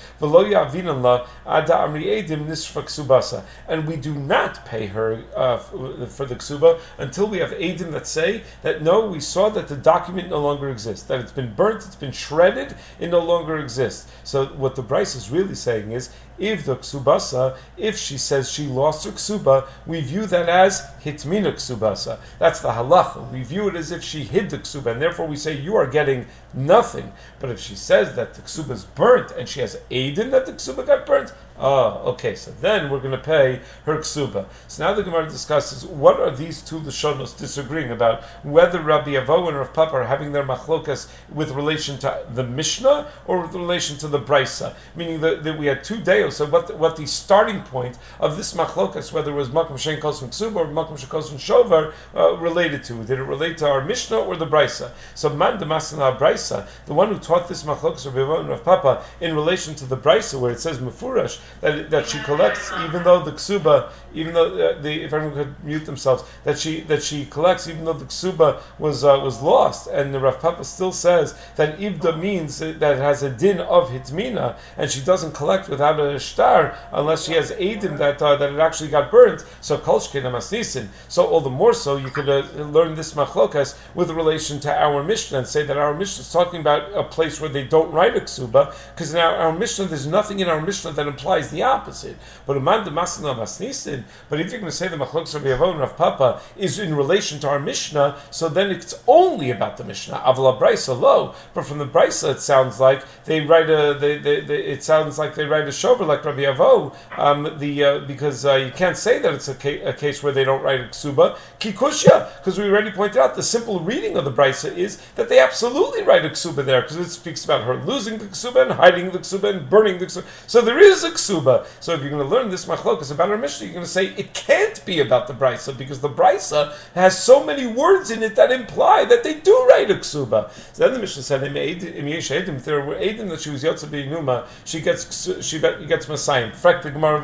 And 3.68 3.86
we 3.86 3.96
do 3.96 4.14
not 4.14 4.64
pay 4.64 4.86
her 4.86 5.22
uh, 5.36 5.58
for 5.58 6.26
the 6.26 6.34
ksuba 6.36 6.80
until 6.98 7.26
we 7.28 7.38
have 7.38 7.50
edim 7.50 7.92
that 7.92 8.06
say 8.06 8.42
that 8.62 8.82
no, 8.82 9.06
we 9.06 9.20
saw 9.20 9.48
that 9.50 9.68
the 9.68 9.76
document 9.76 10.28
no 10.30 10.40
longer 10.40 10.70
exists, 10.70 11.06
that 11.06 11.20
it's 11.20 11.32
been 11.32 11.54
burnt, 11.54 11.84
it's 11.84 11.96
been 11.96 12.12
shredded, 12.12 12.74
it 12.98 13.08
no 13.08 13.20
longer 13.20 13.58
exists. 13.58 14.10
So 14.24 14.46
what 14.46 14.76
the 14.76 14.82
Brisa 14.98 15.16
is 15.16 15.30
really 15.30 15.54
saying 15.54 15.92
is, 15.92 16.10
if 16.38 16.64
the 16.64 16.76
ksubasa, 16.76 17.56
if 17.76 17.98
she 17.98 18.18
says 18.18 18.50
she 18.50 18.66
lost 18.66 19.04
her 19.04 19.12
ksuba, 19.12 19.66
we 19.86 20.00
view 20.00 20.26
that 20.26 20.48
as 20.48 20.80
hitmina 21.02 21.52
ksubasa. 21.52 22.18
That's 22.38 22.60
the 22.60 22.70
halacha. 22.70 23.30
We 23.32 23.42
view 23.42 23.68
it 23.68 23.76
as 23.76 23.92
if 23.92 24.02
she 24.02 24.24
hid 24.24 24.50
the 24.50 24.58
ksuba, 24.58 24.92
and 24.92 25.02
therefore 25.02 25.26
we 25.26 25.36
say 25.36 25.56
you 25.56 25.76
are 25.76 25.86
getting 25.86 26.26
nothing. 26.54 27.12
But 27.40 27.50
if 27.50 27.60
she 27.60 27.74
says 27.74 28.16
that 28.16 28.34
the 28.34 28.42
ksuba 28.42 28.70
is 28.70 28.84
burnt 28.84 29.32
and 29.32 29.48
she 29.48 29.60
has 29.60 29.78
aidin 29.90 30.30
that 30.30 30.46
the 30.46 30.52
ksuba 30.52 30.86
got 30.86 31.06
burnt, 31.06 31.32
Oh, 31.60 32.12
okay. 32.12 32.36
So 32.36 32.52
then 32.60 32.88
we're 32.88 33.00
going 33.00 33.12
to 33.12 33.18
pay 33.18 33.60
her 33.84 33.98
ksuba. 33.98 34.46
So 34.68 34.84
now 34.84 34.94
the 34.94 35.02
Gemara 35.02 35.28
discusses 35.28 35.84
what 35.84 36.20
are 36.20 36.30
these 36.30 36.62
two 36.62 36.78
lashonos 36.78 37.36
disagreeing 37.36 37.90
about 37.90 38.22
whether 38.44 38.80
Rabbi 38.80 39.12
Avo 39.12 39.48
and 39.48 39.56
Rav 39.56 39.72
Papa 39.72 39.96
are 39.96 40.04
having 40.04 40.30
their 40.30 40.44
machlokas 40.44 41.08
with 41.32 41.50
relation 41.50 41.98
to 41.98 42.24
the 42.32 42.44
Mishnah 42.44 43.10
or 43.26 43.40
with 43.40 43.54
relation 43.54 43.98
to 43.98 44.08
the 44.08 44.20
Brisa, 44.20 44.74
meaning 44.94 45.20
that, 45.22 45.42
that 45.42 45.58
we 45.58 45.66
had 45.66 45.82
two 45.82 45.98
So 46.30 46.46
what 46.46 46.68
the, 46.68 46.76
what 46.76 46.96
the 46.96 47.06
starting 47.06 47.62
point 47.62 47.98
of 48.20 48.36
this 48.36 48.54
machlokas, 48.54 49.12
whether 49.12 49.30
it 49.30 49.34
was 49.34 49.48
makom 49.48 49.78
shen 49.78 50.00
kosum 50.00 50.28
ksuba 50.28 50.56
or 50.56 50.66
makom 50.66 50.98
shekosum 50.98 51.38
shovar, 51.38 51.92
uh, 52.14 52.36
related 52.36 52.84
to? 52.84 52.94
Did 53.04 53.18
it 53.18 53.22
relate 53.22 53.58
to 53.58 53.68
our 53.68 53.84
Mishnah 53.84 54.18
or 54.18 54.36
the 54.36 54.46
Brisa? 54.46 54.90
So 55.14 55.30
man 55.30 55.58
demasana 55.58 56.18
Brisa, 56.18 56.66
the 56.86 56.94
one 56.94 57.12
who 57.12 57.18
taught 57.18 57.48
this 57.48 57.62
machlokas 57.62 58.06
Rabbi 58.06 58.48
Rav 58.48 58.64
Papa 58.64 59.04
in 59.20 59.34
relation 59.34 59.74
to 59.76 59.86
the 59.86 59.96
Brisa, 59.96 60.38
where 60.40 60.52
it 60.52 60.60
says 60.60 60.78
mefurash 60.78 61.38
that, 61.60 61.90
that 61.90 62.08
she 62.08 62.18
collects, 62.20 62.70
even 62.84 63.02
though 63.02 63.22
the 63.22 63.32
ksuba, 63.32 63.90
even 64.14 64.34
though 64.34 64.70
uh, 64.70 64.80
the, 64.80 65.02
if 65.04 65.12
everyone 65.12 65.36
could 65.36 65.64
mute 65.64 65.86
themselves, 65.86 66.22
that 66.44 66.58
she 66.58 66.80
that 66.82 67.02
she 67.02 67.24
collects, 67.24 67.68
even 67.68 67.84
though 67.84 67.92
the 67.92 68.04
ksuba 68.04 68.60
was 68.78 69.04
uh, 69.04 69.18
was 69.22 69.40
lost, 69.42 69.86
and 69.86 70.12
the 70.14 70.20
Rav 70.20 70.40
Papa 70.40 70.64
still 70.64 70.92
says 70.92 71.34
that 71.56 71.78
ibda 71.78 72.18
means 72.18 72.58
that 72.58 72.82
it 72.82 72.98
has 72.98 73.22
a 73.22 73.30
din 73.30 73.60
of 73.60 73.90
hitmina, 73.90 74.56
and 74.76 74.90
she 74.90 75.00
doesn't 75.00 75.32
collect 75.32 75.68
without 75.68 75.98
a 76.00 76.17
shtar 76.20 76.76
unless 76.92 77.24
she 77.24 77.32
has 77.32 77.50
aidin 77.50 77.98
that 77.98 78.20
uh, 78.22 78.36
that 78.36 78.52
it 78.52 78.58
actually 78.58 78.90
got 78.90 79.10
burnt. 79.10 79.44
So 79.60 79.78
kolshkin 79.78 80.22
amasnisin. 80.22 80.88
So 81.08 81.26
all 81.26 81.40
the 81.40 81.50
more 81.50 81.72
so 81.72 81.96
you 81.96 82.10
could 82.10 82.28
uh, 82.28 82.46
learn 82.56 82.94
this 82.94 83.14
machlokas 83.14 83.76
with 83.94 84.10
relation 84.10 84.60
to 84.60 84.72
our 84.72 85.02
Mishnah 85.02 85.38
and 85.38 85.46
say 85.46 85.64
that 85.64 85.76
our 85.76 85.94
Mishnah 85.94 86.22
is 86.22 86.32
talking 86.32 86.60
about 86.60 86.92
a 86.94 87.04
place 87.04 87.40
where 87.40 87.50
they 87.50 87.64
don't 87.64 87.92
write 87.92 88.16
a 88.16 88.20
ksuba, 88.20 88.74
because 88.94 89.14
now 89.14 89.34
our, 89.34 89.52
Mishnah 89.52 89.86
there's 89.86 90.06
nothing 90.06 90.40
in 90.40 90.48
our 90.48 90.60
Mishnah 90.60 90.92
that 90.92 91.06
implies 91.06 91.50
the 91.50 91.62
opposite. 91.64 92.16
But 92.46 92.58
Masana 92.58 93.36
Masnisin, 93.36 94.04
but 94.28 94.40
if 94.40 94.50
you're 94.50 94.60
going 94.60 94.70
to 94.70 94.76
say 94.76 94.88
the 94.88 94.96
Machlok 94.96 95.34
of 95.34 95.42
Yavon 95.42 95.78
Rav 95.78 95.96
Papa 95.96 96.40
is 96.56 96.78
in 96.78 96.94
relation 96.94 97.40
to 97.40 97.48
our 97.48 97.58
Mishnah, 97.58 98.18
so 98.30 98.48
then 98.48 98.70
it's 98.70 98.94
only 99.06 99.50
about 99.50 99.76
the 99.76 99.84
Mishnah. 99.84 100.16
Avla 100.16 100.58
Brisa 100.58 100.98
lo, 100.98 101.34
but 101.54 101.66
from 101.66 101.78
the 101.78 101.86
Brisa 101.86 102.32
it 102.32 102.40
sounds 102.40 102.80
like 102.80 103.02
they 103.24 103.40
write 103.40 103.70
a. 103.70 103.96
They, 103.98 104.18
they, 104.18 104.40
they, 104.40 104.64
it 104.64 104.82
sounds 104.82 105.18
like 105.18 105.34
they 105.34 105.44
write 105.44 105.68
a 105.68 105.72
shover 105.72 106.04
like 106.08 106.24
Rabbi 106.24 106.42
Yavo, 106.42 106.94
um, 107.16 107.58
the 107.58 107.84
uh, 107.84 107.98
because 108.00 108.44
uh, 108.44 108.54
you 108.54 108.72
can't 108.72 108.96
say 108.96 109.18
that 109.20 109.34
it's 109.34 109.48
a, 109.48 109.54
ca- 109.54 109.82
a, 109.82 109.92
case 109.92 110.22
where 110.22 110.32
they 110.32 110.44
don't 110.44 110.62
write 110.62 110.80
a 110.80 110.84
ksuba 110.84 111.36
kikushya 111.60 112.36
because 112.38 112.58
we 112.58 112.64
already 112.64 112.90
pointed 112.90 113.18
out 113.18 113.34
the 113.34 113.42
simple 113.42 113.80
reading 113.80 114.16
of 114.16 114.24
the 114.24 114.32
Brisa 114.32 114.74
is 114.76 114.96
that 115.16 115.28
they 115.28 115.38
absolutely 115.38 116.02
write 116.02 116.24
a 116.24 116.30
ksuba 116.30 116.64
there 116.64 116.82
because 116.82 116.96
it 116.96 117.10
speaks 117.10 117.44
about 117.44 117.64
her 117.64 117.76
losing 117.84 118.18
the 118.18 118.24
ksuba 118.24 118.62
and 118.62 118.72
hiding 118.72 119.10
the 119.10 119.18
ksuba 119.18 119.54
and 119.54 119.70
burning 119.70 119.98
the 119.98 120.06
ksuba. 120.06 120.24
So 120.46 120.62
there 120.62 120.78
is 120.78 121.04
a 121.04 121.10
ksuba. 121.10 121.66
So 121.80 121.92
if 121.92 122.00
you're 122.00 122.10
going 122.10 122.28
to 122.28 122.34
learn 122.34 122.50
this 122.50 122.66
machlokas 122.66 123.12
about 123.12 123.30
our 123.30 123.38
Mishnah, 123.38 123.66
you're 123.66 123.74
going 123.74 123.84
to 123.84 123.90
say 123.90 124.06
it 124.06 124.34
can't 124.34 124.84
be 124.84 125.00
about 125.00 125.26
the 125.28 125.34
brisa 125.34 125.76
because 125.76 126.00
the 126.00 126.08
brisa 126.08 126.74
has 126.94 127.22
so 127.22 127.44
many 127.44 127.66
words 127.66 128.10
in 128.10 128.22
it 128.22 128.36
that 128.36 128.50
imply 128.50 129.04
that 129.04 129.22
they 129.22 129.34
do 129.34 129.66
write 129.68 129.90
a 129.90 129.94
ksuba. 129.94 130.50
So 130.72 130.84
then 130.84 130.94
the 130.94 131.00
Mishnah 131.00 131.22
said, 131.22 131.42
if 131.42 132.64
there 132.64 132.84
were 132.84 132.94
edim 132.94 133.28
that 133.28 133.40
she 133.40 133.50
was 133.50 133.62
yotza 133.62 133.86
b'inuma, 133.86 134.46
she 134.64 134.80
gets 134.80 135.44
she 135.44 135.58
gets 135.88 136.06
masayim. 136.06 136.50
Frek 136.52 136.82
the 136.82 136.90
Gemara. 136.90 137.18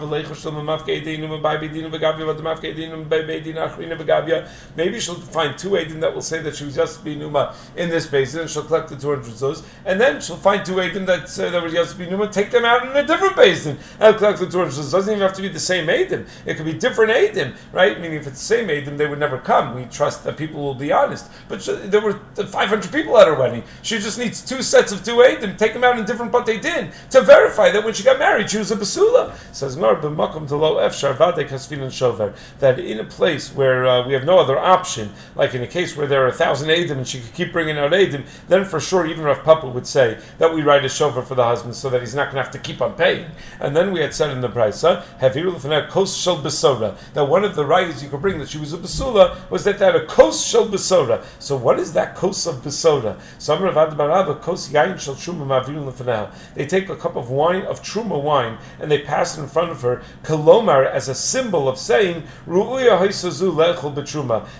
Maybe 4.76 5.00
she'll 5.00 5.14
find 5.14 5.58
two 5.58 5.70
edim 5.70 6.00
that 6.00 6.14
will 6.14 6.22
say 6.22 6.40
that 6.40 6.56
she 6.56 6.64
was 6.64 6.76
yotza 6.76 6.98
b'inuma 6.98 7.54
in 7.76 7.88
this 7.88 8.06
basin, 8.06 8.40
and 8.40 8.50
she'll 8.50 8.64
collect 8.64 8.88
the 8.88 8.96
200 8.96 9.24
zuz, 9.24 9.62
and 9.84 10.00
then 10.00 10.20
she'll 10.20 10.36
find 10.36 10.64
two 10.64 10.74
edim 10.74 11.06
that 11.06 11.28
say 11.28 11.50
that 11.50 11.62
was 11.62 11.72
yotza 11.72 11.94
b'inuma, 11.94 12.30
take 12.32 12.50
them 12.50 12.64
out 12.64 12.84
in 12.84 12.96
a 12.96 13.06
different 13.06 13.36
basin. 13.36 13.78
El 14.00 14.14
It 14.14 14.20
doesn't 14.20 15.08
even 15.08 15.20
have 15.20 15.34
to 15.34 15.42
be 15.42 15.48
the 15.48 15.60
same 15.60 15.86
Adim. 15.86 16.26
It 16.46 16.56
could 16.56 16.66
be 16.66 16.72
different 16.72 17.12
Adim, 17.12 17.56
right? 17.72 18.00
Meaning 18.00 18.18
if 18.18 18.26
it's 18.26 18.38
the 18.38 18.44
same 18.44 18.68
Adim, 18.68 18.96
they 18.96 19.06
would 19.06 19.18
never 19.18 19.38
come. 19.38 19.74
We 19.74 19.84
trust 19.86 20.24
that 20.24 20.36
people 20.36 20.62
will 20.62 20.74
be 20.74 20.92
honest. 20.92 21.26
But 21.48 21.62
she, 21.62 21.72
there 21.72 22.00
were 22.00 22.18
500 22.36 22.92
people 22.92 23.18
at 23.18 23.26
her 23.26 23.34
wedding. 23.34 23.62
She 23.82 23.98
just 23.98 24.18
needs 24.18 24.44
two 24.44 24.62
sets 24.62 24.92
of 24.92 25.04
two 25.04 25.16
Adim, 25.16 25.56
take 25.58 25.72
them 25.72 25.84
out 25.84 25.98
in 25.98 26.04
different 26.04 26.32
Batei 26.32 26.60
Din 26.60 26.92
to 27.10 27.20
verify 27.22 27.70
that 27.70 27.84
when 27.84 27.94
she 27.94 28.02
got 28.02 28.18
married, 28.18 28.50
she 28.54 28.58
was 28.58 28.70
a 28.70 28.76
Basula. 28.76 29.34
Says 29.52 29.76
Mar 29.76 29.96
b'makom 29.96 30.46
to 30.46 30.56
lo 30.56 30.76
efshar 30.76 31.16
vade 31.16 31.92
shover. 31.92 32.34
That 32.60 32.78
in 32.78 33.00
a 33.00 33.04
place 33.04 33.52
where 33.52 33.84
uh, 33.84 34.06
we 34.06 34.12
have 34.12 34.24
no 34.24 34.38
other 34.38 34.56
option, 34.56 35.12
like 35.34 35.54
in 35.54 35.62
a 35.62 35.66
case 35.66 35.96
where 35.96 36.06
there 36.06 36.22
are 36.24 36.28
a 36.28 36.32
thousand 36.32 36.68
Adim 36.68 36.98
and 36.98 37.08
she 37.08 37.18
could 37.18 37.34
keep 37.34 37.52
bringing 37.52 37.76
out 37.78 37.90
Adim, 37.90 38.24
then 38.46 38.64
for 38.64 38.78
sure 38.78 39.06
even 39.06 39.24
Rav 39.24 39.42
Papa 39.42 39.66
would 39.66 39.88
say 39.88 40.18
that 40.38 40.54
we 40.54 40.62
write 40.62 40.84
a 40.84 40.88
shover 40.88 41.22
for 41.22 41.34
the 41.34 41.42
husband 41.42 41.74
so 41.74 41.90
that 41.90 42.00
he's 42.00 42.14
not 42.14 42.26
going 42.26 42.36
to 42.36 42.42
have 42.42 42.52
to 42.52 42.60
keep 42.60 42.80
on 42.80 42.94
paying. 42.94 43.26
And 43.58 43.74
then 43.74 43.92
we 43.92 44.00
had 44.00 44.14
said 44.14 44.30
in 44.30 44.40
the 44.40 44.48
Brisa, 44.48 45.02
Haviru 45.18 45.54
Lefana 45.54 45.88
Kos 45.88 46.16
Shel 46.16 46.38
Besora, 46.38 46.96
that 47.14 47.24
one 47.24 47.42
of 47.42 47.56
the 47.56 47.66
rights 47.66 48.04
you 48.04 48.08
could 48.08 48.22
bring 48.22 48.38
that 48.38 48.48
she 48.48 48.58
was 48.58 48.72
a 48.72 48.78
Besula 48.78 49.50
was 49.50 49.64
that 49.64 49.80
they 49.80 49.84
had 49.84 49.96
a 49.96 50.06
Kos 50.06 50.46
Shel 50.46 50.68
Besora. 50.68 51.24
So 51.40 51.56
what 51.56 51.80
is 51.80 51.94
that 51.94 52.14
Kos 52.14 52.46
of 52.46 52.62
Besora? 52.62 53.18
Some 53.38 53.62
Baraba 53.62 54.40
Kos 54.40 54.68
Yain 54.68 55.00
Shel 55.00 55.16
Truma. 55.16 56.30
They 56.54 56.66
take 56.66 56.88
a 56.88 56.96
cup 56.96 57.16
of 57.16 57.30
wine, 57.30 57.62
of 57.62 57.82
Truma 57.82 58.22
wine, 58.22 58.43
and 58.80 58.90
they 58.90 58.98
pass 58.98 59.36
it 59.36 59.42
in 59.42 59.48
front 59.48 59.70
of 59.70 59.82
her, 59.82 60.02
Kalomar, 60.22 60.86
as 60.86 61.08
a 61.08 61.14
symbol 61.14 61.68
of 61.68 61.78
saying, 61.78 62.24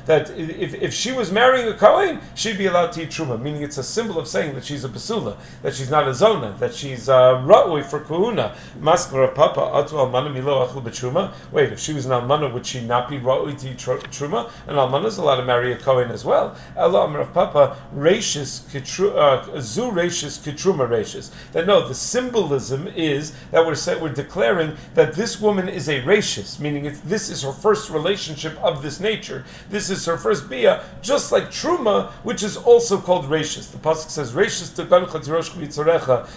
that 0.06 0.30
if, 0.36 0.74
if 0.74 0.94
she 0.94 1.12
was 1.12 1.30
marrying 1.32 1.68
a 1.68 1.74
Kohen, 1.74 2.20
she'd 2.34 2.58
be 2.58 2.66
allowed 2.66 2.92
to 2.92 3.02
eat 3.02 3.10
Truma, 3.10 3.40
meaning 3.40 3.62
it's 3.62 3.78
a 3.78 3.82
symbol 3.82 4.18
of 4.18 4.26
saying 4.28 4.54
that 4.54 4.64
she's 4.64 4.84
a 4.84 4.88
basula, 4.88 5.36
that 5.62 5.74
she's 5.74 5.90
not 5.90 6.08
a 6.08 6.14
Zona, 6.14 6.56
that 6.58 6.74
she's 6.74 7.08
uh, 7.08 7.34
Ra'ui 7.44 7.84
for 7.84 8.00
Kuhuna. 8.00 8.54
Maskara 8.80 9.34
Papa 9.34 9.60
Atu 9.60 9.92
Almana 9.92 10.32
Milo 10.32 10.66
Achlu 10.66 10.82
Betruma. 10.82 11.32
Wait, 11.52 11.72
if 11.72 11.80
she 11.80 11.92
was 11.92 12.06
an 12.06 12.12
Almana, 12.12 12.52
would 12.52 12.66
she 12.66 12.80
not 12.80 13.08
be 13.08 13.18
Ra'ui 13.18 13.58
to 13.60 13.70
eat 13.70 13.78
Truma? 13.78 14.50
And 14.66 14.76
Almana 14.76 15.06
is 15.06 15.18
allowed 15.18 15.36
to 15.36 15.44
marry 15.44 15.72
a 15.72 15.76
Kohen 15.76 16.10
as 16.10 16.24
well. 16.24 16.56
Ella 16.76 17.06
Amar 17.06 17.26
Papa, 17.26 17.76
Rashis 17.94 18.64
uh, 18.74 19.60
Zu 19.60 19.82
Rashis 19.90 20.38
Kitruma 20.38 20.88
Rashis. 20.88 21.30
That 21.52 21.66
no, 21.66 21.88
the 21.88 21.94
symbolism 21.94 22.88
is 22.88 23.32
that 23.50 23.66
we're 23.66 23.73
we're 24.00 24.12
declaring 24.12 24.76
that 24.94 25.14
this 25.14 25.40
woman 25.40 25.68
is 25.68 25.88
a 25.88 26.02
Rashis, 26.02 26.60
meaning 26.60 26.96
this 27.04 27.30
is 27.30 27.42
her 27.42 27.52
first 27.52 27.90
relationship 27.90 28.56
of 28.62 28.82
this 28.82 29.00
nature. 29.00 29.44
This 29.70 29.90
is 29.90 30.04
her 30.06 30.16
first 30.16 30.48
Bia, 30.48 30.84
just 31.02 31.32
like 31.32 31.50
Truma, 31.50 32.10
which 32.22 32.42
is 32.42 32.56
also 32.56 32.98
called 32.98 33.26
Rashis. 33.26 33.70
The 33.70 33.78
Pasuk 33.78 34.10
says 34.10 34.32
Rashis 34.32 34.74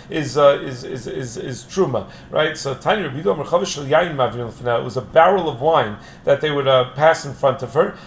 is, 0.09 0.37
uh, 0.37 0.59
is, 0.63 0.83
is, 0.83 1.07
is, 1.07 1.37
is 1.37 1.63
Truma, 1.63 2.09
right? 2.31 2.57
So 2.57 2.73
Tanya 2.73 3.07
it 3.07 4.83
was 4.83 4.97
a 4.97 5.01
barrel 5.01 5.49
of 5.49 5.61
wine 5.61 5.97
that 6.23 6.41
they 6.41 6.51
would 6.51 6.67
uh, 6.67 6.91
pass 6.91 7.25
in 7.25 7.33
front 7.33 7.63
of 7.63 7.73
her. 7.73 7.97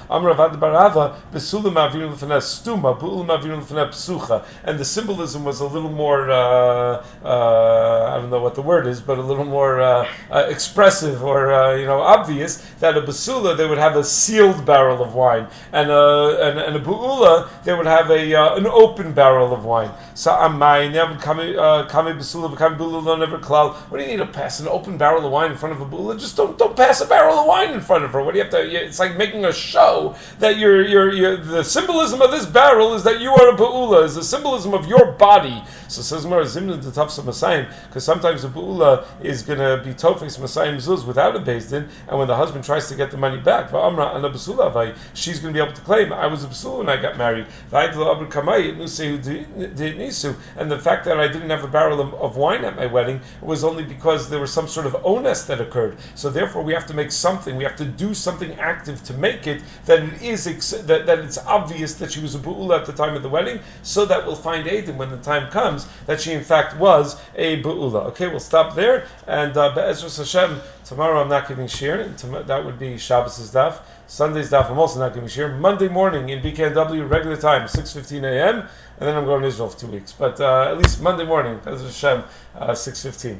And 4.64 4.78
the 4.78 4.84
symbolism 4.84 5.44
was 5.44 5.60
a 5.60 5.66
little 5.66 5.90
more, 5.90 6.30
uh, 6.30 7.04
uh, 7.24 8.12
I 8.12 8.20
don't 8.20 8.30
know 8.30 8.40
what 8.40 8.54
the 8.54 8.62
word 8.62 8.86
is, 8.86 9.00
but 9.00 9.18
a 9.20 9.26
little 9.26 9.44
more 9.44 9.80
uh, 9.80 10.08
uh, 10.30 10.46
expressive 10.48 11.22
or 11.22 11.52
uh, 11.52 11.76
you 11.76 11.86
know 11.86 12.00
obvious 12.00 12.56
that 12.80 12.96
a 12.96 13.02
basula 13.02 13.56
they 13.56 13.66
would 13.66 13.78
have 13.78 13.96
a 13.96 14.04
sealed 14.04 14.64
barrel 14.66 15.02
of 15.02 15.14
wine, 15.14 15.46
and 15.72 15.90
a 15.90 16.48
and, 16.48 16.58
and 16.58 16.76
a 16.76 16.80
buula 16.80 17.48
they 17.64 17.74
would 17.74 17.86
have 17.86 18.10
a 18.10 18.34
an 18.56 18.66
open 18.66 19.12
barrel 19.12 19.52
of 19.52 19.64
wine. 19.64 19.90
So 20.14 20.30
amay 20.30 20.92
never 20.92 21.16
kami 21.16 21.54
basula 21.54 22.56
kami 22.56 22.76
buula 22.76 23.18
never 23.18 23.38
klal. 23.38 23.74
What 23.74 23.98
do 23.98 24.04
you 24.04 24.10
need 24.10 24.24
to 24.24 24.26
pass 24.26 24.60
an 24.60 24.68
open 24.68 24.98
barrel 24.98 25.24
of 25.24 25.32
wine 25.32 25.52
in 25.52 25.56
front 25.56 25.74
of 25.74 25.80
a 25.80 25.84
bula? 25.86 26.18
Just 26.18 26.36
don't 26.36 26.58
don't 26.58 26.76
pass 26.76 27.00
a 27.00 27.06
barrel 27.06 27.38
of 27.38 27.46
wine 27.46 27.72
in 27.74 27.80
front 27.80 28.04
of 28.04 28.12
her. 28.12 28.22
What 28.22 28.32
do 28.32 28.38
you 28.38 28.44
have 28.44 28.52
to? 28.52 28.60
It's 28.60 28.98
like 28.98 29.16
making 29.16 29.44
a 29.44 29.52
show 29.52 30.16
that 30.38 30.58
you're 30.58 30.82
you're, 30.86 31.12
you're 31.12 31.36
the 31.36 31.62
symbolism 31.62 32.22
of 32.22 32.30
this 32.30 32.46
barrel 32.46 32.94
is 32.94 33.04
that 33.04 33.20
you 33.20 33.30
are 33.30 33.50
a 33.50 33.56
bula. 33.56 34.04
Is 34.04 34.14
the 34.14 34.24
symbolism 34.24 34.74
of 34.74 34.86
your 34.86 35.12
body. 35.12 35.62
So 35.90 36.02
says 36.02 36.24
Mar 36.24 36.42
Zimna 36.42 36.80
the 36.80 36.90
Tafsa 36.90 37.22
Masayim 37.22 37.68
because 37.88 38.04
sometimes 38.04 38.44
a 38.44 38.48
bu'ula 38.48 39.04
is 39.22 39.42
going 39.42 39.58
to 39.58 39.82
be 39.84 39.94
tofes 39.94 40.38
masayim 40.38 40.76
zuz 40.76 41.06
without 41.06 41.36
a 41.36 41.40
bezdin, 41.40 41.88
and 42.08 42.18
when 42.18 42.28
the 42.28 42.36
husband 42.36 42.64
tries 42.64 42.88
to 42.88 42.94
get 42.94 43.10
the 43.10 43.16
money 43.16 43.40
back, 43.40 43.70
va'amra 43.70 44.14
ana 44.14 44.30
basula 44.30 44.96
she's 45.14 45.40
going 45.40 45.52
to 45.54 45.58
be 45.58 45.64
able 45.64 45.74
to 45.74 45.82
claim 45.82 46.12
I 46.12 46.26
was 46.26 46.44
a 46.44 46.48
basula 46.48 46.78
when 46.78 46.88
I 46.88 47.00
got 47.00 47.16
married. 47.16 47.46
And 50.56 50.70
the 50.70 50.78
fact 50.78 51.04
that 51.04 51.20
I 51.20 51.28
didn't 51.28 51.50
have 51.50 51.64
a 51.64 51.68
barrel 51.68 52.00
of, 52.00 52.14
of 52.14 52.36
wine 52.36 52.64
at 52.64 52.76
my 52.76 52.86
wedding 52.86 53.20
was 53.40 53.64
only 53.64 53.84
because 53.84 54.28
there 54.30 54.40
was 54.40 54.52
some 54.52 54.68
sort 54.68 54.86
of 54.86 54.96
onus 55.04 55.44
that 55.44 55.60
occurred. 55.60 55.98
So 56.14 56.30
therefore, 56.30 56.62
we 56.62 56.72
have 56.72 56.86
to 56.86 56.94
make 56.94 57.12
something. 57.12 57.56
We 57.56 57.64
have 57.64 57.76
to 57.76 57.84
do 57.84 58.14
something 58.14 58.54
active 58.54 59.02
to 59.04 59.14
make 59.14 59.46
it 59.46 59.62
that 59.86 60.02
it 60.02 60.22
is 60.22 60.44
that, 60.44 61.06
that 61.06 61.18
it's 61.20 61.38
obvious 61.38 61.94
that 61.94 62.12
she 62.12 62.20
was 62.20 62.34
a 62.34 62.38
bu'ula 62.38 62.80
at 62.80 62.86
the 62.86 62.92
time 62.92 63.16
of 63.16 63.22
the 63.22 63.28
wedding, 63.28 63.60
so 63.82 64.04
that 64.06 64.26
we'll 64.26 64.36
find 64.36 64.66
aidin 64.66 64.96
when 64.96 65.10
the 65.10 65.18
time 65.18 65.50
comes 65.50 65.86
that 66.06 66.20
she 66.20 66.32
in 66.32 66.44
fact 66.44 66.76
was 66.78 67.20
a 67.36 67.62
bu'ula. 67.62 68.06
Okay, 68.06 68.28
we'll 68.28 68.40
stop 68.40 68.74
there. 68.74 68.99
And 69.26 69.56
uh, 69.56 69.74
Be'ezras 69.74 70.18
Hashem, 70.18 70.60
tomorrow 70.84 71.20
I'm 71.20 71.28
not 71.28 71.48
giving 71.48 71.66
shiur. 71.66 72.46
That 72.46 72.64
would 72.64 72.78
be 72.78 72.98
Shabbos' 72.98 73.50
daf. 73.50 73.80
Sunday's 74.06 74.50
daf 74.50 74.70
I'm 74.70 74.78
also 74.78 74.98
not 74.98 75.14
giving 75.14 75.28
shiur. 75.28 75.58
Monday 75.58 75.88
morning 75.88 76.28
in 76.28 76.42
BKNW, 76.42 77.08
regular 77.08 77.36
time, 77.36 77.68
6.15 77.68 78.24
a.m. 78.24 78.58
And 78.58 79.08
then 79.08 79.16
I'm 79.16 79.24
going 79.24 79.42
to 79.42 79.48
Israel 79.48 79.68
for 79.68 79.78
two 79.78 79.86
weeks. 79.86 80.12
But 80.12 80.40
uh, 80.40 80.70
at 80.70 80.78
least 80.78 81.00
Monday 81.00 81.24
morning, 81.24 81.60
Be'ezras 81.64 82.00
Hashem, 82.00 82.24
uh, 82.56 82.70
6.15. 82.70 83.38